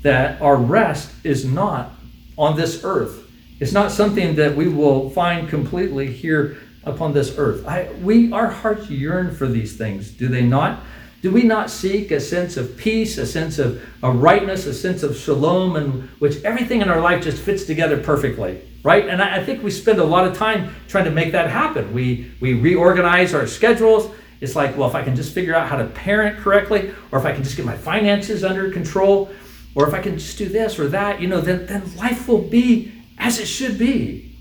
that 0.03 0.43
our 0.43 0.57
rest 0.57 1.12
is 1.23 1.45
not 1.45 1.93
on 2.37 2.57
this 2.57 2.83
earth. 2.83 3.31
It's 3.61 3.73
not 3.73 3.93
something 3.93 4.35
that 4.35 4.57
we 4.57 4.66
will 4.66 5.11
find 5.11 5.49
completely 5.49 6.12
here 6.12 6.59
upon 6.83 7.12
this 7.12 7.39
earth. 7.39 7.64
I, 7.66 7.89
we, 8.03 8.33
our 8.33 8.49
hearts 8.49 8.91
yearn 8.91 9.33
for 9.33 9.47
these 9.47 9.77
things, 9.77 10.11
do 10.11 10.27
they 10.27 10.43
not? 10.43 10.81
Do 11.20 11.31
we 11.31 11.45
not 11.45 11.70
seek 11.70 12.11
a 12.11 12.18
sense 12.18 12.57
of 12.57 12.77
peace, 12.77 13.16
a 13.16 13.27
sense 13.27 13.61
of 13.61 13.81
a 14.03 14.11
rightness, 14.11 14.66
a 14.66 14.75
sense 14.75 15.05
of 15.05 15.16
shalom, 15.16 15.77
in 15.77 16.09
which 16.18 16.43
everything 16.43 16.81
in 16.83 16.89
our 16.89 17.01
life 17.01 17.23
just 17.23 17.41
fits 17.41 17.64
together 17.64 17.97
perfectly, 17.97 18.61
right? 18.83 19.09
And 19.09 19.23
I, 19.23 19.37
I 19.37 19.45
think 19.45 19.62
we 19.62 19.70
spend 19.70 20.01
a 20.01 20.05
lot 20.05 20.27
of 20.27 20.37
time 20.37 20.75
trying 20.89 21.05
to 21.05 21.12
make 21.12 21.31
that 21.31 21.49
happen. 21.49 21.95
We 21.95 22.33
we 22.41 22.55
reorganize 22.55 23.35
our 23.35 23.47
schedules. 23.47 24.12
It's 24.43 24.57
like, 24.57 24.76
well, 24.76 24.88
if 24.88 24.97
I 24.97 25.05
can 25.05 25.14
just 25.14 25.32
figure 25.32 25.55
out 25.55 25.68
how 25.68 25.76
to 25.76 25.86
parent 25.86 26.36
correctly, 26.38 26.93
or 27.12 27.18
if 27.20 27.24
I 27.24 27.32
can 27.32 27.45
just 27.45 27.57
get 27.57 27.64
my 27.64 27.76
finances 27.76 28.43
under 28.43 28.72
control, 28.72 29.30
or 29.76 29.86
if 29.86 29.95
I 29.95 30.03
can 30.03 30.18
just 30.18 30.36
do 30.36 30.49
this 30.49 30.80
or 30.80 30.88
that, 30.88 31.20
you 31.20 31.28
know, 31.28 31.40
then, 31.40 31.64
then 31.66 31.97
life 31.97 32.26
will 32.26 32.43
be 32.43 32.93
as 33.18 33.38
it 33.38 33.47
should 33.47 33.78
be. 33.78 34.36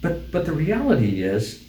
But 0.00 0.32
but 0.32 0.46
the 0.46 0.52
reality 0.52 1.22
is 1.22 1.62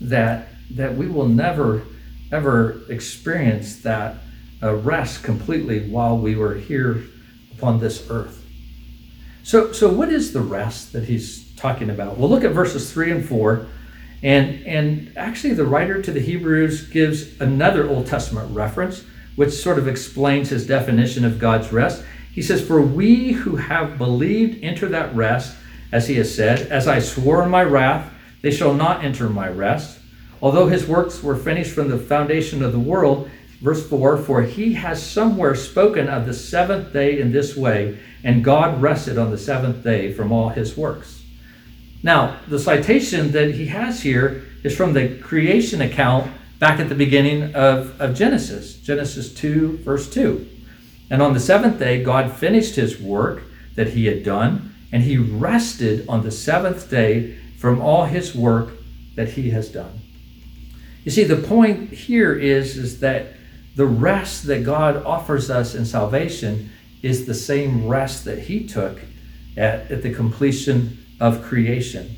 that 0.00 0.48
that 0.72 0.96
we 0.96 1.06
will 1.06 1.28
never 1.28 1.84
ever 2.32 2.82
experience 2.88 3.82
that 3.82 4.16
uh, 4.60 4.74
rest 4.74 5.22
completely 5.22 5.88
while 5.88 6.18
we 6.18 6.34
were 6.34 6.56
here 6.56 7.04
upon 7.52 7.78
this 7.78 8.10
earth. 8.10 8.44
So, 9.44 9.70
so 9.70 9.92
what 9.92 10.08
is 10.08 10.32
the 10.32 10.40
rest 10.40 10.92
that 10.92 11.04
he's 11.04 11.54
talking 11.54 11.88
about? 11.88 12.18
We'll 12.18 12.28
look 12.28 12.42
at 12.42 12.50
verses 12.50 12.92
3 12.92 13.12
and 13.12 13.28
4. 13.28 13.68
And, 14.22 14.66
and 14.66 15.12
actually, 15.16 15.54
the 15.54 15.66
writer 15.66 16.00
to 16.00 16.10
the 16.10 16.20
Hebrews 16.20 16.88
gives 16.88 17.38
another 17.40 17.88
Old 17.88 18.06
Testament 18.06 18.54
reference, 18.54 19.04
which 19.36 19.52
sort 19.52 19.78
of 19.78 19.86
explains 19.86 20.48
his 20.48 20.66
definition 20.66 21.24
of 21.24 21.38
God's 21.38 21.72
rest. 21.72 22.02
He 22.32 22.42
says, 22.42 22.66
For 22.66 22.80
we 22.80 23.32
who 23.32 23.56
have 23.56 23.98
believed 23.98 24.62
enter 24.62 24.88
that 24.88 25.14
rest, 25.14 25.56
as 25.92 26.08
he 26.08 26.16
has 26.16 26.34
said, 26.34 26.68
As 26.68 26.88
I 26.88 26.98
swore 26.98 27.42
in 27.42 27.50
my 27.50 27.62
wrath, 27.62 28.12
they 28.42 28.50
shall 28.50 28.74
not 28.74 29.04
enter 29.04 29.28
my 29.28 29.48
rest. 29.48 29.98
Although 30.42 30.68
his 30.68 30.86
works 30.86 31.22
were 31.22 31.36
finished 31.36 31.72
from 31.72 31.88
the 31.88 31.98
foundation 31.98 32.62
of 32.62 32.72
the 32.72 32.78
world, 32.78 33.30
verse 33.60 33.86
4 33.88 34.18
For 34.18 34.42
he 34.42 34.74
has 34.74 35.02
somewhere 35.02 35.54
spoken 35.54 36.08
of 36.08 36.26
the 36.26 36.34
seventh 36.34 36.92
day 36.92 37.20
in 37.20 37.32
this 37.32 37.56
way, 37.56 37.98
and 38.22 38.44
God 38.44 38.80
rested 38.82 39.18
on 39.18 39.30
the 39.30 39.38
seventh 39.38 39.82
day 39.82 40.12
from 40.12 40.32
all 40.32 40.50
his 40.50 40.76
works. 40.76 41.15
Now, 42.02 42.38
the 42.48 42.58
citation 42.58 43.32
that 43.32 43.54
he 43.54 43.66
has 43.66 44.02
here 44.02 44.44
is 44.62 44.76
from 44.76 44.92
the 44.92 45.18
creation 45.18 45.80
account 45.80 46.30
back 46.58 46.80
at 46.80 46.88
the 46.88 46.94
beginning 46.94 47.54
of, 47.54 48.00
of 48.00 48.14
Genesis, 48.14 48.76
Genesis 48.76 49.32
2, 49.34 49.78
verse 49.78 50.08
2. 50.10 50.46
And 51.10 51.22
on 51.22 51.34
the 51.34 51.40
seventh 51.40 51.78
day, 51.78 52.02
God 52.02 52.32
finished 52.32 52.76
his 52.76 53.00
work 53.00 53.42
that 53.74 53.88
he 53.88 54.06
had 54.06 54.22
done, 54.22 54.74
and 54.92 55.02
he 55.02 55.16
rested 55.18 56.08
on 56.08 56.22
the 56.22 56.30
seventh 56.30 56.90
day 56.90 57.36
from 57.58 57.80
all 57.80 58.04
his 58.04 58.34
work 58.34 58.70
that 59.14 59.30
he 59.30 59.50
has 59.50 59.68
done. 59.68 60.00
You 61.04 61.10
see, 61.12 61.24
the 61.24 61.36
point 61.36 61.92
here 61.92 62.34
is, 62.34 62.76
is 62.76 63.00
that 63.00 63.34
the 63.76 63.86
rest 63.86 64.46
that 64.46 64.64
God 64.64 65.04
offers 65.04 65.50
us 65.50 65.74
in 65.74 65.84
salvation 65.84 66.70
is 67.02 67.26
the 67.26 67.34
same 67.34 67.86
rest 67.86 68.24
that 68.24 68.40
He 68.40 68.66
took 68.66 68.98
at, 69.56 69.90
at 69.90 70.02
the 70.02 70.12
completion 70.12 71.05
of 71.20 71.42
creation. 71.42 72.16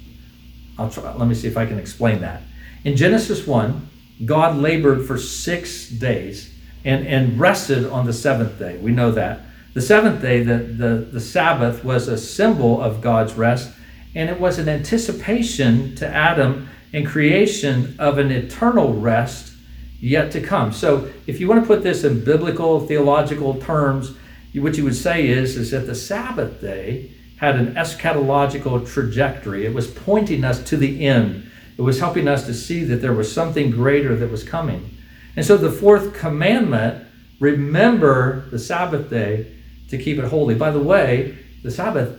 I'll 0.79 0.91
try, 0.91 1.13
let 1.15 1.29
me 1.29 1.35
see 1.35 1.49
if 1.49 1.57
I 1.57 1.67
can 1.67 1.79
explain 1.79 2.21
that. 2.21 2.43
In 2.85 2.97
Genesis 2.97 3.47
1, 3.47 3.89
God 4.25 4.57
labored 4.57 5.07
for 5.07 5.19
six 5.19 5.89
days 5.89 6.55
and, 6.85 7.07
and 7.07 7.39
rested 7.39 7.87
on 7.87 8.07
the 8.07 8.13
seventh 8.13 8.59
day. 8.59 8.79
We 8.79 8.93
know 8.93 9.11
that. 9.13 9.41
The 9.75 9.83
seventh 9.83 10.23
day, 10.23 10.43
the, 10.43 10.59
the, 10.59 11.09
the 11.13 11.21
Sabbath, 11.21 11.85
was 11.85 12.09
a 12.09 12.19
symbol 12.19 12.81
of 12.81 13.01
God's 13.01 13.35
rest, 13.35 13.71
and 14.15 14.31
it 14.31 14.41
was 14.41 14.59
an 14.59 14.69
anticipation 14.69 15.95
to 15.97 16.07
Adam 16.07 16.69
and 16.93 17.07
creation 17.07 17.95
of 17.99 18.19
an 18.19 18.31
eternal 18.31 18.95
rest 18.95 19.53
yet 20.01 20.33
to 20.33 20.41
come. 20.41 20.73
So, 20.73 21.11
if 21.27 21.41
you 21.41 21.49
want 21.49 21.61
to 21.63 21.67
put 21.67 21.83
this 21.83 22.05
in 22.05 22.25
biblical 22.25 22.87
theological 22.87 23.61
terms, 23.61 24.17
what 24.55 24.77
you 24.77 24.85
would 24.85 24.97
say 24.97 25.29
is, 25.29 25.57
is 25.57 25.71
that 25.73 25.87
the 25.87 25.95
Sabbath 25.95 26.61
day 26.61 27.13
had 27.39 27.57
an 27.57 27.75
eschatological 27.75 28.87
trajectory. 28.87 29.65
It 29.65 29.75
was 29.75 29.87
pointing 29.89 30.45
us 30.45 30.63
to 30.65 30.77
the 30.77 31.07
end. 31.07 31.51
It 31.77 31.83
was 31.83 32.01
helping 32.01 32.29
us 32.29 32.45
to 32.47 32.55
see 32.55 32.85
that 32.85 32.97
there 32.97 33.13
was 33.13 33.33
something 33.33 33.71
greater 33.71 34.17
that 34.17 34.31
was 34.31 34.43
coming. 34.43 34.91
And 35.37 35.47
so 35.47 35.57
the 35.57 35.71
fourth 35.71 36.15
commandment, 36.15 37.07
remember 37.39 38.49
the 38.51 38.59
Sabbath 38.59 39.09
day 39.09 39.55
to 39.89 39.99
keep 39.99 40.19
it 40.19 40.25
holy. 40.25 40.55
By 40.55 40.71
the 40.71 40.81
way, 40.81 41.39
the 41.63 41.71
Sabbath 41.71 42.19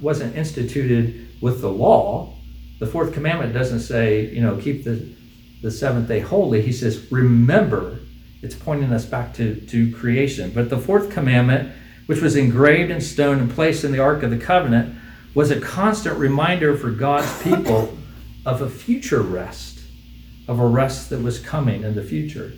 wasn't 0.00 0.36
instituted 0.36 1.28
with 1.40 1.60
the 1.60 1.70
law, 1.70 2.32
the 2.82 2.88
fourth 2.88 3.12
commandment 3.12 3.54
doesn't 3.54 3.78
say, 3.78 4.26
you 4.30 4.40
know, 4.40 4.56
keep 4.56 4.82
the, 4.82 5.08
the 5.62 5.70
seventh 5.70 6.08
day 6.08 6.18
holy. 6.18 6.62
He 6.62 6.72
says, 6.72 7.12
remember. 7.12 8.00
It's 8.42 8.56
pointing 8.56 8.92
us 8.92 9.04
back 9.04 9.34
to, 9.34 9.54
to 9.54 9.92
creation. 9.92 10.50
But 10.52 10.68
the 10.68 10.78
fourth 10.78 11.08
commandment, 11.08 11.72
which 12.06 12.20
was 12.20 12.36
engraved 12.36 12.90
in 12.90 13.00
stone 13.00 13.38
and 13.38 13.50
placed 13.50 13.84
in 13.84 13.92
the 13.92 13.98
Ark 13.98 14.22
of 14.22 14.30
the 14.30 14.38
Covenant, 14.38 14.96
was 15.34 15.50
a 15.50 15.60
constant 15.60 16.18
reminder 16.18 16.76
for 16.76 16.90
God's 16.90 17.42
people 17.42 17.96
of 18.46 18.60
a 18.60 18.68
future 18.68 19.22
rest, 19.22 19.80
of 20.48 20.58
a 20.58 20.66
rest 20.66 21.10
that 21.10 21.22
was 21.22 21.38
coming 21.38 21.82
in 21.82 21.94
the 21.94 22.02
future. 22.02 22.52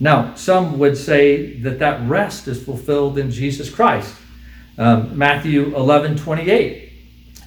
Now, 0.00 0.34
some 0.34 0.78
would 0.78 0.96
say 0.96 1.58
that 1.60 1.78
that 1.78 2.08
rest 2.08 2.48
is 2.48 2.62
fulfilled 2.62 3.18
in 3.18 3.30
Jesus 3.30 3.70
Christ. 3.70 4.16
Um, 4.78 5.16
Matthew 5.16 5.76
11 5.76 6.16
28 6.16 6.92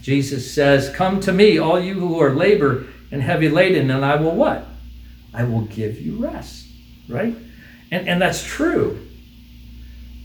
Jesus 0.05 0.53
says, 0.53 0.91
Come 0.91 1.19
to 1.21 1.31
me, 1.31 1.57
all 1.57 1.79
you 1.79 1.95
who 1.95 2.21
are 2.21 2.29
labor 2.29 2.85
and 3.09 3.23
heavy 3.23 3.49
laden, 3.49 3.89
and 3.89 4.05
I 4.05 4.17
will 4.17 4.35
what? 4.35 4.67
I 5.33 5.45
will 5.45 5.61
give 5.61 5.99
you 5.99 6.17
rest, 6.17 6.67
right? 7.09 7.35
And, 7.89 8.07
and 8.07 8.21
that's 8.21 8.43
true, 8.43 9.04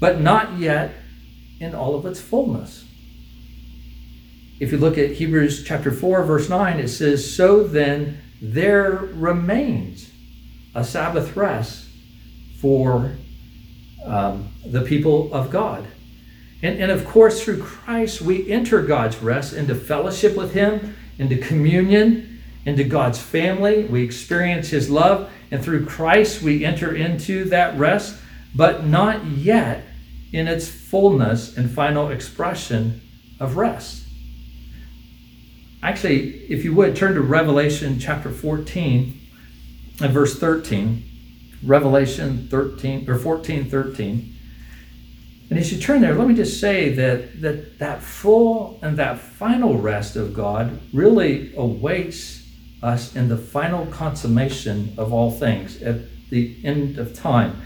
but 0.01 0.21
not 0.21 0.59
yet 0.59 0.95
in 1.61 1.75
all 1.75 1.95
of 1.95 2.07
its 2.07 2.21
fullness. 2.21 2.87
If 4.59 4.73
you 4.73 4.79
look 4.79 4.99
at 4.99 5.13
Hebrews 5.13 5.65
chapter 5.65 5.91
4, 5.91 6.25
verse 6.25 6.49
9, 6.49 6.81
it 6.81 6.89
says, 6.89 7.33
So 7.35 7.63
then 7.63 8.19
there 8.43 8.91
remains 8.93 10.11
a 10.75 10.85
Sabbath 10.85 11.37
rest 11.37 11.87
for 12.61 13.17
um, 14.05 14.49
the 14.65 14.83
people 14.83 15.33
of 15.33 15.51
God. 15.51 15.87
And, 16.63 16.79
and 16.79 16.91
of 16.91 17.07
course, 17.07 17.43
through 17.43 17.63
Christ, 17.63 18.21
we 18.21 18.51
enter 18.51 18.83
God's 18.83 19.19
rest 19.23 19.55
into 19.55 19.75
fellowship 19.75 20.37
with 20.37 20.53
Him, 20.53 20.95
into 21.19 21.37
communion, 21.39 22.43
into 22.67 22.85
God's 22.85 23.19
family. 23.19 23.85
We 23.85 24.03
experience 24.03 24.69
His 24.69 24.91
love. 24.91 25.31
And 25.51 25.63
through 25.63 25.87
Christ, 25.87 26.43
we 26.43 26.65
enter 26.65 26.95
into 26.95 27.45
that 27.45 27.79
rest, 27.79 28.21
but 28.55 28.87
not 28.87 29.25
yet 29.25 29.85
in 30.33 30.49
its 30.49 30.69
fullness 30.69 31.57
and 31.57 31.71
final 31.71 32.11
expression 32.11 33.01
of 33.39 33.57
rest. 33.57 34.07
Actually, 35.83 36.45
if 36.51 36.65
you 36.65 36.75
would, 36.75 36.95
turn 36.95 37.15
to 37.15 37.21
Revelation 37.21 37.99
chapter 37.99 38.31
14 38.31 39.19
and 40.01 40.13
verse 40.13 40.39
13. 40.39 41.05
Revelation 41.63 42.49
13 42.49 43.09
or 43.09 43.19
14, 43.19 43.69
13. 43.69 44.35
And 45.51 45.59
as 45.59 45.73
you 45.73 45.81
turn 45.81 46.01
there, 46.01 46.15
let 46.15 46.29
me 46.29 46.35
just 46.35 46.61
say 46.61 46.91
that 46.91 47.41
that, 47.43 47.79
that 47.81 48.03
full 48.03 48.79
and 48.83 48.97
that 48.99 49.19
final 49.19 49.77
rest 49.77 50.17
of 50.17 50.33
God 50.33 50.81
really 50.93 51.53
awaits 51.57 52.47
us 52.83 53.15
in 53.15 53.29
the 53.29 53.37
final 53.37 53.87
consummation 53.87 54.95
of 54.97 55.13
all 55.13 55.31
things 55.31 55.83
at 55.83 55.97
the 56.31 56.57
end 56.65 56.99
of 56.99 57.15
time. 57.15 57.61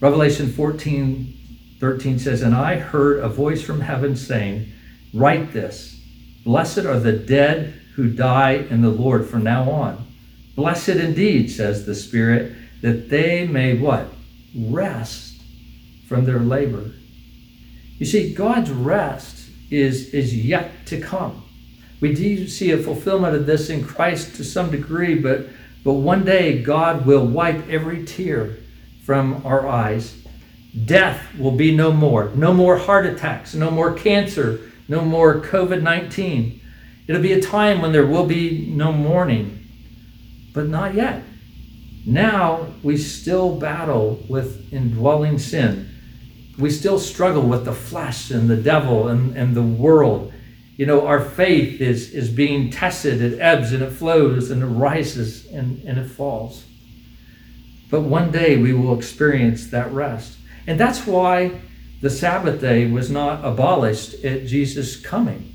Revelation 0.00 0.50
14 0.50 1.37
13 1.80 2.18
says, 2.18 2.42
And 2.42 2.54
I 2.54 2.76
heard 2.76 3.20
a 3.20 3.28
voice 3.28 3.62
from 3.62 3.80
heaven 3.80 4.16
saying, 4.16 4.72
Write 5.14 5.52
this 5.52 6.00
Blessed 6.44 6.78
are 6.78 6.98
the 6.98 7.12
dead 7.12 7.74
who 7.94 8.10
die 8.10 8.52
in 8.70 8.82
the 8.82 8.90
Lord 8.90 9.28
from 9.28 9.42
now 9.42 9.70
on. 9.70 10.06
Blessed 10.54 10.90
indeed, 10.90 11.50
says 11.50 11.86
the 11.86 11.94
Spirit, 11.94 12.52
that 12.82 13.08
they 13.08 13.46
may 13.46 13.76
what? 13.76 14.06
Rest 14.56 15.40
from 16.08 16.24
their 16.24 16.40
labor. 16.40 16.92
You 17.98 18.06
see, 18.06 18.32
God's 18.32 18.70
rest 18.70 19.50
is, 19.70 20.14
is 20.14 20.34
yet 20.34 20.86
to 20.86 21.00
come. 21.00 21.44
We 22.00 22.14
do 22.14 22.46
see 22.46 22.70
a 22.70 22.78
fulfillment 22.78 23.34
of 23.34 23.46
this 23.46 23.70
in 23.70 23.84
Christ 23.84 24.36
to 24.36 24.44
some 24.44 24.70
degree, 24.70 25.16
but, 25.16 25.46
but 25.84 25.94
one 25.94 26.24
day 26.24 26.62
God 26.62 27.04
will 27.06 27.26
wipe 27.26 27.68
every 27.68 28.04
tear 28.04 28.56
from 29.04 29.44
our 29.44 29.66
eyes. 29.66 30.24
Death 30.84 31.34
will 31.38 31.52
be 31.52 31.74
no 31.74 31.92
more. 31.92 32.30
No 32.34 32.52
more 32.52 32.76
heart 32.76 33.06
attacks, 33.06 33.54
no 33.54 33.70
more 33.70 33.92
cancer, 33.92 34.60
no 34.88 35.02
more 35.02 35.40
COVID 35.40 35.82
19. 35.82 36.60
It'll 37.06 37.22
be 37.22 37.32
a 37.32 37.40
time 37.40 37.80
when 37.80 37.92
there 37.92 38.06
will 38.06 38.26
be 38.26 38.66
no 38.68 38.92
mourning, 38.92 39.66
but 40.52 40.66
not 40.66 40.94
yet. 40.94 41.22
Now 42.04 42.68
we 42.82 42.96
still 42.96 43.58
battle 43.58 44.24
with 44.28 44.72
indwelling 44.72 45.38
sin. 45.38 45.88
We 46.58 46.70
still 46.70 46.98
struggle 46.98 47.42
with 47.42 47.64
the 47.64 47.72
flesh 47.72 48.30
and 48.30 48.48
the 48.48 48.56
devil 48.56 49.08
and, 49.08 49.36
and 49.36 49.54
the 49.54 49.62
world. 49.62 50.32
You 50.76 50.86
know, 50.86 51.06
our 51.06 51.20
faith 51.20 51.80
is, 51.80 52.12
is 52.12 52.30
being 52.30 52.70
tested. 52.70 53.20
It 53.20 53.38
ebbs 53.40 53.72
and 53.72 53.82
it 53.82 53.90
flows 53.90 54.50
and 54.50 54.62
it 54.62 54.66
rises 54.66 55.46
and, 55.46 55.82
and 55.84 55.98
it 55.98 56.08
falls. 56.08 56.64
But 57.90 58.02
one 58.02 58.30
day 58.30 58.56
we 58.56 58.72
will 58.72 58.96
experience 58.96 59.68
that 59.68 59.92
rest. 59.92 60.37
And 60.68 60.78
that's 60.78 61.06
why 61.06 61.62
the 62.02 62.10
Sabbath 62.10 62.60
day 62.60 62.90
was 62.90 63.10
not 63.10 63.42
abolished 63.42 64.22
at 64.22 64.46
Jesus' 64.46 65.00
coming. 65.00 65.54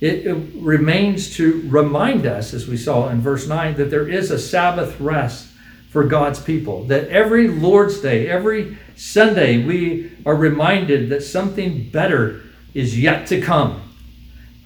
It, 0.00 0.26
it, 0.26 0.36
remains 0.56 1.36
to 1.36 1.62
remind 1.68 2.26
us, 2.26 2.52
as 2.52 2.66
we 2.66 2.76
saw 2.76 3.10
in 3.10 3.20
verse 3.20 3.46
9, 3.46 3.76
that 3.76 3.90
there 3.90 4.08
is 4.08 4.32
a 4.32 4.40
Sabbath 4.40 4.98
rest 4.98 5.52
for 5.90 6.02
God's 6.02 6.40
people. 6.40 6.82
That 6.84 7.08
every 7.10 7.46
Lord's 7.46 8.00
Day, 8.00 8.26
every 8.28 8.76
Sunday, 8.96 9.64
we 9.64 10.10
are 10.26 10.34
reminded 10.34 11.10
that 11.10 11.22
something 11.22 11.88
better 11.88 12.42
is 12.74 12.98
yet 12.98 13.28
to 13.28 13.40
come. 13.40 13.80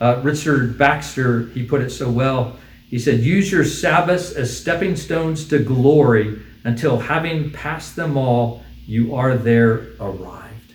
Uh, 0.00 0.20
Richard 0.22 0.78
Baxter, 0.78 1.48
he 1.48 1.62
put 1.62 1.82
it 1.82 1.90
so 1.90 2.10
well. 2.10 2.56
He 2.88 2.98
said, 2.98 3.20
Use 3.20 3.52
your 3.52 3.64
Sabbaths 3.64 4.32
as 4.32 4.56
stepping 4.56 4.96
stones 4.96 5.46
to 5.48 5.58
glory 5.58 6.40
until 6.64 6.98
having 7.00 7.50
passed 7.50 7.96
them 7.96 8.16
all, 8.16 8.64
you 8.86 9.14
are 9.14 9.36
there 9.36 9.88
arrived. 10.00 10.72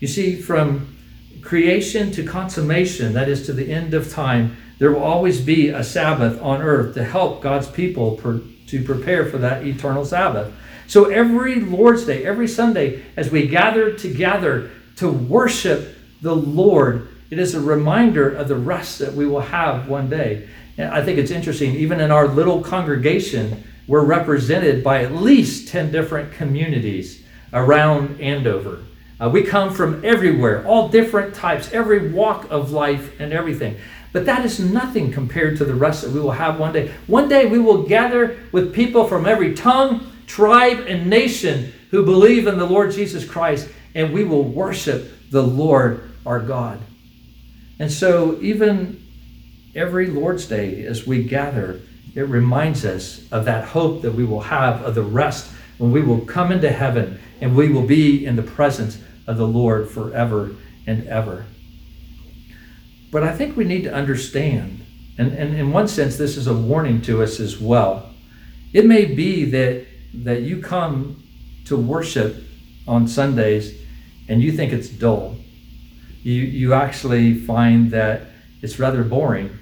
You 0.00 0.08
see, 0.08 0.40
from 0.40 0.96
creation 1.42 2.10
to 2.12 2.24
consummation, 2.24 3.12
that 3.14 3.28
is 3.28 3.46
to 3.46 3.52
the 3.52 3.70
end 3.70 3.94
of 3.94 4.10
time, 4.10 4.56
there 4.78 4.90
will 4.90 5.02
always 5.02 5.40
be 5.40 5.68
a 5.68 5.84
Sabbath 5.84 6.40
on 6.42 6.60
earth 6.60 6.94
to 6.94 7.04
help 7.04 7.42
God's 7.42 7.70
people 7.70 8.16
per, 8.16 8.40
to 8.68 8.82
prepare 8.82 9.26
for 9.26 9.38
that 9.38 9.64
eternal 9.64 10.04
Sabbath. 10.04 10.52
So 10.86 11.04
every 11.06 11.56
Lord's 11.56 12.04
Day, 12.04 12.24
every 12.24 12.48
Sunday, 12.48 13.02
as 13.16 13.30
we 13.30 13.46
gather 13.46 13.92
together 13.92 14.70
to 14.96 15.10
worship 15.10 15.96
the 16.20 16.34
Lord, 16.34 17.08
it 17.30 17.38
is 17.38 17.54
a 17.54 17.60
reminder 17.60 18.28
of 18.30 18.48
the 18.48 18.56
rest 18.56 18.98
that 18.98 19.14
we 19.14 19.26
will 19.26 19.40
have 19.40 19.88
one 19.88 20.10
day. 20.10 20.48
And 20.76 20.90
I 20.90 21.04
think 21.04 21.18
it's 21.18 21.30
interesting, 21.30 21.74
even 21.76 22.00
in 22.00 22.10
our 22.10 22.26
little 22.26 22.62
congregation, 22.62 23.64
we're 23.86 24.04
represented 24.04 24.84
by 24.84 25.02
at 25.02 25.14
least 25.14 25.68
10 25.68 25.90
different 25.90 26.32
communities 26.32 27.24
around 27.52 28.20
Andover. 28.20 28.82
Uh, 29.20 29.28
we 29.28 29.42
come 29.42 29.72
from 29.72 30.04
everywhere, 30.04 30.66
all 30.66 30.88
different 30.88 31.34
types, 31.34 31.72
every 31.72 32.10
walk 32.10 32.50
of 32.50 32.72
life 32.72 33.20
and 33.20 33.32
everything. 33.32 33.76
But 34.12 34.26
that 34.26 34.44
is 34.44 34.60
nothing 34.60 35.12
compared 35.12 35.56
to 35.58 35.64
the 35.64 35.74
rest 35.74 36.02
that 36.02 36.10
we 36.10 36.20
will 36.20 36.32
have 36.32 36.58
one 36.58 36.72
day. 36.72 36.92
One 37.06 37.28
day 37.28 37.46
we 37.46 37.58
will 37.58 37.84
gather 37.84 38.38
with 38.52 38.74
people 38.74 39.06
from 39.06 39.26
every 39.26 39.54
tongue, 39.54 40.06
tribe, 40.26 40.84
and 40.86 41.08
nation 41.08 41.72
who 41.90 42.04
believe 42.04 42.46
in 42.46 42.58
the 42.58 42.66
Lord 42.66 42.92
Jesus 42.92 43.24
Christ, 43.24 43.68
and 43.94 44.12
we 44.12 44.24
will 44.24 44.44
worship 44.44 45.30
the 45.30 45.42
Lord 45.42 46.10
our 46.26 46.40
God. 46.40 46.80
And 47.78 47.90
so, 47.90 48.38
even 48.40 49.02
every 49.74 50.06
Lord's 50.08 50.46
Day, 50.46 50.84
as 50.84 51.06
we 51.06 51.24
gather, 51.24 51.80
it 52.14 52.22
reminds 52.22 52.84
us 52.84 53.30
of 53.32 53.44
that 53.46 53.68
hope 53.68 54.02
that 54.02 54.12
we 54.12 54.24
will 54.24 54.40
have 54.40 54.82
of 54.82 54.94
the 54.94 55.02
rest 55.02 55.50
when 55.78 55.90
we 55.90 56.02
will 56.02 56.20
come 56.20 56.52
into 56.52 56.70
heaven 56.70 57.18
and 57.40 57.56
we 57.56 57.68
will 57.68 57.86
be 57.86 58.24
in 58.24 58.36
the 58.36 58.42
presence 58.42 58.98
of 59.26 59.36
the 59.36 59.46
Lord 59.46 59.90
forever 59.90 60.54
and 60.86 61.06
ever. 61.08 61.46
But 63.10 63.22
I 63.22 63.34
think 63.34 63.56
we 63.56 63.64
need 63.64 63.84
to 63.84 63.92
understand, 63.92 64.84
and, 65.18 65.32
and 65.32 65.54
in 65.54 65.72
one 65.72 65.88
sense, 65.88 66.16
this 66.16 66.36
is 66.36 66.46
a 66.46 66.54
warning 66.54 67.02
to 67.02 67.22
us 67.22 67.40
as 67.40 67.58
well. 67.58 68.10
It 68.72 68.86
may 68.86 69.04
be 69.04 69.44
that, 69.46 69.86
that 70.24 70.42
you 70.42 70.60
come 70.60 71.22
to 71.66 71.76
worship 71.76 72.36
on 72.86 73.06
Sundays 73.06 73.78
and 74.28 74.42
you 74.42 74.52
think 74.52 74.72
it's 74.72 74.88
dull. 74.88 75.36
You, 76.22 76.42
you 76.42 76.72
actually 76.74 77.34
find 77.34 77.90
that 77.90 78.22
it's 78.62 78.78
rather 78.78 79.02
boring. 79.02 79.58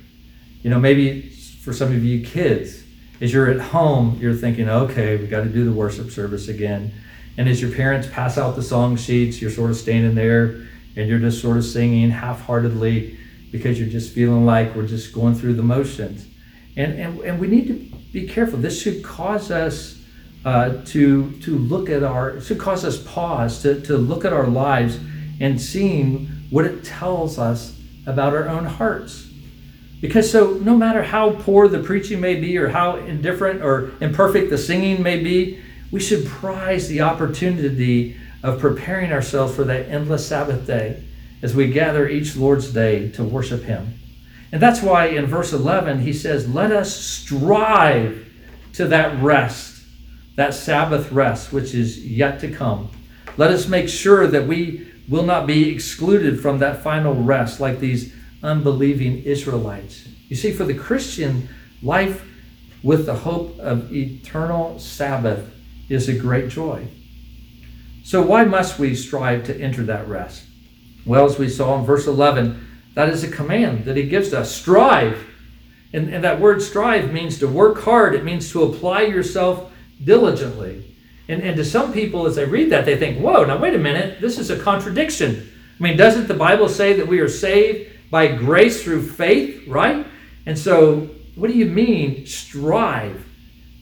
You 0.62 0.70
know, 0.70 0.78
maybe 0.78 1.30
for 1.60 1.72
some 1.72 1.94
of 1.94 2.02
you 2.04 2.24
kids, 2.24 2.82
as 3.20 3.32
you're 3.32 3.50
at 3.50 3.60
home, 3.60 4.18
you're 4.20 4.34
thinking, 4.34 4.68
okay, 4.68 5.16
we 5.16 5.26
got 5.26 5.44
to 5.44 5.50
do 5.50 5.64
the 5.64 5.72
worship 5.72 6.10
service 6.10 6.48
again. 6.48 6.92
And 7.36 7.48
as 7.48 7.60
your 7.60 7.70
parents 7.70 8.08
pass 8.10 8.38
out 8.38 8.56
the 8.56 8.62
song 8.62 8.96
sheets, 8.96 9.40
you're 9.40 9.50
sort 9.50 9.70
of 9.70 9.76
standing 9.76 10.14
there 10.14 10.66
and 10.96 11.08
you're 11.08 11.18
just 11.18 11.40
sort 11.40 11.56
of 11.56 11.64
singing 11.64 12.10
half 12.10 12.40
heartedly 12.42 13.18
because 13.52 13.78
you're 13.78 13.88
just 13.88 14.14
feeling 14.14 14.46
like 14.46 14.74
we're 14.74 14.86
just 14.86 15.12
going 15.12 15.34
through 15.34 15.54
the 15.54 15.62
motions. 15.62 16.26
And, 16.76 16.98
and, 16.98 17.20
and 17.20 17.40
we 17.40 17.46
need 17.46 17.66
to 17.68 17.74
be 18.12 18.26
careful. 18.26 18.58
This 18.58 18.80
should 18.80 19.04
cause 19.04 19.50
us 19.50 20.02
uh, 20.44 20.82
to, 20.86 21.30
to 21.40 21.58
look 21.58 21.90
at 21.90 22.02
our, 22.02 22.40
should 22.40 22.58
cause 22.58 22.84
us 22.84 23.02
pause 23.02 23.62
to, 23.62 23.80
to 23.82 23.98
look 23.98 24.24
at 24.24 24.32
our 24.32 24.46
lives 24.46 24.98
and 25.40 25.60
seeing 25.60 26.26
what 26.48 26.64
it 26.64 26.84
tells 26.84 27.38
us 27.38 27.78
about 28.06 28.32
our 28.32 28.48
own 28.48 28.64
hearts. 28.64 29.29
Because 30.00 30.30
so, 30.30 30.54
no 30.54 30.76
matter 30.76 31.02
how 31.02 31.32
poor 31.32 31.68
the 31.68 31.82
preaching 31.82 32.20
may 32.20 32.36
be, 32.36 32.56
or 32.56 32.68
how 32.68 32.96
indifferent 32.96 33.62
or 33.62 33.92
imperfect 34.00 34.50
the 34.50 34.56
singing 34.56 35.02
may 35.02 35.22
be, 35.22 35.60
we 35.90 36.00
should 36.00 36.26
prize 36.26 36.88
the 36.88 37.02
opportunity 37.02 38.16
of 38.42 38.60
preparing 38.60 39.12
ourselves 39.12 39.54
for 39.54 39.64
that 39.64 39.88
endless 39.88 40.26
Sabbath 40.26 40.66
day 40.66 41.02
as 41.42 41.54
we 41.54 41.70
gather 41.70 42.08
each 42.08 42.36
Lord's 42.36 42.72
day 42.72 43.10
to 43.10 43.24
worship 43.24 43.64
Him. 43.64 43.94
And 44.52 44.60
that's 44.60 44.82
why 44.82 45.06
in 45.06 45.26
verse 45.26 45.52
11 45.52 46.00
he 46.00 46.12
says, 46.12 46.48
Let 46.48 46.72
us 46.72 46.94
strive 46.94 48.26
to 48.74 48.86
that 48.86 49.22
rest, 49.22 49.82
that 50.36 50.54
Sabbath 50.54 51.12
rest, 51.12 51.52
which 51.52 51.74
is 51.74 52.04
yet 52.04 52.40
to 52.40 52.50
come. 52.50 52.90
Let 53.36 53.50
us 53.50 53.68
make 53.68 53.88
sure 53.88 54.26
that 54.26 54.46
we 54.46 54.88
will 55.08 55.22
not 55.24 55.46
be 55.46 55.70
excluded 55.70 56.40
from 56.40 56.58
that 56.58 56.82
final 56.82 57.14
rest 57.14 57.60
like 57.60 57.80
these 57.80 58.14
unbelieving 58.42 59.22
Israelites. 59.24 60.08
You 60.28 60.36
see, 60.36 60.52
for 60.52 60.64
the 60.64 60.74
Christian, 60.74 61.48
life 61.82 62.26
with 62.82 63.06
the 63.06 63.14
hope 63.14 63.58
of 63.58 63.92
eternal 63.92 64.78
Sabbath 64.78 65.50
is 65.88 66.08
a 66.08 66.14
great 66.14 66.48
joy. 66.48 66.86
So, 68.02 68.22
why 68.22 68.44
must 68.44 68.78
we 68.78 68.94
strive 68.94 69.44
to 69.44 69.60
enter 69.60 69.82
that 69.84 70.08
rest? 70.08 70.44
Well, 71.04 71.26
as 71.26 71.38
we 71.38 71.48
saw 71.48 71.78
in 71.78 71.84
verse 71.84 72.06
11, 72.06 72.66
that 72.94 73.08
is 73.08 73.24
a 73.24 73.30
command 73.30 73.84
that 73.84 73.96
he 73.96 74.04
gives 74.04 74.32
us 74.32 74.54
strive. 74.54 75.26
And, 75.92 76.12
and 76.12 76.24
that 76.24 76.40
word 76.40 76.62
strive 76.62 77.12
means 77.12 77.38
to 77.38 77.48
work 77.48 77.82
hard, 77.82 78.14
it 78.14 78.24
means 78.24 78.50
to 78.52 78.62
apply 78.62 79.02
yourself 79.02 79.72
diligently. 80.02 80.96
And, 81.28 81.42
and 81.42 81.56
to 81.56 81.64
some 81.64 81.92
people, 81.92 82.26
as 82.26 82.36
they 82.36 82.44
read 82.44 82.70
that, 82.70 82.84
they 82.84 82.96
think, 82.96 83.20
whoa, 83.20 83.44
now 83.44 83.58
wait 83.58 83.74
a 83.74 83.78
minute, 83.78 84.20
this 84.20 84.38
is 84.38 84.50
a 84.50 84.58
contradiction. 84.58 85.48
I 85.78 85.82
mean, 85.82 85.96
doesn't 85.96 86.28
the 86.28 86.34
Bible 86.34 86.68
say 86.68 86.92
that 86.94 87.06
we 87.06 87.20
are 87.20 87.28
saved 87.28 87.89
by 88.10 88.28
grace 88.28 88.82
through 88.82 89.08
faith, 89.08 89.66
right? 89.68 90.06
And 90.46 90.58
so, 90.58 91.08
what 91.36 91.50
do 91.50 91.56
you 91.56 91.66
mean, 91.66 92.26
strive? 92.26 93.24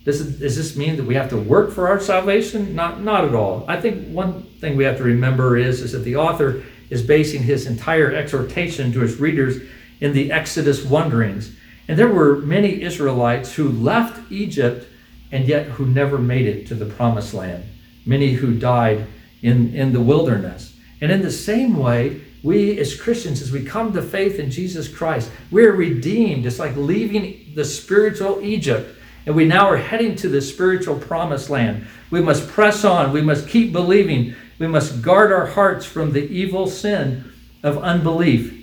Does, 0.05 0.21
it, 0.21 0.41
does 0.41 0.57
this 0.57 0.77
mean 0.77 0.97
that 0.97 1.05
we 1.05 1.15
have 1.15 1.31
to 1.31 1.37
work 1.37 1.73
for 1.73 1.89
our 1.89 2.01
salvation? 2.01 2.75
Not, 2.75 3.03
not 3.03 3.25
at 3.25 3.35
all. 3.35 3.65
I 3.69 3.81
think 3.81 4.09
one 4.09 4.43
thing 4.61 4.77
we 4.77 4.85
have 4.85 4.97
to 4.99 5.03
remember 5.03 5.57
is, 5.57 5.81
is 5.81 5.93
that 5.93 5.99
the 5.99 6.17
author 6.17 6.63
is 6.91 7.03
basing 7.03 7.43
his 7.43 7.67
entire 7.67 8.15
exhortation 8.15 8.93
to 8.93 9.01
his 9.01 9.17
readers 9.17 9.63
in 10.01 10.13
the 10.13 10.33
Exodus 10.33 10.85
wanderings. 10.85 11.55
And 11.89 11.99
there 11.99 12.09
were 12.09 12.37
many 12.37 12.83
Israelites 12.83 13.55
who 13.55 13.69
left 13.71 14.31
Egypt 14.31 14.87
and 15.33 15.47
yet 15.47 15.67
who 15.67 15.87
never 15.87 16.19
made 16.19 16.47
it 16.47 16.67
to 16.69 16.75
the 16.75 16.87
promised 16.87 17.35
land. 17.35 17.65
Many 18.07 18.33
who 18.33 18.59
died 18.59 19.07
in, 19.43 19.75
in 19.75 19.93
the 19.93 20.01
wilderness. 20.01 20.75
And 21.01 21.13
in 21.13 21.23
the 21.23 21.31
same 21.31 21.77
way, 21.77 22.23
we 22.43 22.79
as 22.79 22.99
Christians, 22.99 23.43
as 23.43 23.51
we 23.51 23.65
come 23.65 23.93
to 23.93 24.03
faith 24.03 24.39
in 24.39 24.51
Jesus 24.51 24.89
Christ, 24.89 25.31
we're 25.51 25.73
redeemed. 25.73 26.47
It's 26.47 26.59
like 26.59 26.77
leaving 26.77 27.53
the 27.55 27.65
spiritual 27.65 28.41
Egypt 28.43 28.99
and 29.29 29.37
we 29.37 29.45
now 29.45 29.69
are 29.69 29.77
heading 29.77 30.17
to 30.17 30.29
the 30.31 30.41
spiritual 30.41 30.99
promised 30.99 31.51
land. 31.51 31.87
We 32.11 32.23
must 32.23 32.49
press 32.49 32.83
on. 32.83 33.13
We 33.13 33.21
must 33.21 33.47
keep 33.47 33.75
believing 33.75 34.35
We 34.59 34.67
must 34.67 35.03
guard 35.03 35.31
our 35.31 35.45
hearts 35.45 35.85
from 35.85 36.13
the 36.13 36.27
evil 36.27 36.67
sin 36.67 37.31
of 37.63 37.77
unbelief. 37.77 38.55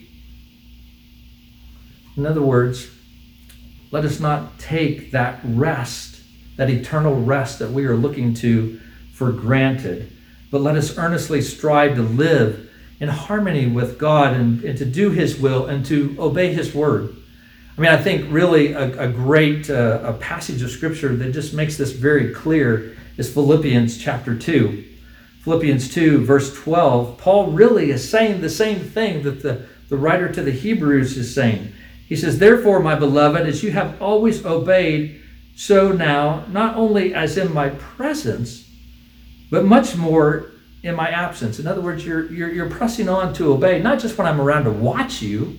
In 2.18 2.26
other 2.26 2.42
words, 2.42 2.90
let 3.92 4.04
us 4.04 4.20
not 4.20 4.58
take 4.58 5.12
that 5.12 5.40
rest, 5.44 6.20
that 6.58 6.72
eternal 6.72 7.14
rest 7.14 7.60
that 7.60 7.70
we 7.70 7.86
are 7.86 7.96
looking 7.96 8.34
to, 8.34 8.80
for 9.14 9.32
granted, 9.32 10.12
but 10.50 10.62
let 10.62 10.76
us 10.76 10.98
earnestly 10.98 11.44
strive 11.44 11.96
to 11.96 12.02
live 12.02 12.70
in 13.06 13.12
harmony 13.14 13.68
with 13.68 14.00
God 14.00 14.34
and, 14.34 14.64
and 14.64 14.78
to 14.80 14.86
do 14.86 15.12
His 15.12 15.40
will 15.40 15.68
and 15.68 15.86
to 15.86 16.16
obey 16.18 16.52
His 16.52 16.74
word. 16.74 17.16
I 17.78 17.82
mean, 17.82 17.92
I 17.92 17.98
think 17.98 18.32
really 18.32 18.74
a, 18.74 19.04
a 19.04 19.08
great 19.08 19.70
uh, 19.70 20.00
a 20.04 20.14
passage 20.14 20.64
of 20.64 20.72
scripture 20.72 21.16
that 21.16 21.32
just 21.32 21.54
makes 21.54 21.78
this 21.78 21.92
very 21.92 22.34
clear 22.34 22.98
is 23.18 23.32
Philippians 23.32 23.98
chapter 24.00 24.36
2. 24.36 24.84
Philippians 25.44 25.94
2, 25.94 26.26
verse 26.26 26.56
12. 26.56 27.20
Paul 27.20 27.52
really 27.52 27.92
is 27.92 28.10
saying 28.10 28.42
the 28.42 28.50
same 28.50 28.80
thing 28.80 29.22
that 29.22 29.44
the, 29.44 29.68
the 29.90 29.98
writer 29.98 30.32
to 30.32 30.42
the 30.42 30.52
Hebrews 30.52 31.16
is 31.16 31.36
saying. 31.36 31.72
He 32.08 32.16
says, 32.16 32.40
Therefore, 32.40 32.80
my 32.80 32.96
beloved, 32.96 33.46
as 33.46 33.62
you 33.62 33.72
have 33.72 34.02
always 34.02 34.44
obeyed, 34.44 35.22
so 35.56 35.92
now, 35.92 36.46
not 36.48 36.76
only 36.76 37.14
as 37.14 37.38
in 37.38 37.54
my 37.54 37.70
presence, 37.70 38.68
but 39.52 39.66
much 39.66 39.96
more 39.96 40.52
in 40.86 40.96
my 40.96 41.10
absence. 41.10 41.60
In 41.60 41.66
other 41.66 41.82
words, 41.82 42.06
you're, 42.06 42.32
you're, 42.32 42.52
you're 42.52 42.70
pressing 42.70 43.10
on 43.10 43.34
to 43.34 43.52
obey, 43.52 43.82
not 43.82 44.00
just 44.00 44.18
when 44.18 44.28
I'm 44.28 44.40
around 44.40 44.66
to 44.66 44.72
watch 44.72 45.22
you, 45.22 45.58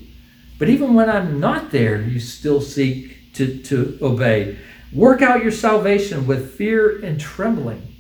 but 0.59 0.68
even 0.68 0.95
when 0.95 1.11
I'm 1.11 1.41
not 1.41 1.70
there, 1.70 2.01
you 2.01 2.20
still 2.20 2.61
seek 2.61 3.35
to, 3.35 3.59
to 3.64 3.99
obey. 4.01 4.57
Work 4.93 5.22
out 5.22 5.43
your 5.43 5.53
salvation 5.53 6.27
with 6.27 6.55
fear 6.55 7.05
and 7.05 7.20
trembling. 7.20 7.95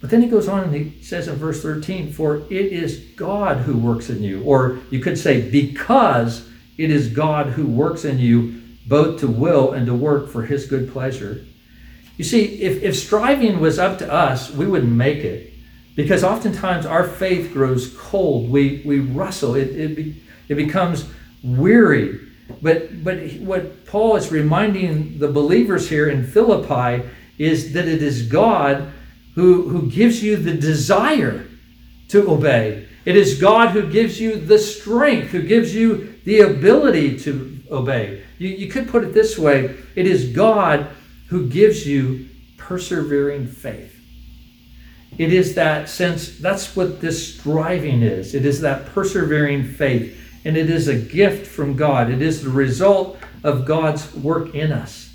But 0.00 0.10
then 0.10 0.22
he 0.22 0.28
goes 0.28 0.46
on 0.48 0.62
and 0.62 0.74
he 0.74 1.02
says 1.02 1.26
in 1.26 1.34
verse 1.34 1.60
13, 1.60 2.12
For 2.12 2.36
it 2.36 2.52
is 2.52 2.98
God 3.16 3.58
who 3.58 3.76
works 3.76 4.08
in 4.08 4.22
you. 4.22 4.44
Or 4.44 4.78
you 4.90 5.00
could 5.00 5.18
say, 5.18 5.50
Because 5.50 6.48
it 6.78 6.90
is 6.90 7.08
God 7.08 7.48
who 7.48 7.66
works 7.66 8.04
in 8.04 8.20
you 8.20 8.62
both 8.86 9.18
to 9.20 9.26
will 9.26 9.72
and 9.72 9.86
to 9.86 9.94
work 9.94 10.30
for 10.30 10.44
his 10.44 10.66
good 10.66 10.92
pleasure. 10.92 11.44
You 12.16 12.24
see, 12.24 12.62
if, 12.62 12.82
if 12.82 12.96
striving 12.96 13.60
was 13.60 13.78
up 13.78 13.98
to 13.98 14.10
us, 14.10 14.50
we 14.50 14.66
wouldn't 14.66 14.92
make 14.92 15.18
it. 15.18 15.52
Because 15.98 16.22
oftentimes 16.22 16.86
our 16.86 17.02
faith 17.02 17.52
grows 17.52 17.92
cold. 17.98 18.48
We, 18.48 18.82
we 18.86 19.00
wrestle. 19.00 19.56
It, 19.56 19.70
it, 19.70 19.96
be, 19.96 20.22
it 20.48 20.54
becomes 20.54 21.04
weary. 21.42 22.20
But, 22.62 23.02
but 23.02 23.18
what 23.40 23.84
Paul 23.84 24.14
is 24.14 24.30
reminding 24.30 25.18
the 25.18 25.26
believers 25.26 25.88
here 25.88 26.08
in 26.08 26.24
Philippi 26.24 27.04
is 27.36 27.72
that 27.72 27.88
it 27.88 28.00
is 28.00 28.28
God 28.28 28.92
who, 29.34 29.70
who 29.70 29.90
gives 29.90 30.22
you 30.22 30.36
the 30.36 30.54
desire 30.54 31.48
to 32.10 32.30
obey. 32.30 32.86
It 33.04 33.16
is 33.16 33.40
God 33.40 33.70
who 33.70 33.90
gives 33.90 34.20
you 34.20 34.36
the 34.36 34.60
strength, 34.60 35.32
who 35.32 35.42
gives 35.42 35.74
you 35.74 36.14
the 36.24 36.42
ability 36.42 37.18
to 37.20 37.58
obey. 37.72 38.22
You, 38.38 38.50
you 38.50 38.68
could 38.68 38.88
put 38.88 39.02
it 39.02 39.14
this 39.14 39.36
way 39.36 39.74
it 39.96 40.06
is 40.06 40.26
God 40.26 40.90
who 41.26 41.48
gives 41.48 41.88
you 41.88 42.28
persevering 42.56 43.48
faith. 43.48 43.97
It 45.18 45.32
is 45.32 45.54
that 45.56 45.88
sense, 45.88 46.38
that's 46.38 46.76
what 46.76 47.00
this 47.00 47.34
striving 47.34 48.02
is. 48.02 48.34
It 48.34 48.46
is 48.46 48.60
that 48.60 48.86
persevering 48.86 49.64
faith. 49.64 50.16
And 50.44 50.56
it 50.56 50.70
is 50.70 50.86
a 50.86 50.94
gift 50.96 51.46
from 51.46 51.74
God. 51.74 52.10
It 52.10 52.22
is 52.22 52.42
the 52.42 52.50
result 52.50 53.18
of 53.42 53.66
God's 53.66 54.14
work 54.14 54.54
in 54.54 54.72
us. 54.72 55.12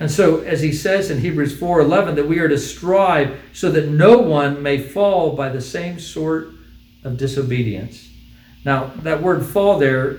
And 0.00 0.10
so, 0.10 0.40
as 0.40 0.60
he 0.60 0.72
says 0.72 1.10
in 1.10 1.20
Hebrews 1.20 1.56
4:11, 1.56 2.16
that 2.16 2.28
we 2.28 2.38
are 2.40 2.48
to 2.48 2.58
strive 2.58 3.36
so 3.52 3.70
that 3.70 3.88
no 3.88 4.18
one 4.18 4.62
may 4.62 4.78
fall 4.78 5.36
by 5.36 5.48
the 5.48 5.60
same 5.60 6.00
sort 6.00 6.48
of 7.04 7.16
disobedience. 7.16 8.08
Now, 8.64 8.90
that 9.02 9.22
word 9.22 9.44
fall 9.44 9.78
there 9.78 10.18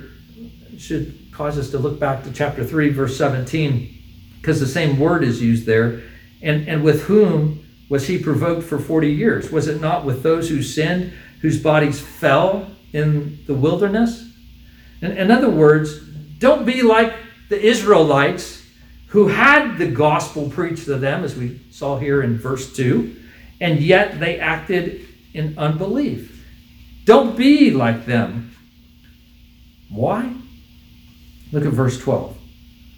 should 0.77 1.13
cause 1.31 1.57
us 1.57 1.71
to 1.71 1.77
look 1.77 1.99
back 1.99 2.23
to 2.23 2.31
chapter 2.31 2.63
3, 2.63 2.89
verse 2.89 3.17
17, 3.17 3.93
because 4.39 4.59
the 4.59 4.67
same 4.67 4.97
word 4.97 5.23
is 5.23 5.41
used 5.41 5.65
there. 5.65 6.01
And, 6.41 6.67
and 6.67 6.83
with 6.83 7.03
whom 7.03 7.64
was 7.89 8.07
he 8.07 8.17
provoked 8.17 8.63
for 8.63 8.79
40 8.79 9.11
years? 9.11 9.51
Was 9.51 9.67
it 9.67 9.79
not 9.79 10.05
with 10.05 10.23
those 10.23 10.49
who 10.49 10.61
sinned, 10.63 11.13
whose 11.41 11.61
bodies 11.61 11.99
fell 11.99 12.71
in 12.93 13.39
the 13.45 13.53
wilderness? 13.53 14.29
In, 15.01 15.11
in 15.11 15.31
other 15.31 15.49
words, 15.49 15.99
don't 16.39 16.65
be 16.65 16.81
like 16.81 17.13
the 17.49 17.61
Israelites 17.61 18.63
who 19.07 19.27
had 19.27 19.77
the 19.77 19.87
gospel 19.87 20.49
preached 20.49 20.85
to 20.85 20.97
them, 20.97 21.23
as 21.23 21.35
we 21.35 21.59
saw 21.71 21.97
here 21.97 22.21
in 22.21 22.37
verse 22.37 22.75
2, 22.75 23.15
and 23.61 23.79
yet 23.79 24.19
they 24.19 24.39
acted 24.39 25.07
in 25.33 25.57
unbelief. 25.57 26.45
Don't 27.05 27.37
be 27.37 27.71
like 27.71 28.05
them. 28.05 28.55
Why? 29.89 30.33
Look 31.51 31.65
at 31.65 31.71
verse 31.71 31.99
12. 31.99 32.35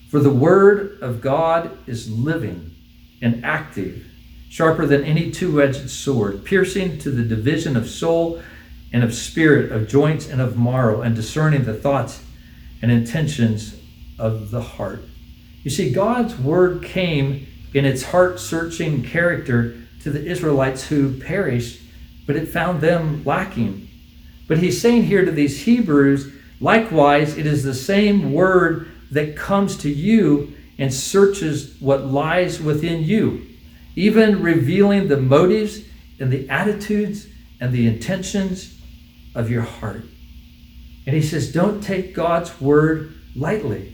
For 0.10 0.20
the 0.20 0.32
word 0.32 0.98
of 1.02 1.22
God 1.22 1.78
is 1.86 2.10
living 2.10 2.74
and 3.22 3.44
active, 3.44 4.06
sharper 4.50 4.86
than 4.86 5.04
any 5.04 5.32
two 5.32 5.62
edged 5.62 5.90
sword, 5.90 6.46
piercing 6.46 6.98
to 7.00 7.12
the 7.12 7.24
division 7.24 7.76
of 7.76 7.90
soul 7.90 8.42
and 8.92 9.04
of 9.04 9.14
spirit, 9.14 9.72
of 9.72 9.88
joints 9.88 10.28
and 10.28 10.42
of 10.42 10.58
marrow, 10.58 11.02
and 11.02 11.16
discerning 11.16 11.66
the 11.66 11.74
thoughts 11.74 12.24
and 12.82 12.92
intentions 12.92 13.80
of 14.18 14.52
the 14.52 14.62
heart. 14.62 15.02
You 15.64 15.72
see, 15.72 15.92
God's 15.92 16.38
word 16.38 16.84
came 16.84 17.48
in 17.74 17.86
its 17.86 18.04
heart 18.04 18.40
searching 18.40 19.04
character 19.04 19.76
to 20.02 20.10
the 20.10 20.26
Israelites 20.26 20.88
who 20.88 21.20
perished, 21.20 21.82
but 22.26 22.36
it 22.36 22.48
found 22.48 22.82
them 22.82 23.24
lacking. 23.26 23.88
But 24.48 24.60
he's 24.60 24.82
saying 24.82 25.04
here 25.04 25.26
to 25.26 25.32
these 25.32 25.64
Hebrews, 25.64 26.32
likewise, 26.62 27.38
it 27.38 27.46
is 27.46 27.64
the 27.64 27.74
same 27.74 28.32
word 28.32 28.90
that 29.12 29.36
comes 29.36 29.78
to 29.78 29.90
you 29.90 30.54
and 30.78 30.94
searches 30.94 31.76
what 31.80 32.06
lies 32.06 32.62
within 32.62 33.04
you, 33.04 33.46
even 33.98 34.44
revealing 34.44 35.08
the 35.08 35.18
motives 35.18 35.82
and 36.20 36.32
the 36.32 36.48
attitudes 36.50 37.28
and 37.60 37.74
the 37.74 37.88
intentions 37.88 38.80
of 39.34 39.50
your 39.50 39.64
heart. 39.64 40.04
And 41.08 41.16
he 41.16 41.22
says, 41.22 41.52
don't 41.52 41.82
take 41.82 42.14
God's 42.14 42.62
word 42.62 43.16
lightly. 43.36 43.94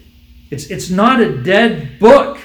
It's, 0.52 0.66
it's 0.66 0.90
not 0.90 1.22
a 1.22 1.42
dead 1.42 2.00
book, 2.00 2.40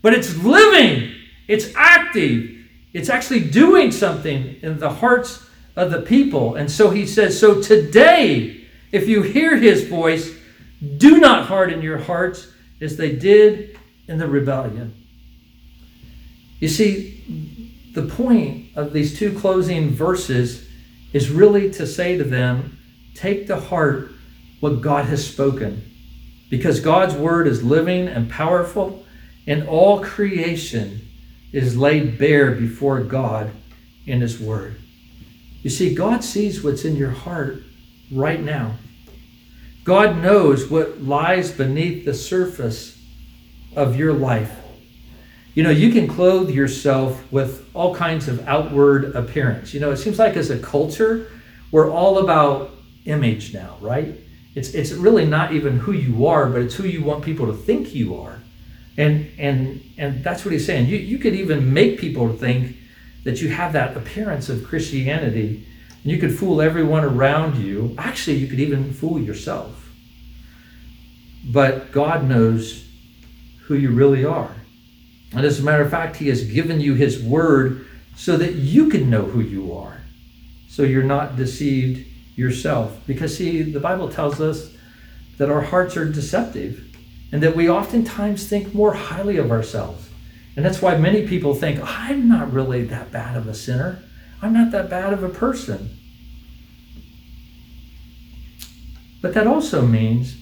but 0.00 0.14
it's 0.14 0.34
living, 0.38 1.14
it's 1.46 1.74
active, 1.76 2.50
it's 2.94 3.10
actually 3.10 3.50
doing 3.50 3.90
something 3.90 4.56
in 4.62 4.78
the 4.78 4.90
hearts 4.90 5.46
of 5.76 5.90
the 5.90 6.00
people. 6.00 6.54
And 6.54 6.70
so 6.70 6.88
he 6.90 7.06
says, 7.06 7.38
So 7.38 7.60
today, 7.60 8.66
if 8.92 9.08
you 9.08 9.22
hear 9.22 9.56
his 9.56 9.88
voice, 9.88 10.34
do 10.96 11.18
not 11.18 11.46
harden 11.46 11.82
your 11.82 11.98
hearts 11.98 12.48
as 12.80 12.96
they 12.96 13.12
did 13.12 13.78
in 14.08 14.18
the 14.18 14.28
rebellion. 14.28 15.03
You 16.60 16.68
see, 16.68 17.90
the 17.94 18.02
point 18.02 18.76
of 18.76 18.92
these 18.92 19.18
two 19.18 19.38
closing 19.38 19.90
verses 19.90 20.68
is 21.12 21.30
really 21.30 21.70
to 21.72 21.86
say 21.86 22.18
to 22.18 22.24
them, 22.24 22.78
take 23.14 23.46
to 23.46 23.60
heart 23.60 24.10
what 24.60 24.80
God 24.80 25.04
has 25.06 25.26
spoken. 25.26 25.90
Because 26.50 26.80
God's 26.80 27.14
word 27.14 27.46
is 27.46 27.62
living 27.62 28.08
and 28.08 28.30
powerful, 28.30 29.04
and 29.46 29.68
all 29.68 30.00
creation 30.00 31.08
is 31.52 31.76
laid 31.76 32.18
bare 32.18 32.52
before 32.52 33.00
God 33.00 33.50
in 34.06 34.20
his 34.20 34.40
word. 34.40 34.76
You 35.62 35.70
see, 35.70 35.94
God 35.94 36.24
sees 36.24 36.62
what's 36.62 36.84
in 36.84 36.96
your 36.96 37.10
heart 37.10 37.62
right 38.10 38.40
now. 38.40 38.76
God 39.84 40.18
knows 40.18 40.68
what 40.68 41.02
lies 41.02 41.52
beneath 41.52 42.04
the 42.04 42.14
surface 42.14 43.00
of 43.76 43.96
your 43.96 44.12
life. 44.12 44.50
You 45.54 45.62
know, 45.62 45.70
you 45.70 45.92
can 45.92 46.08
clothe 46.08 46.50
yourself 46.50 47.30
with 47.32 47.68
all 47.74 47.94
kinds 47.94 48.26
of 48.26 48.46
outward 48.48 49.14
appearance. 49.14 49.72
You 49.72 49.80
know, 49.80 49.92
it 49.92 49.98
seems 49.98 50.18
like 50.18 50.36
as 50.36 50.50
a 50.50 50.58
culture, 50.58 51.30
we're 51.70 51.90
all 51.90 52.18
about 52.18 52.72
image 53.04 53.54
now, 53.54 53.76
right? 53.80 54.18
It's, 54.56 54.74
it's 54.74 54.92
really 54.92 55.24
not 55.24 55.52
even 55.52 55.78
who 55.78 55.92
you 55.92 56.26
are, 56.26 56.46
but 56.48 56.60
it's 56.62 56.74
who 56.74 56.84
you 56.84 57.04
want 57.04 57.24
people 57.24 57.46
to 57.46 57.52
think 57.52 57.94
you 57.94 58.16
are. 58.16 58.40
And, 58.96 59.30
and, 59.38 59.82
and 59.96 60.24
that's 60.24 60.44
what 60.44 60.52
he's 60.52 60.66
saying. 60.66 60.86
You, 60.86 60.96
you 60.96 61.18
could 61.18 61.34
even 61.34 61.72
make 61.72 61.98
people 61.98 62.32
think 62.32 62.76
that 63.24 63.40
you 63.40 63.48
have 63.48 63.72
that 63.72 63.96
appearance 63.96 64.48
of 64.48 64.64
Christianity. 64.64 65.66
And 66.02 66.12
you 66.12 66.18
could 66.18 66.36
fool 66.36 66.60
everyone 66.60 67.04
around 67.04 67.56
you. 67.56 67.94
Actually, 67.96 68.36
you 68.36 68.46
could 68.46 68.60
even 68.60 68.92
fool 68.92 69.20
yourself. 69.20 69.90
But 71.44 71.92
God 71.92 72.24
knows 72.28 72.88
who 73.62 73.74
you 73.74 73.90
really 73.90 74.24
are. 74.24 74.54
And 75.34 75.44
as 75.44 75.60
a 75.60 75.62
matter 75.62 75.82
of 75.82 75.90
fact, 75.90 76.16
He 76.16 76.28
has 76.28 76.44
given 76.44 76.80
you 76.80 76.94
His 76.94 77.22
word 77.22 77.86
so 78.16 78.36
that 78.36 78.54
you 78.54 78.88
can 78.88 79.10
know 79.10 79.22
who 79.22 79.40
you 79.40 79.74
are. 79.74 80.00
So 80.68 80.82
you're 80.82 81.02
not 81.02 81.36
deceived 81.36 82.06
yourself. 82.36 82.96
Because, 83.06 83.36
see, 83.36 83.62
the 83.62 83.80
Bible 83.80 84.08
tells 84.08 84.40
us 84.40 84.74
that 85.38 85.50
our 85.50 85.62
hearts 85.62 85.96
are 85.96 86.04
deceptive 86.04 86.84
and 87.32 87.42
that 87.42 87.56
we 87.56 87.68
oftentimes 87.68 88.46
think 88.48 88.74
more 88.74 88.94
highly 88.94 89.36
of 89.38 89.50
ourselves. 89.50 90.08
And 90.56 90.64
that's 90.64 90.80
why 90.80 90.96
many 90.96 91.26
people 91.26 91.54
think, 91.54 91.80
I'm 91.82 92.28
not 92.28 92.52
really 92.52 92.84
that 92.84 93.10
bad 93.10 93.36
of 93.36 93.48
a 93.48 93.54
sinner. 93.54 93.98
I'm 94.40 94.52
not 94.52 94.70
that 94.70 94.88
bad 94.88 95.12
of 95.12 95.24
a 95.24 95.28
person. 95.28 95.96
But 99.20 99.34
that 99.34 99.46
also 99.46 99.84
means 99.84 100.36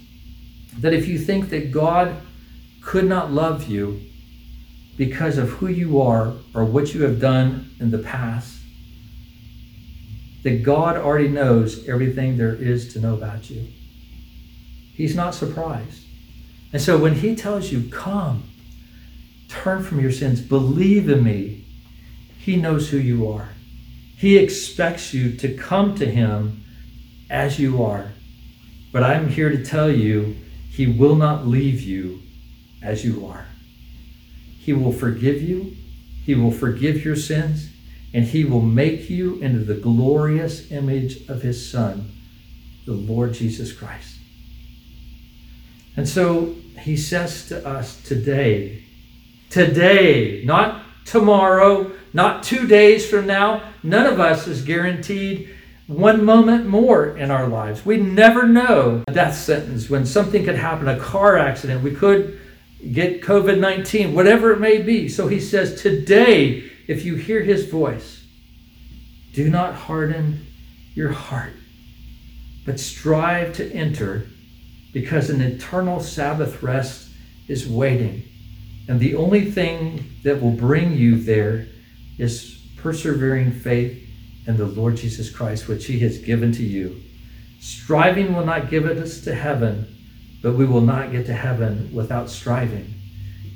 that 0.78 0.92
if 0.92 1.06
you 1.08 1.18
think 1.18 1.48
that 1.50 1.70
God 1.70 2.16
could 2.82 3.04
not 3.04 3.32
love 3.32 3.68
you 3.68 4.00
because 4.96 5.38
of 5.38 5.48
who 5.50 5.68
you 5.68 6.00
are 6.00 6.34
or 6.54 6.64
what 6.64 6.94
you 6.94 7.02
have 7.02 7.20
done 7.20 7.70
in 7.80 7.90
the 7.90 7.98
past, 7.98 8.58
that 10.42 10.62
God 10.62 10.96
already 10.96 11.28
knows 11.28 11.88
everything 11.88 12.36
there 12.36 12.54
is 12.54 12.92
to 12.92 13.00
know 13.00 13.14
about 13.14 13.48
you. 13.48 13.66
He's 14.94 15.14
not 15.14 15.34
surprised. 15.34 16.04
And 16.72 16.82
so 16.82 16.98
when 16.98 17.14
He 17.14 17.36
tells 17.36 17.70
you, 17.70 17.88
Come, 17.90 18.44
turn 19.48 19.82
from 19.82 20.00
your 20.00 20.12
sins, 20.12 20.40
believe 20.40 21.08
in 21.08 21.22
me, 21.22 21.64
He 22.38 22.56
knows 22.56 22.90
who 22.90 22.98
you 22.98 23.28
are. 23.30 23.50
He 24.16 24.36
expects 24.36 25.14
you 25.14 25.36
to 25.36 25.54
come 25.54 25.94
to 25.96 26.06
Him 26.06 26.64
as 27.30 27.58
you 27.58 27.82
are. 27.82 28.12
But 28.92 29.02
I'm 29.02 29.28
here 29.28 29.50
to 29.50 29.64
tell 29.64 29.90
you, 29.90 30.36
He 30.70 30.86
will 30.86 31.16
not 31.16 31.46
leave 31.46 31.80
you 31.80 32.22
as 32.82 33.04
you 33.04 33.26
are. 33.26 33.46
He 34.62 34.72
will 34.72 34.92
forgive 34.92 35.42
you, 35.42 35.76
He 36.24 36.36
will 36.36 36.52
forgive 36.52 37.04
your 37.04 37.16
sins, 37.16 37.70
and 38.14 38.24
He 38.24 38.44
will 38.44 38.60
make 38.60 39.10
you 39.10 39.40
into 39.40 39.58
the 39.58 39.74
glorious 39.74 40.70
image 40.70 41.28
of 41.28 41.42
His 41.42 41.68
Son, 41.68 42.12
the 42.86 42.92
Lord 42.92 43.34
Jesus 43.34 43.72
Christ. 43.72 44.18
And 45.96 46.08
so 46.08 46.54
He 46.80 46.96
says 46.96 47.48
to 47.48 47.66
us 47.66 48.00
today, 48.02 48.84
today, 49.50 50.44
not 50.44 50.84
tomorrow, 51.04 51.90
not 52.12 52.44
two 52.44 52.68
days 52.68 53.10
from 53.10 53.26
now, 53.26 53.64
none 53.82 54.06
of 54.06 54.20
us 54.20 54.46
is 54.46 54.62
guaranteed 54.62 55.52
one 55.88 56.24
moment 56.24 56.66
more 56.66 57.16
in 57.16 57.32
our 57.32 57.48
lives. 57.48 57.84
We 57.84 57.96
never 57.96 58.46
know 58.46 59.02
a 59.08 59.12
death 59.12 59.36
sentence 59.36 59.90
when 59.90 60.06
something 60.06 60.44
could 60.44 60.54
happen, 60.54 60.86
a 60.86 61.00
car 61.00 61.36
accident. 61.36 61.82
We 61.82 61.94
could 61.94 62.38
get 62.90 63.22
COVID 63.22 63.58
19, 63.58 64.14
whatever 64.14 64.52
it 64.52 64.60
may 64.60 64.82
be. 64.82 65.08
So 65.08 65.28
he 65.28 65.40
says, 65.40 65.80
Today, 65.80 66.70
if 66.86 67.04
you 67.04 67.14
hear 67.14 67.42
his 67.42 67.66
voice, 67.66 68.24
do 69.32 69.48
not 69.48 69.74
harden 69.74 70.46
your 70.94 71.12
heart, 71.12 71.54
but 72.66 72.80
strive 72.80 73.54
to 73.54 73.72
enter 73.72 74.26
because 74.92 75.30
an 75.30 75.40
eternal 75.40 76.00
Sabbath 76.00 76.62
rest 76.62 77.10
is 77.48 77.66
waiting. 77.66 78.22
And 78.88 79.00
the 79.00 79.14
only 79.14 79.50
thing 79.50 80.04
that 80.22 80.42
will 80.42 80.50
bring 80.50 80.92
you 80.92 81.22
there 81.22 81.66
is 82.18 82.60
persevering 82.76 83.52
faith 83.52 83.98
in 84.46 84.56
the 84.56 84.66
Lord 84.66 84.96
Jesus 84.96 85.30
Christ, 85.30 85.68
which 85.68 85.86
He 85.86 86.00
has 86.00 86.18
given 86.18 86.52
to 86.52 86.62
you. 86.62 87.00
Striving 87.60 88.34
will 88.34 88.44
not 88.44 88.70
give 88.70 88.84
us 88.84 89.20
to 89.22 89.34
heaven, 89.34 89.86
but 90.42 90.54
we 90.54 90.66
will 90.66 90.80
not 90.80 91.12
get 91.12 91.24
to 91.26 91.32
heaven 91.32 91.90
without 91.94 92.28
striving 92.28 92.92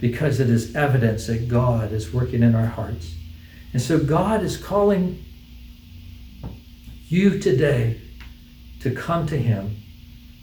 because 0.00 0.40
it 0.40 0.48
is 0.48 0.74
evidence 0.76 1.26
that 1.26 1.48
God 1.48 1.92
is 1.92 2.12
working 2.12 2.42
in 2.42 2.54
our 2.54 2.66
hearts. 2.66 3.14
And 3.72 3.82
so 3.82 3.98
God 3.98 4.42
is 4.42 4.56
calling 4.56 5.24
you 7.08 7.38
today 7.38 8.00
to 8.80 8.94
come 8.94 9.26
to 9.26 9.36
Him, 9.36 9.76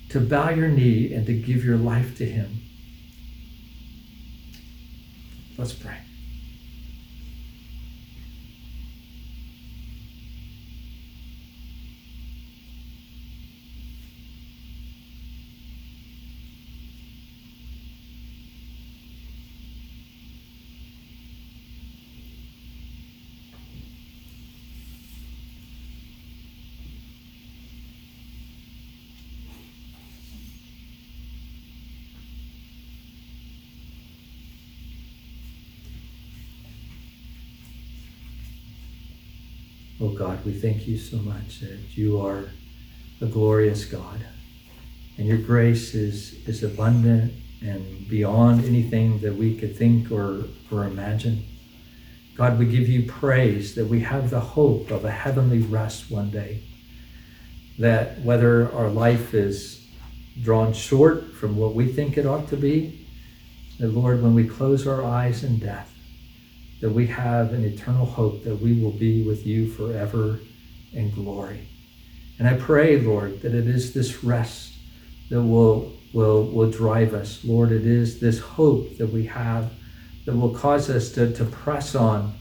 to 0.10 0.20
bow 0.20 0.50
your 0.50 0.68
knee, 0.68 1.14
and 1.14 1.26
to 1.26 1.34
give 1.34 1.64
your 1.64 1.78
life 1.78 2.18
to 2.18 2.26
Him. 2.26 2.62
Let's 5.58 5.74
pray. 5.74 5.98
Oh 40.04 40.10
God, 40.10 40.44
we 40.44 40.52
thank 40.52 40.86
you 40.86 40.98
so 40.98 41.16
much 41.16 41.62
that 41.62 41.80
you 41.96 42.20
are 42.20 42.50
a 43.22 43.26
glorious 43.26 43.86
God. 43.86 44.26
And 45.18 45.26
your 45.26 45.38
grace 45.38 45.96
is, 45.96 46.46
is 46.46 46.62
abundant 46.62 47.32
and 47.62 48.06
beyond 48.10 48.66
anything 48.66 49.20
that 49.20 49.34
we 49.34 49.56
could 49.56 49.78
think 49.78 50.12
or, 50.12 50.44
or 50.70 50.84
imagine. 50.84 51.46
God, 52.36 52.60
we 52.60 52.66
give 52.66 52.90
you 52.90 53.10
praise 53.10 53.76
that 53.76 53.86
we 53.86 54.02
have 54.02 54.30
the 54.30 54.42
hope 54.42 54.92
of 54.92 55.06
a 55.06 55.12
heavenly 55.12 55.60
rest 55.60 56.12
one 56.12 56.32
day. 56.32 56.60
That 57.80 58.20
whether 58.20 58.70
our 58.74 58.90
life 58.90 59.34
is 59.34 59.88
drawn 60.42 60.74
short 60.74 61.34
from 61.34 61.56
what 61.56 61.76
we 61.76 61.88
think 61.88 62.18
it 62.18 62.26
ought 62.26 62.50
to 62.50 62.58
be, 62.58 63.08
that 63.80 63.88
Lord, 63.88 64.22
when 64.22 64.36
we 64.36 64.50
close 64.50 64.86
our 64.86 65.02
eyes 65.02 65.46
in 65.46 65.60
death, 65.60 65.93
that 66.84 66.92
we 66.92 67.08
have 67.08 67.54
an 67.54 67.64
eternal 67.64 68.06
hope 68.06 68.44
that 68.44 68.58
we 68.58 68.74
will 68.74 68.92
be 68.92 69.24
with 69.24 69.48
you 69.48 69.72
forever 69.72 70.42
in 70.92 71.10
glory. 71.12 71.66
And 72.38 72.46
I 72.46 72.56
pray, 72.56 73.00
Lord, 73.00 73.42
that 73.42 73.56
it 73.56 73.68
is 73.68 73.94
this 73.94 74.22
rest 74.22 74.74
that 75.30 75.42
will, 75.42 75.94
will, 76.12 76.44
will 76.44 76.70
drive 76.70 77.14
us. 77.14 77.42
Lord, 77.46 77.72
it 77.72 77.86
is 77.86 78.20
this 78.20 78.38
hope 78.38 78.98
that 78.98 79.08
we 79.08 79.26
have 79.28 79.72
that 80.26 80.36
will 80.36 80.54
cause 80.54 80.90
us 80.90 81.10
to, 81.14 81.34
to 81.36 81.46
press 81.46 81.96
on, 81.96 82.34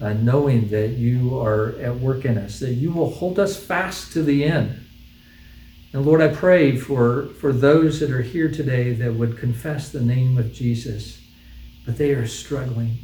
uh, 0.00 0.14
knowing 0.14 0.66
that 0.70 0.94
you 0.94 1.38
are 1.38 1.76
at 1.78 1.94
work 1.94 2.24
in 2.24 2.36
us, 2.36 2.58
that 2.58 2.74
you 2.74 2.90
will 2.90 3.10
hold 3.10 3.38
us 3.38 3.56
fast 3.56 4.12
to 4.14 4.24
the 4.24 4.42
end. 4.42 4.76
And 5.92 6.04
Lord, 6.04 6.20
I 6.20 6.34
pray 6.34 6.76
for, 6.76 7.26
for 7.40 7.52
those 7.52 8.00
that 8.00 8.10
are 8.10 8.22
here 8.22 8.50
today 8.50 8.92
that 8.94 9.14
would 9.14 9.38
confess 9.38 9.90
the 9.90 10.00
name 10.00 10.36
of 10.36 10.52
Jesus, 10.52 11.20
but 11.86 11.96
they 11.96 12.10
are 12.10 12.26
struggling. 12.26 12.98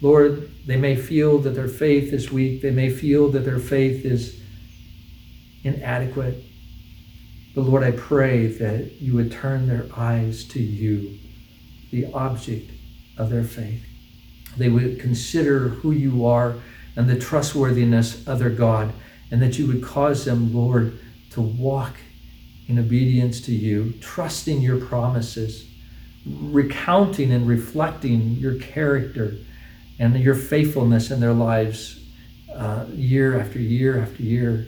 Lord, 0.00 0.50
they 0.66 0.76
may 0.76 0.94
feel 0.94 1.38
that 1.38 1.50
their 1.50 1.68
faith 1.68 2.12
is 2.12 2.30
weak. 2.30 2.62
They 2.62 2.70
may 2.70 2.90
feel 2.90 3.30
that 3.30 3.44
their 3.44 3.58
faith 3.58 4.04
is 4.04 4.40
inadequate. 5.64 6.44
But 7.54 7.62
Lord, 7.62 7.82
I 7.82 7.90
pray 7.92 8.46
that 8.46 9.00
you 9.00 9.14
would 9.14 9.32
turn 9.32 9.66
their 9.66 9.86
eyes 9.96 10.44
to 10.48 10.60
you, 10.60 11.18
the 11.90 12.12
object 12.12 12.70
of 13.16 13.30
their 13.30 13.42
faith. 13.42 13.84
They 14.56 14.68
would 14.68 15.00
consider 15.00 15.68
who 15.68 15.90
you 15.90 16.24
are 16.24 16.56
and 16.94 17.08
the 17.08 17.18
trustworthiness 17.18 18.26
of 18.26 18.38
their 18.38 18.50
God, 18.50 18.92
and 19.30 19.42
that 19.42 19.58
you 19.58 19.66
would 19.66 19.82
cause 19.82 20.24
them, 20.24 20.54
Lord, 20.54 20.98
to 21.30 21.40
walk 21.40 21.96
in 22.68 22.78
obedience 22.78 23.40
to 23.42 23.54
you, 23.54 23.94
trusting 24.00 24.60
your 24.60 24.84
promises, 24.84 25.68
recounting 26.26 27.32
and 27.32 27.48
reflecting 27.48 28.32
your 28.32 28.56
character 28.56 29.38
and 29.98 30.16
your 30.18 30.34
faithfulness 30.34 31.10
in 31.10 31.20
their 31.20 31.32
lives 31.32 32.00
uh, 32.54 32.86
year 32.92 33.38
after 33.38 33.58
year 33.58 34.00
after 34.00 34.22
year. 34.22 34.66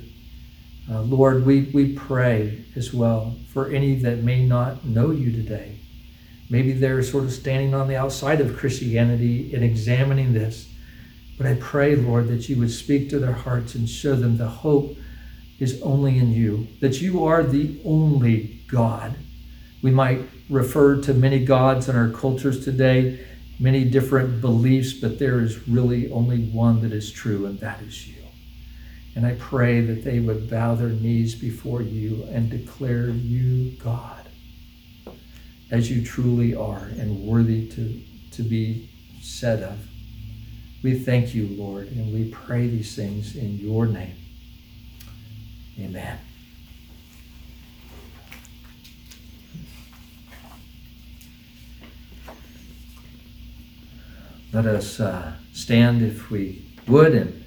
Uh, 0.90 1.02
Lord, 1.02 1.47
we, 1.47 1.70
we 1.73 1.93
pray 1.94 2.65
as 2.74 2.93
well 2.93 3.36
for 3.52 3.70
any 3.70 3.94
that 3.97 4.23
may 4.23 4.44
not 4.44 4.85
know 4.85 5.11
you 5.11 5.31
today. 5.31 5.77
Maybe 6.48 6.73
they're 6.73 7.02
sort 7.02 7.24
of 7.24 7.32
standing 7.32 7.74
on 7.74 7.86
the 7.86 7.97
outside 7.97 8.40
of 8.40 8.57
Christianity 8.57 9.55
and 9.55 9.62
examining 9.62 10.32
this. 10.32 10.69
But 11.39 11.47
I 11.47 11.55
pray, 11.55 11.94
Lord, 11.94 12.28
that 12.28 12.48
you 12.48 12.59
would 12.59 12.73
speak 12.73 13.09
to 13.11 13.19
their 13.19 13.32
hearts 13.32 13.74
and 13.74 13.89
show 13.89 14.16
them 14.16 14.36
the 14.36 14.48
hope 14.48 14.97
is 15.61 15.81
only 15.82 16.19
in 16.19 16.32
you, 16.32 16.66
that 16.81 17.01
you 17.01 17.24
are 17.24 17.43
the 17.43 17.78
only 17.85 18.61
God. 18.66 19.15
We 19.81 19.90
might 19.90 20.23
refer 20.48 21.01
to 21.02 21.15
many 21.15 21.44
gods 21.44 21.89
in 21.89 21.97
our 21.97 22.09
cultures 22.09 22.65
today 22.65 23.24
many 23.61 23.85
different 23.85 24.41
beliefs, 24.41 24.95
but 24.95 25.19
there 25.19 25.41
is 25.41 25.69
really 25.69 26.11
only 26.11 26.45
one 26.47 26.81
that 26.81 26.93
is 26.93 27.12
true, 27.12 27.47
and 27.47 27.61
that 27.61 27.82
is 27.82 28.09
you. 28.09 28.15
And 29.15 29.27
I 29.27 29.35
pray 29.35 29.82
that 29.82 30.03
they 30.03 30.19
would 30.19 30.49
bow 30.49 30.74
their 30.74 30.89
knees 30.89 31.35
before 31.35 31.82
you 31.82 32.27
and 32.31 32.49
declare 32.49 33.11
you 33.11 33.73
God 33.73 34.27
as 35.70 35.91
you 35.91 36.05
truly 36.05 36.55
are 36.55 36.91
and 36.99 37.23
worthy 37.23 37.69
to, 37.69 38.01
to 38.32 38.43
be 38.43 38.89
said 39.20 39.62
of. 39.62 39.78
We 40.82 40.99
thank 40.99 41.35
you, 41.35 41.47
Lord, 41.47 41.89
and 41.89 42.12
we 42.12 42.31
pray 42.31 42.66
these 42.66 42.97
things 42.97 43.37
in 43.37 43.59
your 43.59 43.87
name. 43.87 44.16
Amen. 45.78 46.19
Let 54.53 54.67
us 54.67 54.99
uh, 54.99 55.35
stand, 55.53 56.03
if 56.03 56.29
we 56.29 56.67
would, 56.89 57.15
and 57.15 57.45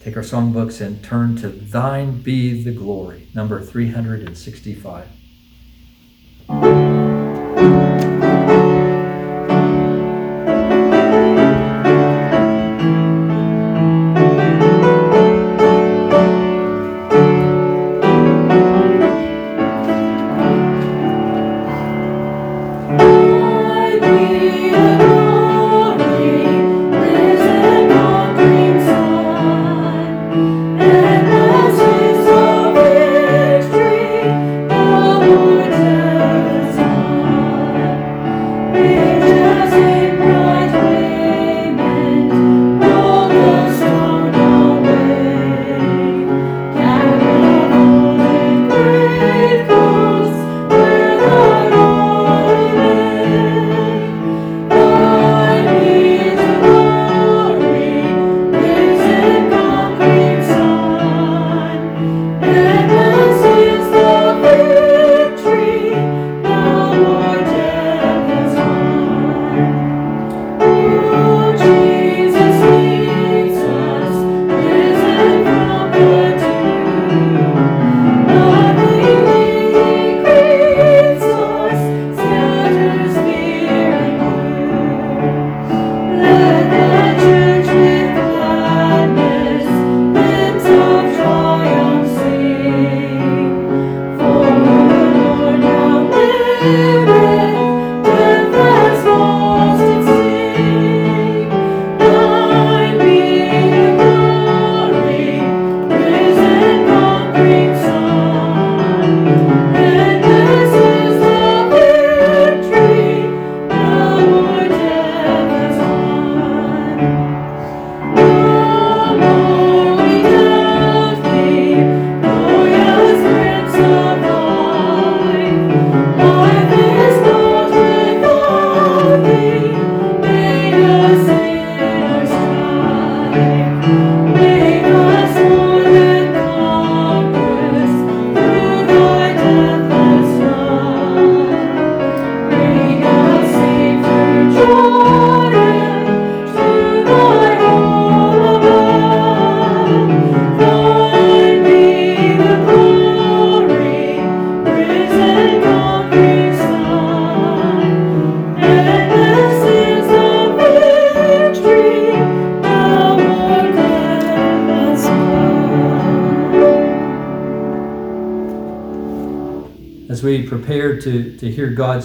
take 0.00 0.16
our 0.16 0.22
songbooks 0.24 0.80
and 0.84 1.02
turn 1.04 1.36
to 1.36 1.48
Thine 1.48 2.22
Be 2.22 2.64
the 2.64 2.72
Glory, 2.72 3.28
number 3.34 3.60
365. 3.60 5.06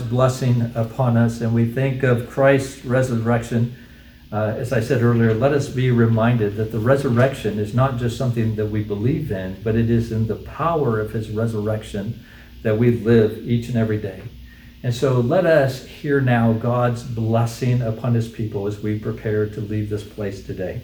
Blessing 0.09 0.71
upon 0.75 1.17
us 1.17 1.41
and 1.41 1.53
we 1.53 1.65
think 1.65 2.03
of 2.03 2.29
Christ's 2.29 2.85
resurrection, 2.85 3.75
uh, 4.31 4.55
as 4.57 4.73
I 4.73 4.79
said 4.79 5.01
earlier, 5.01 5.33
let 5.33 5.53
us 5.53 5.69
be 5.69 5.91
reminded 5.91 6.55
that 6.55 6.71
the 6.71 6.79
resurrection 6.79 7.59
is 7.59 7.73
not 7.73 7.97
just 7.97 8.17
something 8.17 8.55
that 8.55 8.67
we 8.67 8.83
believe 8.83 9.31
in, 9.31 9.61
but 9.63 9.75
it 9.75 9.89
is 9.89 10.11
in 10.11 10.27
the 10.27 10.35
power 10.35 10.99
of 10.99 11.11
his 11.11 11.29
resurrection 11.29 12.23
that 12.63 12.77
we 12.77 12.91
live 12.91 13.47
each 13.47 13.67
and 13.67 13.77
every 13.77 13.97
day. 13.97 14.23
And 14.83 14.93
so 14.93 15.19
let 15.19 15.45
us 15.45 15.85
hear 15.85 16.21
now 16.21 16.53
God's 16.53 17.03
blessing 17.03 17.81
upon 17.81 18.13
his 18.13 18.27
people 18.27 18.67
as 18.67 18.79
we 18.79 18.99
prepare 18.99 19.47
to 19.49 19.61
leave 19.61 19.89
this 19.89 20.03
place 20.03 20.45
today. 20.45 20.81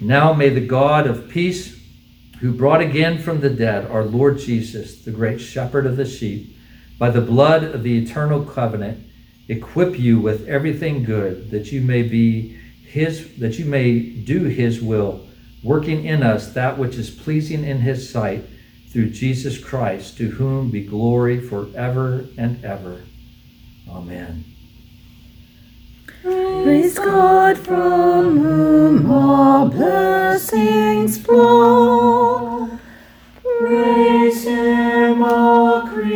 Now 0.00 0.32
may 0.32 0.48
the 0.48 0.60
God 0.60 1.06
of 1.06 1.28
peace, 1.28 1.80
who 2.40 2.52
brought 2.52 2.80
again 2.80 3.18
from 3.18 3.40
the 3.40 3.50
dead 3.50 3.90
our 3.90 4.04
Lord 4.04 4.38
Jesus, 4.38 5.04
the 5.04 5.10
great 5.10 5.40
shepherd 5.40 5.86
of 5.86 5.96
the 5.96 6.04
sheep, 6.04 6.56
by 7.02 7.10
the 7.10 7.20
blood 7.20 7.64
of 7.64 7.82
the 7.82 7.98
eternal 7.98 8.44
covenant, 8.44 9.04
equip 9.48 9.98
you 9.98 10.20
with 10.20 10.46
everything 10.46 11.02
good 11.02 11.50
that 11.50 11.72
you 11.72 11.80
may 11.80 12.00
be 12.00 12.56
his 12.86 13.36
that 13.38 13.58
you 13.58 13.64
may 13.64 13.98
do 13.98 14.44
his 14.44 14.80
will, 14.80 15.26
working 15.64 16.04
in 16.04 16.22
us 16.22 16.52
that 16.52 16.78
which 16.78 16.94
is 16.94 17.10
pleasing 17.10 17.64
in 17.64 17.80
his 17.80 18.08
sight 18.08 18.44
through 18.90 19.10
Jesus 19.10 19.58
Christ, 19.58 20.16
to 20.18 20.28
whom 20.28 20.70
be 20.70 20.84
glory 20.84 21.40
forever 21.40 22.24
and 22.38 22.64
ever. 22.64 23.02
Amen. 23.90 24.44
Praise 26.22 26.96
God 26.96 27.58
from 27.58 28.38
whom 28.38 29.10
all 29.10 29.68
blessings 29.68 31.18
flow. 31.18 32.78
Praise 33.62 34.44
Him, 34.44 35.22
all 35.22 35.86
creatures, 35.86 36.11